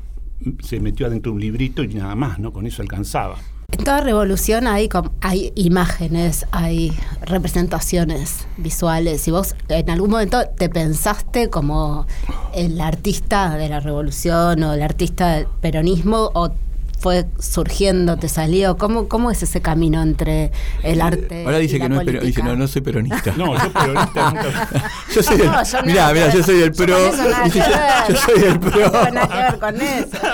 se 0.60 0.80
metió 0.80 1.06
adentro 1.06 1.30
de 1.32 1.36
un 1.36 1.40
librito 1.40 1.82
y 1.82 1.88
nada 1.94 2.14
más, 2.14 2.38
¿no? 2.38 2.52
Con 2.52 2.66
eso 2.66 2.82
alcanzaba. 2.82 3.36
En 3.72 3.82
toda 3.84 4.00
revolución 4.00 4.66
hay, 4.68 4.88
com- 4.88 5.10
hay 5.20 5.52
imágenes, 5.56 6.46
hay 6.52 6.92
representaciones 7.22 8.46
visuales. 8.56 9.26
Y 9.26 9.30
vos 9.30 9.54
en 9.68 9.90
algún 9.90 10.10
momento 10.10 10.38
te 10.56 10.68
pensaste 10.68 11.48
como 11.50 12.06
el 12.54 12.80
artista 12.80 13.56
de 13.56 13.68
la 13.68 13.80
revolución 13.80 14.62
o 14.62 14.72
el 14.74 14.82
artista 14.82 15.34
del 15.36 15.46
peronismo 15.60 16.30
o 16.34 16.50
fue 16.98 17.26
surgiendo, 17.38 18.16
te 18.16 18.28
salió. 18.28 18.76
¿Cómo, 18.76 19.08
cómo 19.08 19.30
es 19.30 19.42
ese 19.42 19.60
camino 19.60 20.02
entre 20.02 20.50
el 20.82 21.00
arte 21.00 21.44
Ahora 21.44 21.58
dice 21.58 21.76
y 21.76 21.80
que 21.80 21.88
la 21.88 21.94
no 21.94 22.00
es 22.00 22.06
pero, 22.06 22.20
dice, 22.20 22.40
política? 22.40 22.44
no, 22.44 22.56
no 22.56 22.66
soy 22.68 22.82
peronista. 22.82 23.32
No, 23.36 23.54
yo 23.62 23.72
peronista 23.72 24.30
nunca. 24.30 24.68
Yo 25.14 25.22
soy 25.22 25.36
del, 25.38 25.46
No, 25.46 25.62
yo 25.64 25.82
mirá, 25.84 26.12
mirá, 26.12 26.32
yo 26.34 26.42
soy 26.42 26.56
del 26.58 26.72
Yo 26.72 26.84
pro. 26.86 26.94
con 26.96 27.04
eso 27.14 27.28
nada 27.30 27.44
dice, 27.44 27.58
que 27.60 27.64
yo, 27.64 27.70
ver. 27.70 28.08
yo 28.08 28.16
soy 28.16 28.40
del 28.40 28.54
No 28.54 28.60
pro. 28.60 28.90
tengo 28.90 29.10
nada 29.12 29.28
que 29.28 29.36
ver 29.36 29.58
con 29.58 29.80
eso. 29.80 30.18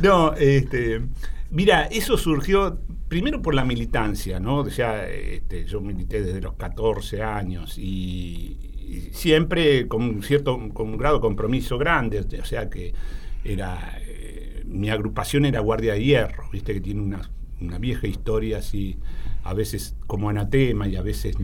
No, 0.00 0.32
este. 0.34 1.00
Mira, 1.50 1.84
eso 1.86 2.16
surgió 2.16 2.78
primero 3.08 3.42
por 3.42 3.54
la 3.54 3.64
militancia, 3.64 4.38
¿no? 4.40 4.58
O 4.58 4.70
sea, 4.70 5.06
este, 5.08 5.64
yo 5.64 5.80
milité 5.80 6.22
desde 6.22 6.40
los 6.40 6.54
14 6.54 7.22
años 7.22 7.76
y 7.78 8.56
siempre 9.12 9.88
con 9.88 10.02
un 10.02 10.22
cierto, 10.22 10.58
con 10.72 10.88
un 10.88 10.96
grado 10.96 11.16
de 11.16 11.20
compromiso 11.20 11.78
grande, 11.78 12.20
o 12.20 12.44
sea 12.44 12.68
que 12.68 12.92
era. 13.44 13.98
eh, 14.02 14.30
mi 14.70 14.88
agrupación 14.88 15.44
era 15.44 15.60
Guardia 15.60 15.94
de 15.94 16.04
Hierro, 16.04 16.48
viste 16.52 16.72
que 16.72 16.80
tiene 16.80 17.02
una, 17.02 17.20
una 17.60 17.78
vieja 17.78 18.06
historia 18.06 18.58
así, 18.58 18.98
a 19.42 19.52
veces 19.52 19.96
como 20.06 20.28
anatema 20.28 20.86
y 20.88 20.96
a 20.96 21.02
veces. 21.02 21.36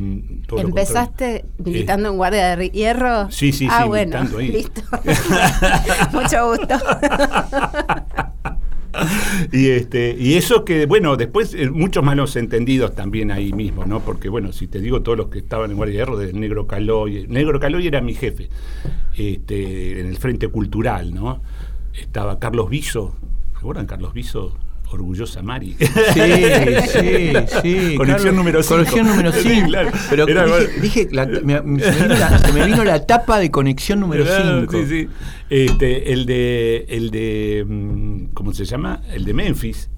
todo 0.46 0.60
¿Empezaste 0.60 1.44
militando 1.58 2.08
en 2.10 2.16
Guardia 2.16 2.56
de 2.56 2.70
Hierro? 2.70 3.30
Sí, 3.30 3.52
sí, 3.52 3.66
ah, 3.70 3.82
sí, 3.82 3.88
bueno, 3.88 4.18
ahí. 4.38 4.48
listo. 4.48 4.82
Mucho 6.12 6.50
gusto. 6.50 6.74
y 9.52 9.68
este 9.70 10.16
y 10.18 10.34
eso 10.34 10.64
que 10.64 10.86
bueno 10.86 11.16
después 11.16 11.54
eh, 11.54 11.70
muchos 11.70 12.02
malos 12.04 12.36
entendidos 12.36 12.94
también 12.94 13.30
ahí 13.30 13.52
mismo 13.52 13.84
no 13.84 14.00
porque 14.00 14.28
bueno 14.28 14.52
si 14.52 14.66
te 14.68 14.80
digo 14.80 15.02
todos 15.02 15.18
los 15.18 15.28
que 15.28 15.38
estaban 15.38 15.70
en 15.70 15.76
Guardia 15.76 15.92
de 15.94 15.98
Hierro 15.98 16.16
desde 16.18 16.38
Negro 16.38 16.66
Caloy 16.66 17.26
Negro 17.28 17.58
Caloy 17.60 17.86
era 17.86 18.00
mi 18.00 18.14
jefe 18.14 18.48
este 19.16 20.00
en 20.00 20.06
el 20.06 20.16
frente 20.18 20.48
cultural 20.48 21.14
no 21.14 21.42
estaba 21.94 22.38
Carlos 22.38 22.68
Viso 22.70 23.16
¿recuerdan 23.54 23.86
Carlos 23.86 24.12
Viso 24.12 24.56
orgullosa 24.88 25.42
Mari 25.42 25.74
Sí, 25.80 25.86
sí, 26.14 27.32
sí. 27.90 27.94
Conexión 27.96 28.36
número 28.36 28.62
cinco. 28.62 28.76
Conexión 28.76 29.06
número 29.08 29.32
Sí, 29.32 29.48
5. 29.56 29.66
claro. 29.66 29.90
Pero 30.08 30.28
Era 30.28 30.44
dije, 30.44 30.46
igual. 30.62 30.80
dije 30.80 31.08
la- 31.10 31.26
me, 31.26 31.60
me- 31.62 31.80
se, 31.82 31.90
me 31.90 32.02
vino 32.02 32.14
la, 32.16 32.38
se 32.38 32.52
me 32.52 32.66
vino 32.66 32.84
la 32.84 33.04
tapa 33.04 33.38
de 33.40 33.50
conexión 33.50 33.98
número 33.98 34.24
Claro, 34.24 34.60
5. 34.60 34.72
sí, 34.72 34.86
sí. 34.88 35.08
Este, 35.50 36.12
el 36.12 36.24
de 36.24 36.86
el 36.88 37.10
de 37.10 37.64
mm, 37.66 38.15
¿cómo 38.36 38.52
se 38.52 38.64
llama? 38.66 39.00
El 39.12 39.24
de 39.24 39.32
Memphis. 39.34 39.88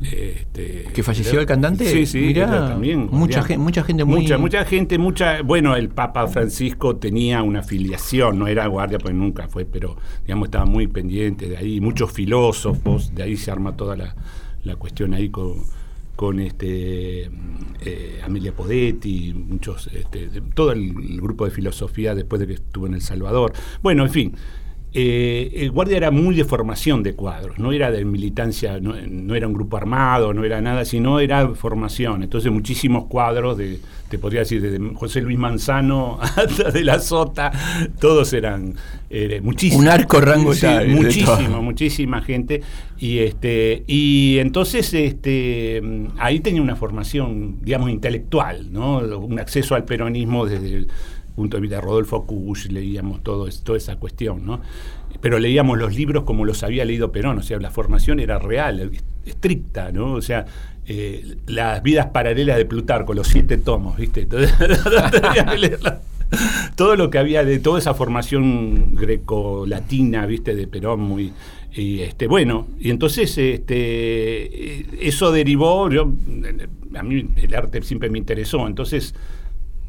Este, 0.00 0.84
¿Que 0.94 1.02
falleció 1.02 1.40
el 1.40 1.44
cantante? 1.46 1.84
Sí, 1.84 2.06
sí, 2.06 2.20
Mirá, 2.20 2.68
también. 2.68 3.08
mucha 3.12 3.38
mirá. 3.40 3.42
gen- 3.42 3.60
mucha 3.60 3.84
gente 3.84 4.04
muy- 4.04 4.22
Mucha, 4.22 4.38
mucha 4.38 4.64
gente, 4.64 4.96
mucha. 4.96 5.42
Bueno, 5.42 5.76
el 5.76 5.90
Papa 5.90 6.26
Francisco 6.28 6.96
tenía 6.96 7.42
una 7.42 7.62
filiación, 7.62 8.38
no 8.38 8.46
era 8.46 8.66
guardia, 8.66 8.98
pues 8.98 9.14
nunca 9.14 9.46
fue, 9.48 9.66
pero 9.66 9.98
digamos 10.24 10.46
estaba 10.46 10.64
muy 10.64 10.86
pendiente 10.86 11.50
de 11.50 11.58
ahí. 11.58 11.82
Muchos 11.82 12.12
filósofos, 12.12 13.14
de 13.14 13.24
ahí 13.24 13.36
se 13.36 13.50
arma 13.50 13.76
toda 13.76 13.94
la, 13.94 14.14
la 14.64 14.76
cuestión 14.76 15.12
ahí 15.12 15.28
con, 15.28 15.56
con 16.16 16.40
este 16.40 17.24
eh, 17.84 18.20
Amelia 18.24 18.52
Podetti, 18.52 19.34
muchos, 19.34 19.88
este, 19.92 20.30
todo 20.54 20.72
el, 20.72 20.80
el 21.10 21.20
grupo 21.20 21.44
de 21.44 21.50
filosofía 21.50 22.14
después 22.14 22.40
de 22.40 22.46
que 22.46 22.54
estuvo 22.54 22.86
en 22.86 22.94
El 22.94 23.02
Salvador. 23.02 23.52
Bueno, 23.82 24.04
en 24.04 24.10
fin. 24.10 24.32
Eh, 24.92 25.52
el 25.54 25.70
guardia 25.70 25.96
era 25.96 26.10
muy 26.10 26.34
de 26.34 26.44
formación 26.44 27.02
de 27.02 27.14
cuadros, 27.14 27.58
no 27.58 27.72
era 27.72 27.90
de 27.92 28.04
militancia, 28.04 28.80
no, 28.80 28.94
no 29.06 29.34
era 29.36 29.46
un 29.46 29.52
grupo 29.52 29.76
armado, 29.76 30.34
no 30.34 30.44
era 30.44 30.60
nada, 30.60 30.84
sino 30.84 31.20
era 31.20 31.48
formación. 31.54 32.24
Entonces 32.24 32.50
muchísimos 32.50 33.06
cuadros 33.06 33.56
de, 33.56 33.78
te 34.08 34.18
podría 34.18 34.40
decir, 34.40 34.60
desde 34.60 34.94
José 34.94 35.20
Luis 35.20 35.38
Manzano 35.38 36.18
hasta 36.36 36.72
de 36.72 36.82
la 36.82 36.98
Sota, 36.98 37.52
todos 38.00 38.32
eran 38.32 38.74
eh, 39.08 39.40
muchísimos. 39.42 39.84
Un 39.84 39.90
arco 39.90 40.20
rango 40.20 40.54
Sí, 40.54 40.62
ya, 40.62 40.82
muchísimo, 40.84 41.62
muchísima 41.62 42.20
gente. 42.20 42.60
Y 42.98 43.20
este, 43.20 43.84
y 43.86 44.38
entonces 44.38 44.92
este 44.92 45.80
ahí 46.18 46.40
tenía 46.40 46.60
una 46.60 46.76
formación, 46.76 47.58
digamos, 47.62 47.90
intelectual, 47.90 48.72
¿no? 48.72 48.98
Un 48.98 49.38
acceso 49.38 49.74
al 49.74 49.84
peronismo 49.84 50.46
desde 50.46 50.86
punto 51.40 51.56
de 51.56 51.62
vista 51.62 51.76
de 51.76 51.82
Rodolfo 51.82 52.26
Kusch, 52.26 52.66
leíamos 52.66 53.22
todo, 53.22 53.48
toda 53.64 53.78
esa 53.78 53.96
cuestión, 53.96 54.44
¿no? 54.44 54.60
Pero 55.20 55.38
leíamos 55.38 55.78
los 55.78 55.94
libros 55.94 56.24
como 56.24 56.44
los 56.44 56.62
había 56.62 56.84
leído 56.84 57.12
Perón, 57.12 57.38
o 57.38 57.42
sea, 57.42 57.58
la 57.58 57.70
formación 57.70 58.20
era 58.20 58.38
real, 58.38 58.90
estricta, 59.24 59.90
¿no? 59.90 60.12
O 60.12 60.22
sea, 60.22 60.44
eh, 60.86 61.36
las 61.46 61.82
vidas 61.82 62.08
paralelas 62.08 62.58
de 62.58 62.66
Plutarco, 62.66 63.14
los 63.14 63.26
siete 63.26 63.56
tomos, 63.56 63.96
¿viste? 63.96 64.22
Entonces, 64.22 64.52
todo 66.76 66.96
lo 66.96 67.08
que 67.08 67.18
había 67.18 67.42
de 67.42 67.58
toda 67.58 67.78
esa 67.78 67.94
formación 67.94 68.94
greco-latina, 68.94 70.26
¿viste? 70.26 70.54
De 70.54 70.66
Perón, 70.66 71.00
muy. 71.00 71.32
Y 71.72 72.00
este, 72.00 72.26
bueno, 72.26 72.66
y 72.78 72.90
entonces 72.90 73.38
este, 73.38 75.06
eso 75.06 75.32
derivó, 75.32 75.88
yo, 75.88 76.12
a 76.94 77.02
mí 77.02 77.28
el 77.36 77.54
arte 77.54 77.80
siempre 77.82 78.10
me 78.10 78.18
interesó, 78.18 78.66
entonces 78.66 79.14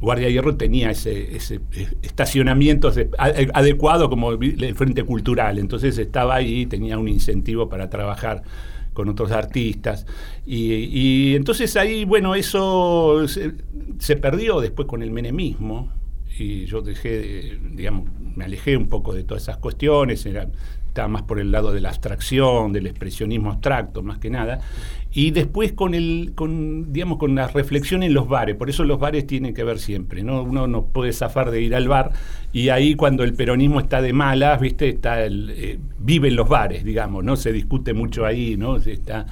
Guardia 0.01 0.29
Hierro 0.29 0.55
tenía 0.57 0.89
ese, 0.89 1.35
eh, 1.35 1.59
estacionamiento 2.01 2.91
a- 3.17 3.31
adecuado 3.53 4.09
como 4.09 4.31
el 4.31 4.75
Frente 4.75 5.03
Cultural, 5.03 5.59
entonces 5.59 5.97
estaba 5.97 6.35
ahí, 6.35 6.65
tenía 6.65 6.97
un 6.97 7.07
incentivo 7.07 7.69
para 7.69 7.89
trabajar 7.89 8.41
con 8.93 9.07
otros 9.09 9.31
artistas. 9.31 10.05
Y, 10.45 11.35
entonces 11.35 11.75
ahí, 11.77 12.03
bueno, 12.03 12.35
eso 12.35 13.27
se, 13.27 14.15
perdió 14.17 14.59
después 14.59 14.87
con 14.87 15.01
el 15.01 15.11
menemismo 15.11 15.93
y 16.37 16.65
yo 16.65 16.81
dejé, 16.81 17.09
de- 17.09 17.59
digamos, 17.75 18.09
me 18.35 18.45
alejé 18.45 18.75
un 18.77 18.87
poco 18.87 19.13
de 19.13 19.23
todas 19.23 19.43
esas 19.43 19.57
cuestiones, 19.57 20.25
estaba 20.91 21.07
más 21.07 21.21
por 21.23 21.39
el 21.39 21.51
lado 21.53 21.71
de 21.71 21.79
la 21.79 21.87
abstracción, 21.87 22.73
del 22.73 22.85
expresionismo 22.85 23.49
abstracto, 23.49 24.03
más 24.03 24.17
que 24.19 24.29
nada. 24.29 24.59
Y 25.13 25.31
después 25.31 25.71
con 25.71 25.93
el, 25.93 26.33
con, 26.35 26.91
digamos, 26.91 27.17
con 27.17 27.33
la 27.33 27.47
reflexión 27.47 28.03
en 28.03 28.13
los 28.13 28.27
bares, 28.27 28.55
por 28.55 28.69
eso 28.69 28.83
los 28.83 28.99
bares 28.99 29.25
tienen 29.25 29.53
que 29.53 29.63
ver 29.63 29.79
siempre, 29.79 30.21
¿no? 30.21 30.43
Uno 30.43 30.67
no 30.67 30.85
puede 30.87 31.13
zafar 31.13 31.49
de 31.49 31.61
ir 31.61 31.75
al 31.75 31.87
bar 31.87 32.11
y 32.51 32.69
ahí 32.69 32.95
cuando 32.95 33.23
el 33.23 33.33
peronismo 33.33 33.79
está 33.79 34.01
de 34.01 34.11
malas, 34.11 34.59
¿viste? 34.59 34.89
Está 34.89 35.23
el, 35.23 35.49
eh, 35.55 35.79
vive 35.97 36.27
en 36.27 36.35
los 36.35 36.49
bares, 36.49 36.83
digamos, 36.83 37.23
¿no? 37.23 37.37
Se 37.37 37.53
discute 37.53 37.93
mucho 37.93 38.25
ahí, 38.25 38.57
¿no? 38.57 38.79
Se 38.79 38.91
Está, 38.91 39.25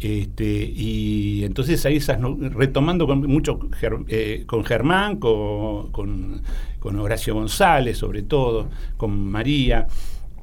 este, 0.00 0.72
y 0.74 1.44
entonces 1.44 1.84
ahí 1.86 1.96
esas, 1.96 2.18
retomando 2.54 3.06
con 3.06 3.20
mucho 3.26 3.60
eh, 4.08 4.44
con 4.46 4.64
Germán, 4.64 5.18
con, 5.18 5.92
con 5.92 6.98
Horacio 6.98 7.34
González, 7.34 7.98
sobre 7.98 8.22
todo, 8.22 8.68
con 8.96 9.30
María, 9.30 9.86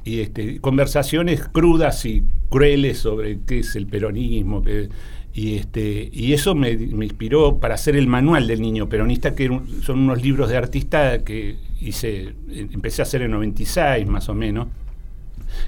y 0.04 0.22
este, 0.22 0.60
conversaciones 0.60 1.48
crudas 1.48 2.06
y 2.06 2.24
crueles 2.50 3.00
sobre 3.00 3.40
qué 3.46 3.60
es 3.60 3.76
el 3.76 3.86
peronismo, 3.88 4.62
qué- 4.64 4.90
y, 5.32 5.56
este, 5.56 6.10
y 6.12 6.34
eso 6.34 6.56
me, 6.56 6.76
me 6.76 7.06
inspiró 7.06 7.60
para 7.60 7.76
hacer 7.76 7.96
el 7.96 8.08
manual 8.08 8.48
del 8.48 8.62
niño 8.62 8.90
peronista, 8.90 9.36
que 9.36 9.48
son 9.84 10.00
unos 10.00 10.22
libros 10.24 10.50
de 10.50 10.58
artista 10.58 11.24
que 11.24 11.56
hice, 11.80 12.34
empecé 12.50 13.02
a 13.02 13.04
hacer 13.04 13.22
en 13.22 13.32
96 13.32 14.08
más 14.08 14.28
o 14.28 14.34
menos, 14.34 14.68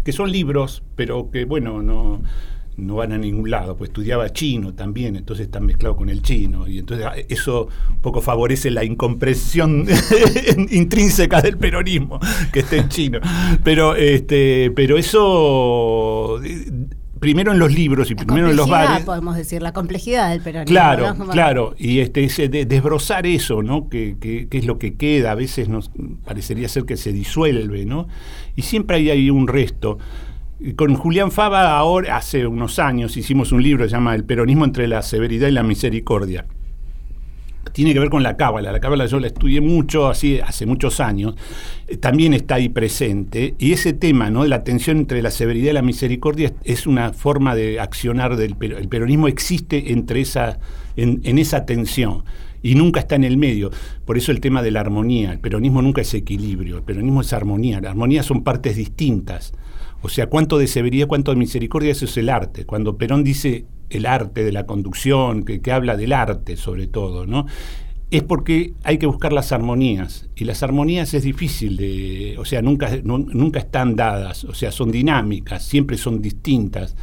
que 0.04 0.12
son 0.12 0.32
libros, 0.32 0.84
pero 0.96 1.30
que 1.32 1.46
bueno, 1.46 1.82
no, 1.84 2.22
no 2.78 2.96
van 2.96 3.12
a 3.12 3.18
ningún 3.18 3.52
lado, 3.52 3.76
pues 3.78 3.90
estudiaba 3.90 4.30
chino 4.32 4.74
también, 4.74 5.16
entonces 5.16 5.46
está 5.46 5.60
mezclado 5.60 5.96
con 5.96 6.10
el 6.10 6.22
chino, 6.22 6.68
y 6.68 6.80
entonces 6.80 7.06
ah, 7.06 7.14
eso 7.30 7.68
un 7.90 7.98
poco 8.02 8.22
favorece 8.22 8.72
la 8.72 8.84
incomprensión 8.84 9.86
intrínseca 10.72 11.42
del 11.42 11.58
peronismo, 11.58 12.20
que 12.52 12.60
esté 12.62 12.78
en 12.78 12.90
chino. 12.90 13.20
Pero, 13.64 13.96
este, 13.96 14.72
pero 14.76 14.98
eso, 14.98 16.40
primero 17.20 17.52
en 17.52 17.60
los 17.60 17.72
libros 17.74 18.10
y 18.10 18.16
La 18.16 18.24
primero 18.24 18.50
en 18.50 18.56
los 18.56 18.68
bares. 18.70 19.04
podemos 19.06 19.36
decir, 19.36 19.62
la 19.62 19.74
complejidad 19.74 20.30
del 20.32 20.42
peronismo. 20.42 20.72
Claro, 20.74 21.16
claro, 21.32 21.76
y 21.78 22.00
este 22.00 22.24
ese 22.24 22.50
de- 22.50 22.66
desbrozar 22.66 23.28
eso, 23.28 23.62
¿no? 23.62 23.90
Que, 23.90 24.16
que- 24.20 24.48
que 24.48 24.58
es 24.58 24.66
lo 24.66 24.80
que 24.80 24.96
queda, 24.96 25.32
a 25.32 25.36
veces 25.36 25.70
nos 25.70 25.92
parecería 26.26 26.68
ser 26.68 26.86
que 26.86 26.98
se 26.98 27.12
disuelve, 27.14 27.86
¿no? 27.86 28.08
Y 28.56 28.64
siempre 28.64 28.98
hay 28.98 29.10
ahí 29.12 29.30
un 29.30 29.48
resto. 29.48 30.00
Con 30.76 30.94
Julián 30.96 31.32
Fava 31.32 31.76
ahora, 31.76 32.18
hace 32.18 32.46
unos 32.46 32.78
años, 32.78 33.18
hicimos 33.18 33.52
un 33.52 33.64
libro 33.64 33.84
que 33.84 33.90
se 33.90 33.96
llama 33.96 34.14
El 34.14 34.26
peronismo 34.26 34.64
entre 34.64 34.88
la 34.88 35.02
severidad 35.02 35.48
y 35.48 35.52
la 35.52 35.64
misericordia. 35.64 36.46
Tiene 37.74 37.94
que 37.94 38.00
ver 38.00 38.10
con 38.10 38.22
la 38.22 38.38
cábala. 38.38 38.72
La 38.72 38.80
cábala 38.80 39.08
yo 39.08 39.20
la 39.20 39.28
estudié 39.28 39.60
mucho, 39.60 40.08
así 40.08 40.40
hace 40.40 40.68
muchos 40.68 41.00
años. 41.00 41.36
Eh, 41.88 41.98
También 41.98 42.34
está 42.36 42.56
ahí 42.56 42.70
presente. 42.70 43.56
Y 43.58 43.72
ese 43.72 43.94
tema, 43.94 44.30
¿no? 44.30 44.46
La 44.46 44.64
tensión 44.64 44.98
entre 44.98 45.22
la 45.24 45.32
severidad 45.32 45.72
y 45.72 45.74
la 45.74 45.82
misericordia 45.82 46.54
es, 46.64 46.86
una 46.86 47.12
forma 47.14 47.56
de 47.56 47.80
accionar 47.80 48.36
del 48.36 48.56
pero- 48.56 48.78
el 48.78 48.88
peronismo 48.88 49.28
existe 49.28 49.92
entre 49.94 50.22
esa, 50.22 50.60
en, 50.96 51.22
en 51.24 51.40
esa 51.40 51.66
tensión. 51.66 52.24
Y 52.62 52.76
nunca 52.76 53.00
está 53.00 53.16
en 53.16 53.24
el 53.24 53.38
medio. 53.38 53.72
Por 54.06 54.18
eso 54.18 54.32
el 54.32 54.42
tema 54.42 54.62
de 54.62 54.70
la 54.70 54.82
armonía. 54.82 55.32
El 55.32 55.40
peronismo 55.40 55.82
nunca 55.82 56.02
es 56.02 56.14
equilibrio. 56.14 56.78
El 56.78 56.84
peronismo 56.84 57.22
es 57.22 57.34
armonía. 57.34 57.82
La 57.82 57.90
armonía 57.90 58.22
son 58.22 58.44
partes 58.44 58.76
distintas. 58.76 59.54
O 60.02 60.10
sea, 60.10 60.28
cuánto 60.28 60.58
de 60.58 60.68
severidad, 60.68 61.08
cuánto 61.08 61.32
de 61.32 61.38
misericordia, 61.38 61.92
eso 61.92 62.06
es 62.06 62.18
el 62.18 62.30
arte. 62.30 62.66
Cuando 62.66 62.98
Perón 62.98 63.24
dice 63.24 63.66
el 63.90 64.06
arte 64.06 64.44
de 64.44 64.52
la 64.52 64.66
conducción, 64.66 65.44
que, 65.44 65.62
que 65.62 65.72
habla 65.72 65.96
del 65.98 66.14
arte 66.14 66.58
sobre 66.58 66.88
todo, 66.88 67.26
¿no? 67.28 67.46
Es 68.10 68.24
porque 68.24 68.74
hay 68.84 68.98
que 68.98 69.06
buscar 69.06 69.32
las 69.32 69.52
armonías. 69.54 70.28
Y 70.36 70.44
las 70.46 70.64
armonías 70.64 71.14
es 71.14 71.24
difícil 71.24 71.78
de. 71.78 72.36
O 72.40 72.46
sea, 72.46 72.62
nunca, 72.62 72.90
nu- 73.04 73.28
nunca 73.32 73.60
están 73.60 73.96
dadas. 73.96 74.44
O 74.44 74.54
sea, 74.54 74.72
son 74.72 74.92
dinámicas, 74.92 75.64
siempre 75.66 75.98
son 75.98 76.22
distintas. 76.22 76.96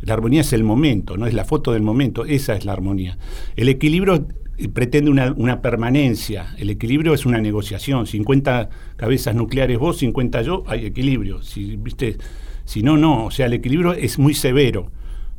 La 0.00 0.14
armonía 0.14 0.40
es 0.40 0.52
el 0.52 0.64
momento, 0.64 1.16
no 1.16 1.26
es 1.26 1.34
la 1.34 1.44
foto 1.44 1.72
del 1.72 1.82
momento, 1.82 2.24
esa 2.26 2.54
es 2.56 2.64
la 2.64 2.72
armonía. 2.72 3.16
El 3.56 3.68
equilibrio 3.68 4.26
eh, 4.58 4.68
pretende 4.68 5.10
una, 5.10 5.32
una 5.36 5.62
permanencia, 5.62 6.54
el 6.58 6.68
equilibrio 6.68 7.14
es 7.14 7.24
una 7.26 7.40
negociación, 7.40 8.06
50 8.06 8.68
cabezas 8.96 9.34
nucleares 9.34 9.78
vos, 9.78 9.96
50 9.98 10.42
yo, 10.42 10.64
hay 10.66 10.84
equilibrio. 10.84 11.42
Si, 11.42 11.76
¿viste? 11.76 12.18
Si 12.66 12.82
no, 12.82 12.98
no, 12.98 13.24
o 13.24 13.30
sea, 13.30 13.46
el 13.46 13.54
equilibrio 13.54 13.94
es 13.94 14.18
muy 14.18 14.34
severo, 14.34 14.92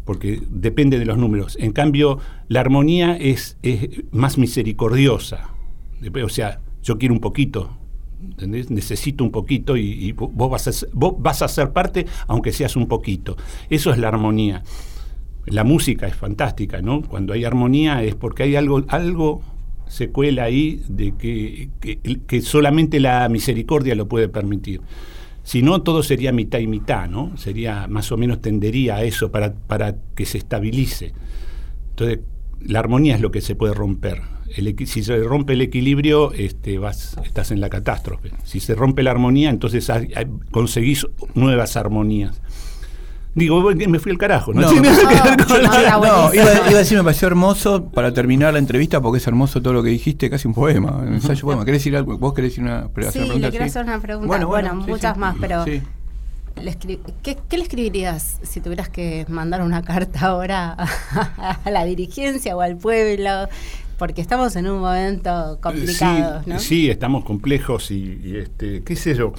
porque 0.05 0.41
depende 0.49 0.97
de 0.97 1.05
los 1.05 1.17
números. 1.19 1.57
En 1.59 1.73
cambio, 1.73 2.17
la 2.47 2.61
armonía 2.61 3.15
es, 3.15 3.57
más 4.11 4.39
misericordiosa, 4.39 5.49
o 6.23 6.29
sea, 6.29 6.61
yo 6.81 6.97
quiero 6.97 7.13
un 7.13 7.19
poquito. 7.21 7.77
Necesito 8.47 9.23
un 9.23 9.31
poquito 9.31 9.77
y, 9.77 9.91
y 9.91 10.11
vo- 10.13 10.31
vos, 10.33 10.49
vas 10.49 10.67
a, 10.67 10.87
vos 10.93 11.13
vas 11.19 11.43
a 11.43 11.47
ser 11.47 11.71
parte, 11.71 12.07
aunque 12.27 12.51
seas 12.51 12.75
un 12.75 12.87
poquito. 12.87 13.37
Eso 13.69 13.91
es 13.91 13.99
la 13.99 14.07
armonía. 14.07 14.63
La 15.45 15.63
música 15.63 16.07
es 16.07 16.15
fantástica, 16.15 16.81
¿no? 16.81 17.01
Cuando 17.03 17.33
hay 17.33 17.45
armonía 17.45 18.03
es 18.03 18.15
porque 18.15 18.43
hay 18.43 18.55
algo, 18.55 18.83
algo 18.87 19.41
se 19.87 20.09
cuela 20.09 20.43
ahí 20.43 20.81
de 20.89 21.13
que, 21.13 21.69
que 22.27 22.41
solamente 22.41 22.99
la 22.99 23.29
misericordia 23.29 23.95
lo 23.95 24.07
puede 24.07 24.27
permitir. 24.29 24.81
Si 25.47 25.61
no, 25.61 25.81
todo 25.81 26.03
sería 26.03 26.33
mitad 26.33 26.59
y 26.59 26.67
mitad, 26.67 27.07
¿no? 27.07 27.37
Sería, 27.37 27.87
más 27.87 28.11
o 28.11 28.17
menos 28.17 28.41
tendería 28.41 28.97
a 28.97 29.03
eso 29.03 29.31
para, 29.31 29.53
para 29.53 29.95
que 30.13 30.25
se 30.25 30.37
estabilice. 30.37 31.13
Entonces, 31.91 32.19
la 32.59 32.79
armonía 32.79 33.15
es 33.15 33.21
lo 33.21 33.31
que 33.31 33.39
se 33.39 33.55
puede 33.55 33.73
romper. 33.73 34.23
Si 34.85 35.03
se 35.03 35.23
rompe 35.23 35.53
el 35.53 35.61
equilibrio, 35.61 36.33
este, 36.33 36.79
vas, 36.79 37.15
estás 37.23 37.51
en 37.51 37.61
la 37.61 37.69
catástrofe. 37.69 38.31
Si 38.43 38.59
se 38.59 38.75
rompe 38.75 39.03
la 39.03 39.11
armonía, 39.11 39.49
entonces 39.49 39.89
hay- 39.89 40.09
conseguís 40.51 41.07
nuevas 41.33 41.77
armonías. 41.77 42.41
Digo, 43.37 43.61
bueno, 43.61 43.87
me 43.87 43.99
fui 43.99 44.11
al 44.11 44.17
carajo, 44.17 44.51
¿no? 44.53 44.61
No, 44.61 44.69
Tiene 44.71 44.89
no, 44.91 44.97
que 44.97 45.05
ver 45.05 45.45
con 45.45 45.61
la- 45.61 45.69
no, 45.69 45.75
está 45.77 45.91
No, 45.91 45.99
buenísimo. 45.99 46.33
iba, 46.33 46.53
iba 46.69 46.69
a 46.75 46.79
decir, 46.79 46.97
me 46.97 47.03
pareció 47.03 47.27
hermoso 47.27 47.85
para 47.85 48.11
terminar 48.11 48.51
la 48.53 48.59
entrevista 48.59 48.99
porque 48.99 49.19
es 49.19 49.27
hermoso 49.27 49.61
todo 49.61 49.73
lo 49.73 49.83
que 49.83 49.89
dijiste, 49.89 50.29
casi 50.29 50.47
un 50.47 50.55
poema, 50.55 50.91
un 50.97 51.13
ensayo 51.13 51.41
poema. 51.43 51.63
¿Querés 51.63 51.81
decir 51.81 51.95
algo? 51.95 52.17
¿Vos 52.17 52.33
querés 52.33 52.51
decir 52.51 52.63
una, 52.63 52.87
pre- 52.89 53.11
Sí, 53.11 53.19
una 53.19 53.25
pregunta? 53.27 53.47
le 53.47 53.51
quiero 53.51 53.65
hacer 53.65 53.83
una 53.83 53.99
pregunta. 54.01 54.45
Bueno, 54.45 54.81
sí, 54.83 54.89
muchas 54.91 55.13
sí. 55.13 55.19
más, 55.19 55.35
pero 55.39 55.63
Sí. 55.65 55.81
le 56.61 56.71
escri- 56.71 56.99
¿qué, 57.21 57.37
qué 57.47 57.57
le 57.57 57.63
escribirías 57.63 58.39
si 58.41 58.59
tuvieras 58.59 58.89
que 58.89 59.25
mandar 59.29 59.61
una 59.61 59.83
carta 59.83 60.19
ahora 60.25 60.75
a, 60.75 61.57
a 61.63 61.69
la 61.69 61.85
dirigencia 61.85 62.55
o 62.57 62.61
al 62.61 62.75
pueblo? 62.77 63.47
Porque 63.97 64.21
estamos 64.21 64.55
en 64.55 64.67
un 64.69 64.79
momento 64.81 65.57
complicado, 65.61 66.41
sí, 66.43 66.49
¿no? 66.49 66.59
sí, 66.59 66.89
estamos 66.89 67.23
complejos 67.25 67.89
y, 67.91 68.19
y, 68.23 68.35
este, 68.37 68.83
qué 68.83 68.95
sé 68.95 69.15
yo. 69.15 69.33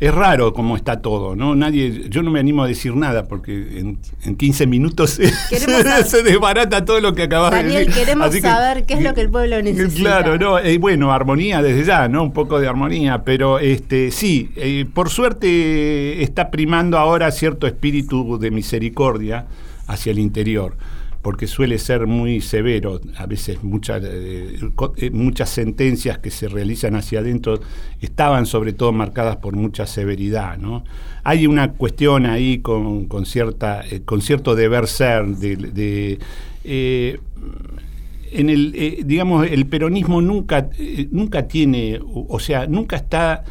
Es 0.00 0.12
raro 0.12 0.52
cómo 0.52 0.76
está 0.76 1.00
todo, 1.00 1.34
¿no? 1.36 1.54
Nadie, 1.54 2.08
yo 2.10 2.22
no 2.22 2.30
me 2.30 2.40
animo 2.40 2.64
a 2.64 2.66
decir 2.66 2.94
nada 2.96 3.24
porque 3.26 3.78
en, 3.78 3.98
en 4.24 4.36
15 4.36 4.66
minutos 4.66 5.10
se, 6.06 6.22
desbarata 6.22 6.84
todo 6.84 7.00
lo 7.00 7.14
que 7.14 7.22
acabas 7.22 7.52
de 7.52 7.56
Daniel, 7.58 7.86
decir. 7.86 8.02
queremos 8.02 8.26
Así 8.28 8.42
que- 8.42 8.48
saber 8.48 8.84
qué 8.86 8.94
es 8.94 9.02
lo 9.02 9.14
que 9.14 9.20
el 9.22 9.30
pueblo 9.30 9.62
necesita. 9.62 10.00
Claro, 10.22 10.36
no, 10.36 10.58
eh, 10.58 10.78
bueno, 10.78 11.12
armonía 11.12 11.62
desde 11.62 11.84
ya, 11.84 12.08
¿no? 12.08 12.24
Un 12.24 12.32
poco 12.32 12.58
de 12.60 12.66
armonía, 12.68 13.22
pero 13.24 13.60
este 13.60 14.10
sí, 14.10 14.50
eh, 14.56 14.84
por 14.92 15.10
suerte 15.10 16.22
está 16.22 16.50
primando 16.50 16.98
ahora 16.98 17.30
cierto 17.30 17.66
espíritu 17.66 18.38
de 18.38 18.50
misericordia 18.50 19.46
hacia 19.86 20.10
el 20.12 20.18
interior, 20.18 20.76
porque 21.24 21.46
suele 21.46 21.78
ser 21.78 22.06
muy 22.06 22.42
severo, 22.42 23.00
a 23.16 23.24
veces 23.24 23.64
muchas 23.64 24.04
eh, 24.04 24.58
eh, 24.98 25.10
muchas 25.10 25.48
sentencias 25.48 26.18
que 26.18 26.30
se 26.30 26.48
realizan 26.48 26.96
hacia 26.96 27.20
adentro 27.20 27.60
estaban 28.02 28.44
sobre 28.44 28.74
todo 28.74 28.92
marcadas 28.92 29.38
por 29.38 29.56
mucha 29.56 29.86
severidad, 29.86 30.58
¿no? 30.58 30.84
Hay 31.22 31.46
una 31.46 31.72
cuestión 31.72 32.26
ahí 32.26 32.58
con, 32.58 33.06
con 33.06 33.24
cierta 33.24 33.82
eh, 33.90 34.02
con 34.04 34.20
cierto 34.20 34.54
deber 34.54 34.86
ser 34.86 35.24
de, 35.28 36.18
en 36.62 38.50
el, 38.50 39.02
digamos, 39.06 39.46
el 39.46 39.64
peronismo 39.64 40.20
nunca, 40.20 40.68
nunca 41.10 41.48
tiene, 41.48 42.00
o 42.04 42.38
sea, 42.38 42.66
nunca 42.66 42.96
está 42.96 43.44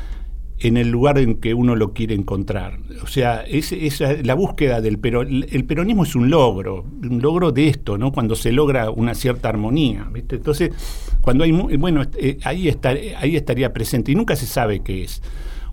en 0.63 0.77
el 0.77 0.89
lugar 0.89 1.17
en 1.19 1.35
que 1.35 1.53
uno 1.53 1.75
lo 1.75 1.93
quiere 1.93 2.15
encontrar. 2.15 2.79
O 3.03 3.07
sea, 3.07 3.41
es, 3.47 3.71
esa- 3.71 4.13
la 4.23 4.33
búsqueda 4.33 4.81
del 4.81 4.97
peronismo, 4.97 5.45
el 5.51 5.65
peronismo 5.65 6.03
es 6.03 6.15
un 6.15 6.29
logro, 6.29 6.83
un 7.03 7.21
logro 7.21 7.51
de 7.51 7.67
esto, 7.67 7.97
¿no? 7.97 8.11
Cuando 8.11 8.35
se 8.35 8.51
logra 8.51 8.89
una 8.89 9.13
cierta 9.13 9.49
armonía, 9.49 10.07
¿viste? 10.11 10.37
Entonces, 10.37 10.71
cuando 11.21 11.43
hay, 11.43 11.51
bueno, 11.51 12.03
eh, 12.17 12.37
ahí, 12.43 12.67
está, 12.67 12.89
ahí 13.17 13.35
estaría 13.35 13.71
presente 13.73 14.11
y 14.11 14.15
nunca 14.15 14.35
se 14.35 14.45
sabe 14.45 14.79
qué 14.81 15.03
es. 15.03 15.21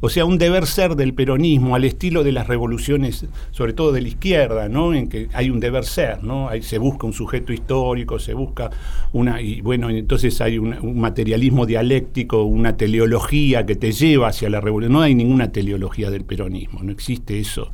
O 0.03 0.09
sea, 0.09 0.25
un 0.25 0.39
deber 0.39 0.67
ser 0.67 0.97
del 0.97 1.13
peronismo 1.13 1.75
al 1.75 1.85
estilo 1.85 2.25
de 2.25 2.33
las 2.33 2.47
revoluciones, 2.47 3.27
sobre 3.51 3.75
todo 3.75 3.93
de 3.93 4.01
la 4.01 4.09
izquierda, 4.09 4.69
¿no? 4.69 4.95
En 4.95 5.09
que 5.09 5.29
hay 5.35 5.51
un 5.51 5.61
deber 5.61 5.85
ser, 5.85 6.25
¿no? 6.25 6.49
Ahí 6.49 6.63
se 6.63 6.79
busca 6.79 7.07
un 7.07 7.13
sujeto 7.13 7.53
histórico, 7.53 8.19
se 8.19 8.33
busca 8.33 8.71
una 9.13 9.41
y 9.43 9.61
bueno, 9.61 9.91
entonces 9.91 10.41
hay 10.41 10.59
un 10.59 10.99
materialismo 10.99 11.67
dialéctico, 11.67 12.45
una 12.45 12.77
teleología 12.77 13.67
que 13.67 13.77
te 13.77 13.93
lleva 13.93 14.29
hacia 14.29 14.49
la 14.49 14.61
revolución. 14.61 14.93
No 14.93 15.03
hay 15.03 15.15
ninguna 15.15 15.53
teleología 15.53 16.11
del 16.11 16.25
peronismo, 16.25 16.83
no 16.83 16.93
existe 16.93 17.39
eso, 17.39 17.71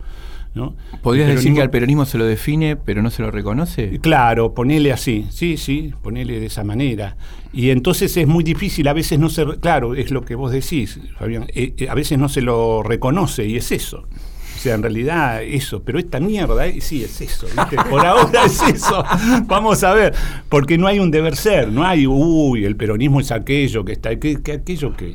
¿no? 0.57 0.75
¿Podrías 1.03 1.29
decir 1.29 1.55
que 1.55 1.61
al 1.63 1.71
peronismo 1.71 2.05
se 2.07 2.19
lo 2.19 2.25
define, 2.25 2.75
pero 2.77 3.03
no 3.03 3.11
se 3.11 3.23
lo 3.23 3.31
reconoce? 3.31 4.01
Claro, 4.01 4.55
ponele 4.55 4.93
así, 4.93 5.27
sí, 5.31 5.57
sí, 5.57 5.93
ponele 6.03 6.41
de 6.41 6.47
esa 6.47 6.65
manera. 6.65 7.17
Y 7.53 7.71
entonces 7.71 8.17
es 8.17 8.27
muy 8.27 8.43
difícil, 8.43 8.89
a 8.89 8.93
veces 8.93 9.19
no 9.21 9.29
se, 9.29 9.45
claro, 9.61 9.95
es 9.95 10.11
lo 10.11 10.25
que 10.25 10.35
vos 10.35 10.51
decís, 10.51 10.99
Fabián, 11.19 11.45
eh, 11.55 11.75
eh, 11.77 11.89
a 11.89 11.95
veces 11.95 12.19
no 12.19 12.29
se 12.29 12.41
lo 12.41 12.83
reconoce 12.83 13.47
y 13.47 13.57
es 13.57 13.71
eso. 13.71 14.09
O 14.57 14.59
sea, 14.59 14.75
en 14.75 14.83
realidad 14.83 15.43
eso, 15.43 15.83
pero 15.85 15.99
esta 15.99 16.19
mierda, 16.19 16.67
eh, 16.67 16.81
sí, 16.81 17.05
es 17.05 17.21
eso, 17.21 17.47
¿viste? 17.47 17.77
Por 17.91 18.05
ahora 18.05 18.47
es 18.47 18.61
eso. 18.63 19.05
Vamos 19.47 19.85
a 19.85 19.93
ver, 19.93 20.15
porque 20.49 20.79
no 20.79 20.87
hay 20.87 20.99
un 20.99 21.11
deber 21.11 21.37
ser, 21.37 21.71
no 21.71 21.85
hay, 21.85 22.07
uy, 22.07 22.65
el 22.65 22.75
peronismo 22.77 23.21
es 23.21 23.31
aquello 23.31 23.85
que 23.85 23.93
está, 23.93 24.19
¿qué, 24.19 24.39
qué- 24.43 24.53
aquello 24.53 24.97
que... 24.97 25.15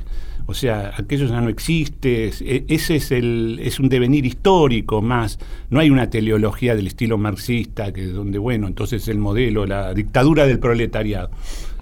O 0.52 0.54
sea, 0.54 0.94
aquello 0.98 1.28
ya 1.28 1.40
no 1.40 1.50
existe, 1.50 2.28
e- 2.28 2.66
ese 2.68 2.98
es, 2.98 3.12
el, 3.12 3.60
es 3.64 3.80
un 3.80 3.88
devenir 3.88 4.26
histórico 4.26 5.02
más, 5.02 5.40
no 5.70 5.80
hay 5.80 5.90
una 5.90 6.10
teleología 6.10 6.76
del 6.76 6.88
estilo 6.88 7.18
marxista, 7.18 7.94
que 7.94 8.06
donde, 8.08 8.38
bueno, 8.38 8.68
entonces 8.68 9.08
el 9.08 9.18
modelo, 9.18 9.66
la 9.66 9.94
dictadura 9.94 10.46
del 10.46 10.60
proletariado. 10.60 11.32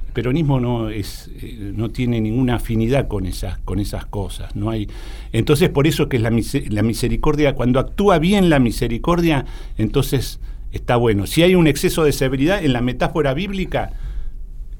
El 0.07 0.13
peronismo 0.13 0.59
no, 0.59 0.89
es, 0.89 1.31
eh, 1.41 1.71
no 1.75 1.89
tiene 1.89 2.21
ninguna 2.21 2.55
afinidad 2.55 3.07
con 3.07 3.25
esas, 3.25 3.57
con 3.59 3.79
esas 3.79 4.05
cosas. 4.05 4.55
No 4.55 4.69
hay, 4.69 4.87
entonces, 5.31 5.69
por 5.69 5.87
eso 5.87 6.07
que 6.07 6.17
es 6.17 6.23
la, 6.23 6.31
la 6.69 6.83
misericordia, 6.83 7.55
cuando 7.55 7.79
actúa 7.79 8.19
bien 8.19 8.51
la 8.51 8.59
misericordia, 8.59 9.45
entonces 9.79 10.39
está 10.71 10.95
bueno. 10.95 11.25
Si 11.25 11.41
hay 11.41 11.55
un 11.55 11.65
exceso 11.65 12.03
de 12.03 12.11
severidad, 12.11 12.63
en 12.63 12.73
la 12.73 12.81
metáfora 12.81 13.33
bíblica, 13.33 13.93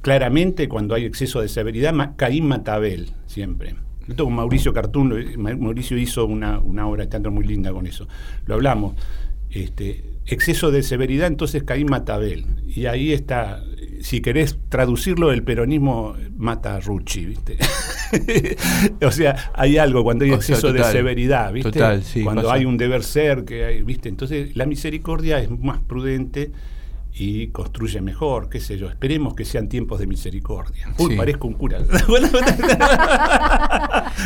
claramente 0.02 0.68
cuando 0.70 0.96
hay 0.96 1.06
exceso 1.06 1.42
de 1.42 1.50
severidad, 1.50 1.94
ma- 1.94 2.16
Caín 2.16 2.48
mata 2.48 2.74
a 2.74 2.76
Abel, 2.76 3.12
siempre. 3.28 3.76
Esto 4.08 4.26
con 4.26 4.34
Mauricio 4.34 4.74
Cartún, 4.74 5.10
lo- 5.10 5.40
Mauricio 5.58 5.98
hizo 5.98 6.26
una, 6.26 6.60
una 6.60 6.88
obra 6.88 7.04
de 7.04 7.10
teatro 7.12 7.32
muy 7.32 7.46
linda 7.46 7.72
con 7.72 7.86
eso. 7.88 8.08
Lo 8.46 8.56
hablamos. 8.56 8.96
Este, 9.52 10.04
exceso 10.28 10.70
de 10.72 10.84
severidad, 10.84 11.28
entonces 11.28 11.64
Caín 11.64 11.88
mata 11.90 12.14
a 12.14 12.16
Abel. 12.18 12.46
Y 12.68 12.86
ahí 12.86 13.14
está, 13.14 13.64
si 14.02 14.22
querés 14.22 14.58
traducirlo, 14.70 15.32
el 15.32 15.44
peronismo 15.44 16.16
mata 16.38 16.76
a 16.76 16.80
Rucci, 16.80 17.26
¿viste? 17.26 17.58
o 19.06 19.12
sea, 19.12 19.52
hay 19.54 19.78
algo 19.78 20.04
cuando 20.04 20.26
hay 20.26 20.32
O 20.32 20.42
sea, 20.42 20.56
exceso 20.56 20.74
de 20.74 20.84
severidad, 20.84 21.52
¿viste? 21.54 21.72
Total, 21.72 22.04
sí, 22.04 22.24
cuando 22.24 22.44
pasa. 22.44 22.54
hay 22.56 22.66
un 22.66 22.78
deber 22.78 23.04
ser, 23.04 23.44
que 23.46 23.66
hay, 23.66 23.84
¿viste? 23.84 24.10
Entonces, 24.10 24.56
la 24.56 24.66
misericordia 24.66 25.40
es 25.40 25.50
más 25.50 25.80
prudente 25.80 26.52
y 27.14 27.48
construye 27.48 28.02
mejor, 28.02 28.50
qué 28.50 28.60
sé 28.60 28.78
yo. 28.78 28.88
Esperemos 28.90 29.34
que 29.34 29.46
sean 29.46 29.68
tiempos 29.68 30.00
de 30.00 30.08
misericordia. 30.08 30.88
Uy, 30.98 31.12
Sí. 31.12 31.18
parezco 31.18 31.48
un 31.48 31.54
cura. 31.56 31.80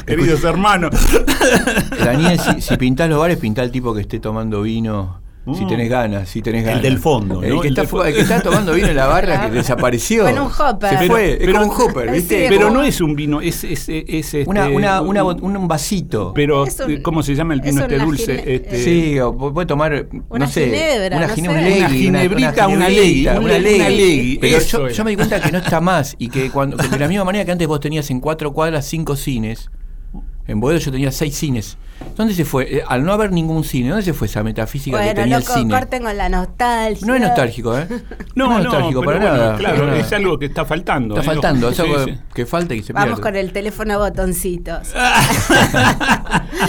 Queridos 0.05 0.43
hermanos. 0.43 0.91
Daniel, 1.99 2.39
si, 2.39 2.61
si 2.61 2.77
pintás 2.77 3.09
los 3.09 3.19
bares, 3.19 3.37
pintá 3.37 3.63
el 3.63 3.71
tipo 3.71 3.93
que 3.93 4.01
esté 4.01 4.19
tomando 4.19 4.61
vino. 4.61 5.21
Si 5.45 5.65
Mm. 5.65 5.67
tenés 5.67 5.89
ganas, 5.89 6.29
si 6.29 6.41
tenés 6.41 6.61
El 6.61 6.67
ganas. 6.67 6.83
del 6.83 6.97
fondo, 6.99 7.43
El, 7.43 7.49
¿no? 7.49 7.59
que, 7.59 7.67
El 7.67 7.77
está, 7.77 7.97
del 7.97 8.07
el 8.07 8.13
que 8.15 8.21
está 8.21 8.41
tomando 8.41 8.71
vino 8.73 8.87
en 8.87 8.95
la 8.95 9.07
barra 9.07 9.41
que 9.49 9.51
desapareció. 9.51 10.23
Con 10.23 10.39
un 10.39 10.47
hopper. 10.57 10.89
Se 10.91 10.95
Pero- 10.99 11.11
fue, 11.13 11.31
es 11.33 11.37
pero- 11.39 11.53
como 11.59 11.65
un 11.73 11.81
hopper, 11.81 12.11
¿viste? 12.11 12.43
Sí, 12.43 12.45
Pero 12.47 12.67
como- 12.67 12.77
no 12.79 12.83
es 12.85 13.01
un 13.01 13.13
vino, 13.13 13.41
es, 13.41 13.61
es, 13.65 13.89
es, 13.89 14.03
este, 14.07 14.45
Una, 14.47 14.69
una, 14.69 15.01
una 15.01 15.23
un- 15.25 15.67
vasito. 15.67 16.31
Pero, 16.33 16.63
un- 16.63 17.01
¿cómo 17.01 17.23
se 17.23 17.35
llama 17.35 17.55
el 17.55 17.59
vino 17.61 17.81
es 17.85 17.91
este 17.91 17.99
dulce? 18.05 18.37
gine- 18.37 18.55
Este, 18.55 18.83
Sí, 18.83 19.17
puede 19.51 19.65
tomar, 19.67 20.07
Una 20.29 20.45
no 20.45 20.51
sé, 20.51 20.63
ginebra, 20.65 21.17
una 21.17 21.27
no 21.27 21.33
gine- 21.35 21.47
sé. 21.49 21.77
Una 21.79 21.89
ginebrita, 21.89 22.67
una 22.69 22.87
legui, 22.89 23.27
una 23.27 23.59
legui. 23.59 24.37
Pero 24.39 24.59
yo, 24.59 24.87
yo 24.87 25.03
me 25.03 25.09
di 25.11 25.17
cuenta 25.17 25.41
que 25.41 25.51
no 25.51 25.57
está 25.57 25.81
más 25.81 26.15
y 26.19 26.29
que 26.29 26.51
cuando 26.51 26.77
que 26.77 26.87
de 26.87 26.99
la 26.99 27.07
misma 27.09 27.25
manera 27.25 27.43
que 27.43 27.51
antes 27.51 27.67
vos 27.67 27.81
tenías 27.81 28.09
en 28.11 28.21
cuatro 28.21 28.53
cuadras 28.53 28.85
cinco 28.85 29.17
cines, 29.17 29.69
en 30.47 30.59
Boedo 30.59 30.77
yo 30.79 30.91
tenía 30.91 31.11
seis 31.11 31.35
cines. 31.35 31.77
¿Dónde 32.17 32.33
se 32.33 32.43
fue? 32.43 32.77
Eh, 32.79 32.83
al 32.85 33.05
no 33.05 33.13
haber 33.13 33.31
ningún 33.31 33.63
cine, 33.63 33.89
¿dónde 33.89 34.03
se 34.03 34.13
fue 34.13 34.27
esa 34.27 34.43
metafísica 34.43 34.97
que 34.97 35.03
Bueno, 35.05 35.21
tenía 35.21 35.39
loco, 35.39 35.53
el 35.53 35.59
cine? 35.59 35.73
corten 35.73 36.03
con 36.03 36.17
la 36.17 36.27
nostalgia. 36.27 37.07
No 37.07 37.15
es 37.15 37.21
nostálgico, 37.21 37.77
¿eh? 37.77 37.87
No, 38.35 38.45
es 38.57 38.57
no, 38.57 38.63
nostálgico 38.63 38.99
pero 39.01 39.11
para 39.19 39.19
bueno, 39.19 39.37
nada. 39.37 39.57
Claro, 39.57 39.75
para 39.77 39.87
nada. 39.91 39.99
es 39.99 40.11
algo 40.13 40.37
que 40.39 40.45
está 40.47 40.65
faltando. 40.65 41.15
Está 41.17 41.31
¿eh? 41.31 41.33
faltando, 41.35 41.69
es 41.69 41.75
Sí, 41.77 41.81
algo 41.83 42.03
sí. 42.03 42.17
que 42.33 42.45
falta 42.45 42.73
y 42.73 42.79
que 42.79 42.83
se 42.87 42.93
Vamos 42.93 43.07
pierde. 43.07 43.21
con 43.21 43.35
el 43.37 43.53
teléfono 43.53 43.99
botoncitos. 43.99 44.89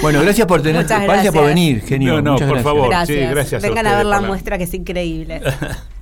Bueno, 0.03 0.23
gracias 0.23 0.47
por 0.47 0.61
tener, 0.61 0.83
Muchas 0.83 1.03
gracias. 1.03 1.33
por 1.33 1.43
gracias. 1.45 1.55
venir, 1.55 1.83
genio. 1.83 2.15
No, 2.15 2.23
no, 2.23 2.33
muchas 2.33 2.49
por 2.49 2.57
gracias. 2.57 2.73
favor. 2.75 2.89
Gracias. 2.91 3.19
sí, 3.19 3.27
gracias 3.31 3.65
a 3.65 3.67
Vengan 3.69 3.87
a, 3.87 3.91
ustedes 3.91 4.05
ver 4.11 4.21
la- 4.21 4.27
muestra 4.27 4.59
que 4.59 4.65
es 4.65 4.75
increíble. 4.75 5.41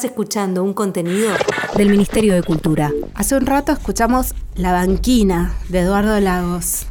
Estás 0.00 0.12
escuchando 0.12 0.64
un 0.64 0.72
contenido 0.72 1.28
del 1.76 1.90
Ministerio 1.90 2.32
de 2.32 2.42
Cultura. 2.42 2.90
Hace 3.12 3.36
un 3.36 3.44
rato 3.44 3.72
escuchamos 3.72 4.34
La 4.54 4.72
banquina 4.72 5.52
de 5.68 5.80
Eduardo 5.80 6.18
Lagos. 6.20 6.86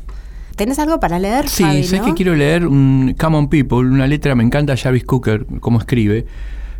¿Tenés 0.55 0.77
algo 0.77 0.99
para 0.99 1.17
leer? 1.17 1.49
Sí, 1.49 1.63
Fabi, 1.63 1.83
sé 1.85 1.97
no? 1.97 2.05
que 2.05 2.13
quiero 2.13 2.35
leer 2.35 2.67
un 2.67 3.15
Common 3.19 3.49
People, 3.49 3.79
una 3.79 4.05
letra, 4.05 4.35
me 4.35 4.43
encanta 4.43 4.77
Jarvis 4.77 5.05
Cooker, 5.05 5.47
cómo 5.59 5.79
escribe. 5.79 6.27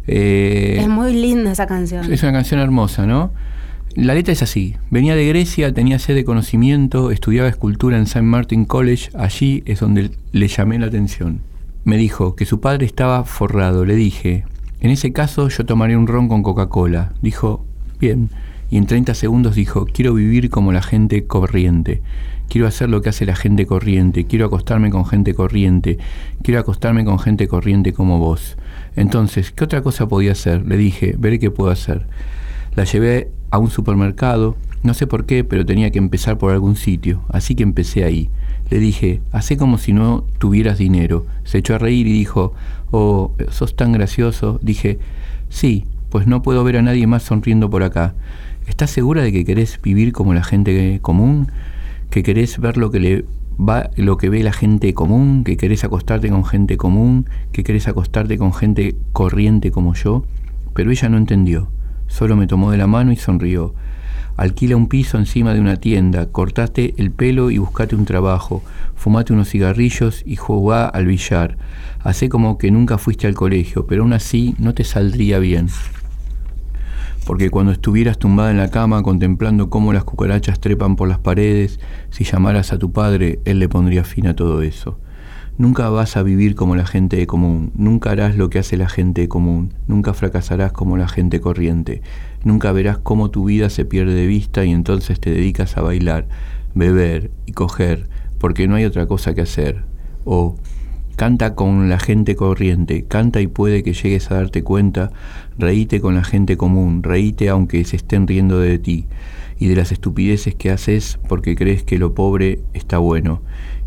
Eh, 0.06 0.78
Es 0.80 0.88
muy 0.88 1.14
linda 1.16 1.52
esa 1.52 1.66
canción. 1.66 2.14
Es 2.14 2.22
una 2.22 2.34
canción 2.34 2.60
hermosa, 2.60 3.08
¿no? 3.08 3.32
La 3.96 4.14
letra 4.14 4.32
es 4.32 4.44
así. 4.44 4.76
Venía 4.92 5.16
de 5.16 5.26
Grecia, 5.28 5.74
tenía 5.74 5.98
sed 5.98 6.14
de 6.14 6.26
conocimiento, 6.26 7.10
estudiaba 7.10 7.50
escultura 7.50 7.98
en 7.98 8.04
St. 8.04 8.22
Martin 8.22 8.66
College. 8.66 9.10
Allí 9.18 9.64
es 9.66 9.80
donde 9.80 10.12
le 10.32 10.48
llamé 10.48 10.78
la 10.78 10.86
atención. 10.86 11.42
Me 11.86 11.98
dijo 11.98 12.36
que 12.36 12.46
su 12.46 12.60
padre 12.60 12.86
estaba 12.86 13.24
forrado. 13.24 13.84
Le 13.84 13.96
dije, 13.96 14.46
en 14.82 14.92
ese 14.92 15.12
caso 15.12 15.50
yo 15.50 15.66
tomaré 15.66 15.98
un 15.98 16.08
ron 16.08 16.28
con 16.28 16.44
Coca-Cola. 16.44 17.14
Dijo, 17.22 17.66
bien. 18.00 18.30
Y 18.72 18.78
en 18.78 18.86
30 18.86 19.14
segundos 19.14 19.56
dijo, 19.56 19.86
quiero 19.86 20.14
vivir 20.14 20.50
como 20.50 20.72
la 20.72 20.82
gente 20.82 21.26
corriente. 21.26 22.02
Quiero 22.50 22.68
hacer 22.68 22.90
lo 22.90 23.02
que 23.02 23.10
hace 23.10 23.26
la 23.26 23.36
gente 23.36 23.66
corriente. 23.66 24.26
Quiero 24.26 24.46
acostarme 24.46 24.90
con 24.90 25.06
gente 25.06 25.34
corriente. 25.34 25.98
Quiero 26.44 26.60
acostarme 26.60 27.04
con 27.04 27.20
gente 27.20 27.48
corriente 27.48 27.94
como 27.94 28.20
vos. 28.20 28.58
Entonces, 28.96 29.52
¿qué 29.52 29.64
otra 29.64 29.82
cosa 29.82 30.08
podía 30.08 30.32
hacer? 30.32 30.66
Le 30.66 30.78
dije, 30.78 31.16
veré 31.18 31.40
qué 31.40 31.52
puedo 31.52 31.72
hacer. 31.72 32.08
La 32.76 32.86
llevé 32.86 33.32
a 33.52 33.58
un 33.58 33.70
supermercado, 33.70 34.56
no 34.84 34.94
sé 34.94 35.08
por 35.08 35.26
qué, 35.26 35.44
pero 35.44 35.66
tenía 35.66 35.92
que 35.92 36.00
empezar 36.00 36.38
por 36.38 36.54
algún 36.54 36.76
sitio, 36.76 37.24
así 37.30 37.56
que 37.56 37.64
empecé 37.64 38.04
ahí. 38.04 38.30
Le 38.70 38.80
dije, 38.80 39.22
hacé 39.32 39.58
como 39.58 39.78
si 39.78 39.94
no 39.94 40.26
tuvieras 40.38 40.78
dinero. 40.78 41.26
Se 41.44 41.58
echó 41.58 41.76
a 41.76 41.80
reír 41.80 42.08
y 42.08 42.14
dijo, 42.14 42.54
oh, 42.92 43.34
sos 43.50 43.76
tan 43.76 43.92
gracioso. 43.92 44.60
Dije, 44.62 45.00
sí, 45.50 45.86
pues 46.10 46.28
no 46.28 46.42
puedo 46.42 46.64
ver 46.64 46.78
a 46.78 46.82
nadie 46.82 47.08
más 47.08 47.24
sonriendo 47.24 47.70
por 47.70 47.84
acá. 47.84 48.14
¿Estás 48.68 48.92
segura 48.92 49.24
de 49.24 49.32
que 49.32 49.46
querés 49.46 49.80
vivir 49.82 50.14
como 50.14 50.34
la 50.34 50.44
gente 50.44 51.00
común? 51.02 51.52
¿Que 52.10 52.24
querés 52.24 52.60
ver 52.60 52.78
lo 52.78 52.92
que 52.92 53.00
le 53.00 53.26
va 53.60 53.90
lo 53.98 54.18
que 54.18 54.30
ve 54.30 54.42
la 54.44 54.54
gente 54.54 54.94
común, 54.94 55.44
que 55.44 55.58
querés 55.58 55.84
acostarte 55.84 56.30
con 56.30 56.46
gente 56.46 56.78
común, 56.78 57.26
que 57.52 57.64
querés 57.64 57.88
acostarte 57.88 58.38
con 58.38 58.54
gente 58.54 58.96
corriente 59.12 59.72
como 59.72 59.94
yo, 59.96 60.24
pero 60.74 60.92
ella 60.92 61.10
no 61.10 61.18
entendió. 61.18 61.70
Solo 62.08 62.36
me 62.36 62.48
tomó 62.48 62.72
de 62.72 62.78
la 62.78 62.88
mano 62.88 63.12
y 63.12 63.18
sonrió. 63.18 63.74
Alquila 64.40 64.78
un 64.78 64.88
piso 64.88 65.18
encima 65.18 65.54
de 65.54 65.60
una 65.60 65.76
tienda, 65.76 66.28
cortate 66.28 66.94
el 66.96 67.12
pelo 67.12 67.52
y 67.52 67.58
buscate 67.58 67.94
un 67.94 68.06
trabajo, 68.06 68.64
fumate 68.96 69.34
unos 69.34 69.50
cigarrillos 69.50 70.24
y 70.26 70.38
jugá 70.38 70.88
al 70.88 71.08
billar. 71.08 71.58
Hacé 72.00 72.30
como 72.30 72.58
que 72.58 72.72
nunca 72.72 72.98
fuiste 72.98 73.28
al 73.28 73.34
colegio, 73.34 73.86
pero 73.86 74.04
aún 74.04 74.14
así 74.14 74.56
no 74.58 74.74
te 74.74 74.86
saldría 74.86 75.40
bien. 75.40 75.68
Porque 77.26 77.50
cuando 77.50 77.74
estuvieras 77.74 78.18
tumbada 78.18 78.52
en 78.52 78.58
la 78.60 78.72
cama 78.72 79.04
contemplando 79.04 79.70
cómo 79.70 79.92
las 79.92 80.06
cucarachas 80.06 80.62
trepan 80.62 80.96
por 80.96 81.10
las 81.10 81.20
paredes, 81.20 81.82
si 82.10 82.24
llamaras 82.24 82.72
a 82.72 82.80
tu 82.80 82.94
padre, 82.94 83.42
él 83.44 83.60
le 83.60 83.68
pondría 83.68 84.06
fin 84.06 84.26
a 84.26 84.38
todo 84.38 84.62
eso. 84.62 85.02
Nunca 85.58 85.90
vas 85.90 86.16
a 86.16 86.24
vivir 86.24 86.56
como 86.56 86.78
la 86.78 86.86
gente 86.86 87.28
común, 87.28 87.74
nunca 87.76 88.12
harás 88.12 88.38
lo 88.38 88.50
que 88.50 88.60
hace 88.60 88.78
la 88.78 88.88
gente 88.88 89.28
común, 89.28 89.74
nunca 89.88 90.14
fracasarás 90.14 90.72
como 90.72 90.96
la 90.96 91.10
gente 91.10 91.42
corriente, 91.42 92.02
nunca 92.44 92.72
verás 92.72 92.98
cómo 92.98 93.30
tu 93.32 93.46
vida 93.46 93.70
se 93.70 93.86
pierde 93.86 94.14
de 94.14 94.28
vista 94.28 94.66
y 94.66 94.72
entonces 94.72 95.20
te 95.20 95.32
dedicas 95.32 95.78
a 95.78 95.82
bailar, 95.82 96.28
beber 96.74 97.32
y 97.46 97.54
coger, 97.54 98.08
porque 98.38 98.68
no 98.68 98.76
hay 98.76 98.86
otra 98.86 99.06
cosa 99.06 99.34
que 99.34 99.42
hacer. 99.42 99.84
O 100.26 100.56
canta 101.16 101.54
con 101.54 101.90
la 101.90 102.00
gente 102.00 102.36
corriente, 102.36 103.04
canta 103.04 103.42
y 103.42 103.48
puede 103.48 103.84
que 103.84 103.94
llegues 103.94 104.32
a 104.32 104.36
darte 104.36 104.64
cuenta, 104.64 105.12
reíte 105.58 106.00
con 106.00 106.16
la 106.16 106.24
gente 106.24 106.56
común, 106.56 107.04
reíte 107.04 107.50
aunque 107.50 107.84
se 107.84 107.98
estén 107.98 108.26
riendo 108.26 108.60
de 108.60 108.80
ti 108.80 109.06
y 109.60 109.68
de 109.68 109.76
las 109.76 109.92
estupideces 109.92 110.56
que 110.56 110.72
haces 110.72 111.20
porque 111.28 111.56
crees 111.56 111.84
que 111.84 112.00
lo 112.00 112.14
pobre 112.14 112.62
está 112.74 112.98
bueno. 112.98 113.42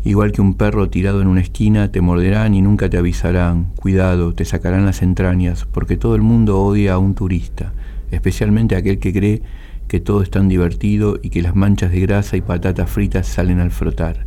Igual 0.05 0.31
que 0.31 0.41
un 0.41 0.53
perro 0.53 0.89
tirado 0.89 1.21
en 1.21 1.27
una 1.27 1.41
esquina, 1.41 1.91
te 1.91 2.01
morderán 2.01 2.53
y 2.53 2.61
nunca 2.61 2.89
te 2.89 2.97
avisarán. 2.97 3.71
Cuidado, 3.77 4.33
te 4.33 4.45
sacarán 4.45 4.85
las 4.85 5.01
entrañas, 5.01 5.65
porque 5.65 5.97
todo 5.97 6.15
el 6.15 6.21
mundo 6.21 6.61
odia 6.61 6.93
a 6.93 6.97
un 6.97 7.15
turista, 7.15 7.73
especialmente 8.13 8.75
aquel 8.75 8.99
que 8.99 9.13
cree 9.13 9.41
que 9.87 9.99
todo 9.99 10.21
es 10.21 10.29
tan 10.29 10.47
divertido 10.47 11.19
y 11.21 11.29
que 11.29 11.41
las 11.41 11.55
manchas 11.55 11.91
de 11.91 11.99
grasa 11.99 12.37
y 12.37 12.41
patatas 12.41 12.89
fritas 12.89 13.27
salen 13.27 13.59
al 13.59 13.71
frotar. 13.71 14.25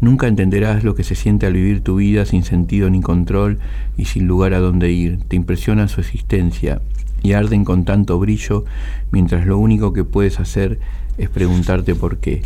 Nunca 0.00 0.26
entenderás 0.26 0.84
lo 0.84 0.94
que 0.94 1.04
se 1.04 1.14
siente 1.14 1.46
al 1.46 1.54
vivir 1.54 1.82
tu 1.82 1.96
vida 1.96 2.26
sin 2.26 2.42
sentido 2.42 2.90
ni 2.90 3.00
control 3.00 3.58
y 3.96 4.06
sin 4.06 4.26
lugar 4.26 4.54
a 4.54 4.60
dónde 4.60 4.90
ir. 4.90 5.20
Te 5.28 5.36
impresiona 5.36 5.88
su 5.88 6.00
existencia 6.00 6.80
y 7.22 7.32
arden 7.32 7.64
con 7.64 7.84
tanto 7.84 8.18
brillo, 8.18 8.64
mientras 9.10 9.46
lo 9.46 9.58
único 9.58 9.92
que 9.92 10.04
puedes 10.04 10.40
hacer 10.40 10.78
es 11.16 11.30
preguntarte 11.30 11.94
por 11.94 12.18
qué. 12.18 12.42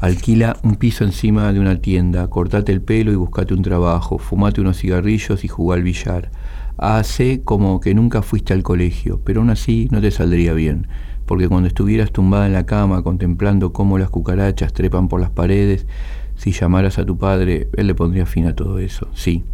Alquila 0.00 0.56
un 0.62 0.76
piso 0.76 1.04
encima 1.04 1.52
de 1.52 1.60
una 1.60 1.76
tienda, 1.80 2.28
cortate 2.28 2.72
el 2.72 2.80
pelo 2.80 3.12
y 3.12 3.16
buscate 3.16 3.54
un 3.54 3.62
trabajo, 3.62 4.18
fumate 4.18 4.60
unos 4.60 4.78
cigarrillos 4.78 5.44
y 5.44 5.48
jugá 5.48 5.76
al 5.76 5.82
billar. 5.82 6.30
Hace 6.76 7.42
como 7.42 7.78
que 7.78 7.94
nunca 7.94 8.22
fuiste 8.22 8.52
al 8.52 8.64
colegio, 8.64 9.20
pero 9.22 9.40
aún 9.40 9.50
así 9.50 9.88
no 9.92 10.00
te 10.00 10.10
saldría 10.10 10.54
bien, 10.54 10.88
porque 11.24 11.48
cuando 11.48 11.68
estuvieras 11.68 12.10
tumbada 12.10 12.46
en 12.46 12.52
la 12.52 12.66
cama 12.66 13.02
contemplando 13.02 13.72
cómo 13.72 13.96
las 13.96 14.10
cucarachas 14.10 14.72
trepan 14.72 15.08
por 15.08 15.20
las 15.20 15.30
paredes, 15.30 15.86
si 16.34 16.50
llamaras 16.50 16.98
a 16.98 17.06
tu 17.06 17.16
padre, 17.16 17.68
él 17.76 17.86
le 17.86 17.94
pondría 17.94 18.26
fin 18.26 18.46
a 18.46 18.56
todo 18.56 18.80
eso. 18.80 19.08
Sí, 19.14 19.44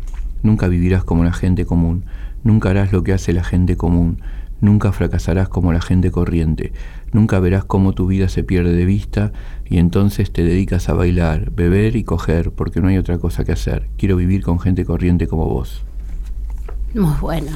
nunca 0.42 0.68
vivirás 0.68 1.04
como 1.04 1.22
la 1.22 1.34
gente 1.34 1.66
común, 1.66 2.06
nunca 2.42 2.70
harás 2.70 2.90
lo 2.90 3.02
que 3.02 3.12
hace 3.12 3.34
la 3.34 3.44
gente 3.44 3.76
común, 3.76 4.22
nunca 4.62 4.90
fracasarás 4.90 5.50
como 5.50 5.74
la 5.74 5.82
gente 5.82 6.10
corriente, 6.10 6.72
nunca 7.12 7.38
verás 7.38 7.64
cómo 7.66 7.92
tu 7.92 8.06
vida 8.06 8.30
se 8.30 8.44
pierde 8.44 8.72
de 8.72 8.86
vista 8.86 9.32
y 9.68 9.76
entonces 9.76 10.32
te 10.32 10.42
dedicas 10.42 10.88
a 10.88 10.94
bailar, 10.94 11.50
beber 11.50 11.96
y 11.96 12.04
coger, 12.04 12.50
porque 12.50 12.80
no 12.80 12.88
hay 12.88 12.96
otra 12.96 13.18
cosa 13.18 13.44
que 13.44 13.52
hacer. 13.52 13.88
Quiero 13.98 14.16
vivir 14.16 14.42
con 14.42 14.58
gente 14.58 14.86
corriente 14.86 15.26
como 15.26 15.44
vos. 15.44 15.84
Muy 16.94 17.14
bueno. 17.20 17.52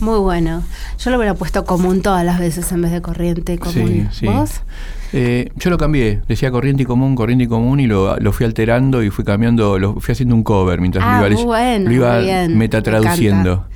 Muy 0.00 0.18
bueno. 0.18 0.62
Yo 0.98 1.10
lo 1.10 1.16
hubiera 1.16 1.34
puesto 1.34 1.64
común 1.64 2.02
todas 2.02 2.24
las 2.24 2.38
veces 2.38 2.70
en 2.72 2.82
vez 2.82 2.92
de 2.92 3.02
corriente 3.02 3.58
común. 3.58 4.08
Sí, 4.12 4.20
sí. 4.20 4.26
¿Vos? 4.26 4.62
Eh, 5.12 5.50
yo 5.56 5.70
lo 5.70 5.78
cambié, 5.78 6.22
decía 6.28 6.50
corriente 6.50 6.84
y 6.84 6.86
común, 6.86 7.16
corriente 7.16 7.44
y 7.44 7.48
común 7.48 7.80
y 7.80 7.86
lo, 7.86 8.16
lo 8.18 8.32
fui 8.32 8.46
alterando 8.46 9.02
y 9.02 9.10
fui 9.10 9.24
cambiando, 9.24 9.78
lo 9.78 9.98
fui 10.00 10.12
haciendo 10.12 10.34
un 10.36 10.44
cover 10.44 10.80
mientras 10.80 11.04
Ah, 11.04 11.20
lo 11.20 11.26
iba, 11.26 11.36
muy 11.36 11.44
bueno, 11.44 11.90
lo 11.90 11.92
iba 11.96 12.48
metatraduciendo. 12.48 13.66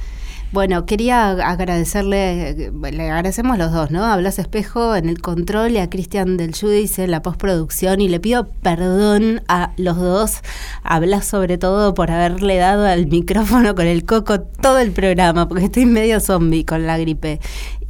Bueno, 0.54 0.86
quería 0.86 1.30
agradecerle, 1.30 2.70
le 2.70 3.10
agradecemos 3.10 3.58
los 3.58 3.72
dos, 3.72 3.90
¿no? 3.90 4.04
A 4.04 4.16
Blas 4.16 4.38
Espejo 4.38 4.94
en 4.94 5.08
el 5.08 5.20
control 5.20 5.72
y 5.72 5.78
a 5.78 5.90
Cristian 5.90 6.36
del 6.36 6.54
Judice 6.54 7.02
en 7.02 7.10
la 7.10 7.22
postproducción 7.22 8.00
y 8.00 8.08
le 8.08 8.20
pido 8.20 8.46
perdón 8.62 9.42
a 9.48 9.72
los 9.78 9.96
dos, 9.96 10.42
a 10.84 11.00
sobre 11.22 11.58
todo 11.58 11.92
por 11.94 12.12
haberle 12.12 12.56
dado 12.58 12.86
al 12.86 13.08
micrófono 13.08 13.74
con 13.74 13.88
el 13.88 14.04
coco 14.04 14.42
todo 14.42 14.78
el 14.78 14.92
programa, 14.92 15.48
porque 15.48 15.64
estoy 15.64 15.86
medio 15.86 16.20
zombie 16.20 16.64
con 16.64 16.86
la 16.86 16.98
gripe. 16.98 17.40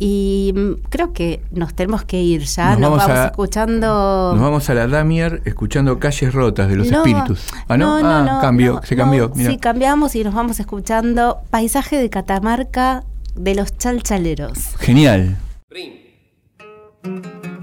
Y 0.07 0.53
mm, 0.55 0.73
creo 0.91 1.15
que 1.15 1.41
nos 1.51 1.73
tenemos 1.73 2.05
que 2.05 2.21
ir 2.21 2.43
ya, 2.43 2.73
Nos 2.73 2.81
nos, 2.81 2.91
vamos 2.91 3.07
vamos, 3.07 3.19
a- 3.21 3.27
escuchando... 3.29 4.33
Nos 4.35 4.43
vamos 4.43 4.69
a 4.69 4.75
la 4.75 4.87
Damier 4.87 5.41
escuchando 5.47 5.99
Calles 5.99 6.35
Rotas 6.35 6.69
de 6.69 6.77
los 6.77 6.91
No, 6.91 6.99
Espíritus. 6.99 7.47
Ah, 7.69 7.79
¿no? 7.79 8.03
no, 8.03 8.09
ah, 8.11 8.23
no, 8.23 8.41
cambió, 8.43 8.75
no, 8.75 8.83
se 8.83 8.97
cambió. 8.97 9.29
no, 9.31 9.35
mira. 9.35 9.51
sí, 9.51 9.57
cambiamos 9.57 10.15
y 10.15 10.23
nos 10.23 10.35
vamos 10.35 10.61
escuchando 10.61 11.39
Paisaje 11.49 11.97
de 11.97 12.11
Catamarca 12.11 13.03
de 13.35 13.55
los 13.55 13.79
Chalchaleros. 13.79 14.77
Genial. 14.79 15.39
Desde 15.71 17.54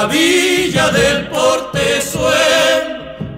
la 0.00 0.06
villa 0.06 0.88
del 0.92 1.28
Portezuelo, 1.28 2.30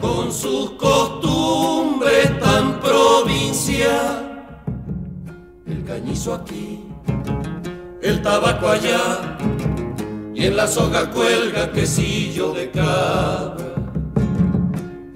con 0.01 0.33
sus 0.33 0.71
costumbres 0.73 2.39
tan 2.39 2.79
provincial, 2.79 4.55
el 5.67 5.85
cañizo 5.85 6.35
aquí, 6.35 6.85
el 8.01 8.23
tabaco 8.23 8.69
allá, 8.69 9.37
y 10.35 10.47
en 10.47 10.57
la 10.57 10.69
soga 10.69 11.11
cuelga 11.11 11.73
quesillo 11.73 12.53
de 12.53 12.71
cabra. 12.71 13.75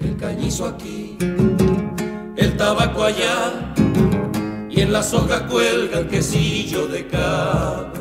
El 0.01 0.17
cañizo 0.17 0.65
aquí, 0.65 1.17
el 2.35 2.57
tabaco 2.57 3.05
allá, 3.05 3.73
y 4.69 4.81
en 4.81 4.91
la 4.91 5.01
soga 5.01 5.47
cuelga 5.47 5.99
el 5.99 6.07
quesillo 6.09 6.87
de 6.87 7.07
cabra 7.07 7.96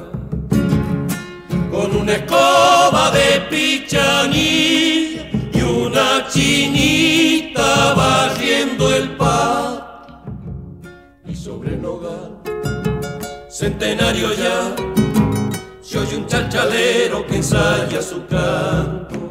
con 1.86 1.96
una 2.02 2.14
escoba 2.14 3.12
de 3.12 3.40
pichanilla 3.48 5.30
y 5.52 5.62
una 5.62 6.26
chinita 6.28 7.94
barriendo 7.94 8.92
el 8.94 9.10
patio. 9.16 10.20
Y 11.26 11.34
sobre 11.34 11.76
nogal, 11.76 12.38
centenario 13.48 14.32
ya, 14.34 14.74
se 15.80 15.98
oye 15.98 16.16
un 16.16 16.26
chachalero 16.26 17.24
que 17.26 17.36
ensaya 17.36 18.02
su 18.02 18.26
canto. 18.26 19.30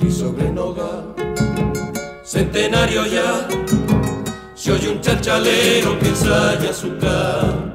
Y 0.00 0.10
sobre 0.10 0.50
nogal, 0.50 1.14
centenario 2.24 3.06
ya, 3.06 3.46
se 4.54 4.72
oye 4.72 4.88
un 4.88 5.00
chachalero 5.00 5.96
que 5.98 6.08
ensaya 6.08 6.72
su 6.72 6.98
canto 6.98 7.73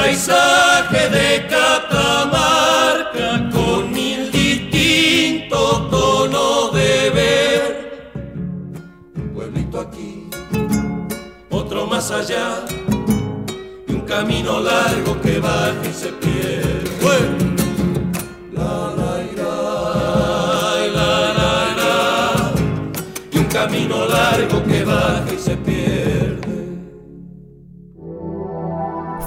paisaje 0.00 1.08
de 1.10 1.46
Catamarca 1.46 3.28
con 3.52 3.92
mil 3.92 4.32
distintos 4.32 5.90
tonos 5.90 6.72
de 6.72 7.10
ver. 7.10 7.62
Un 9.14 9.28
pueblito 9.34 9.78
aquí, 9.80 10.30
otro 11.50 11.86
más 11.86 12.10
allá, 12.10 12.64
y 13.86 13.92
un 13.92 14.02
camino 14.02 14.60
largo 14.60 15.20
que 15.20 15.38
baja 15.38 15.84
y 15.90 15.92
se 15.92 16.08
pierde. 16.12 16.89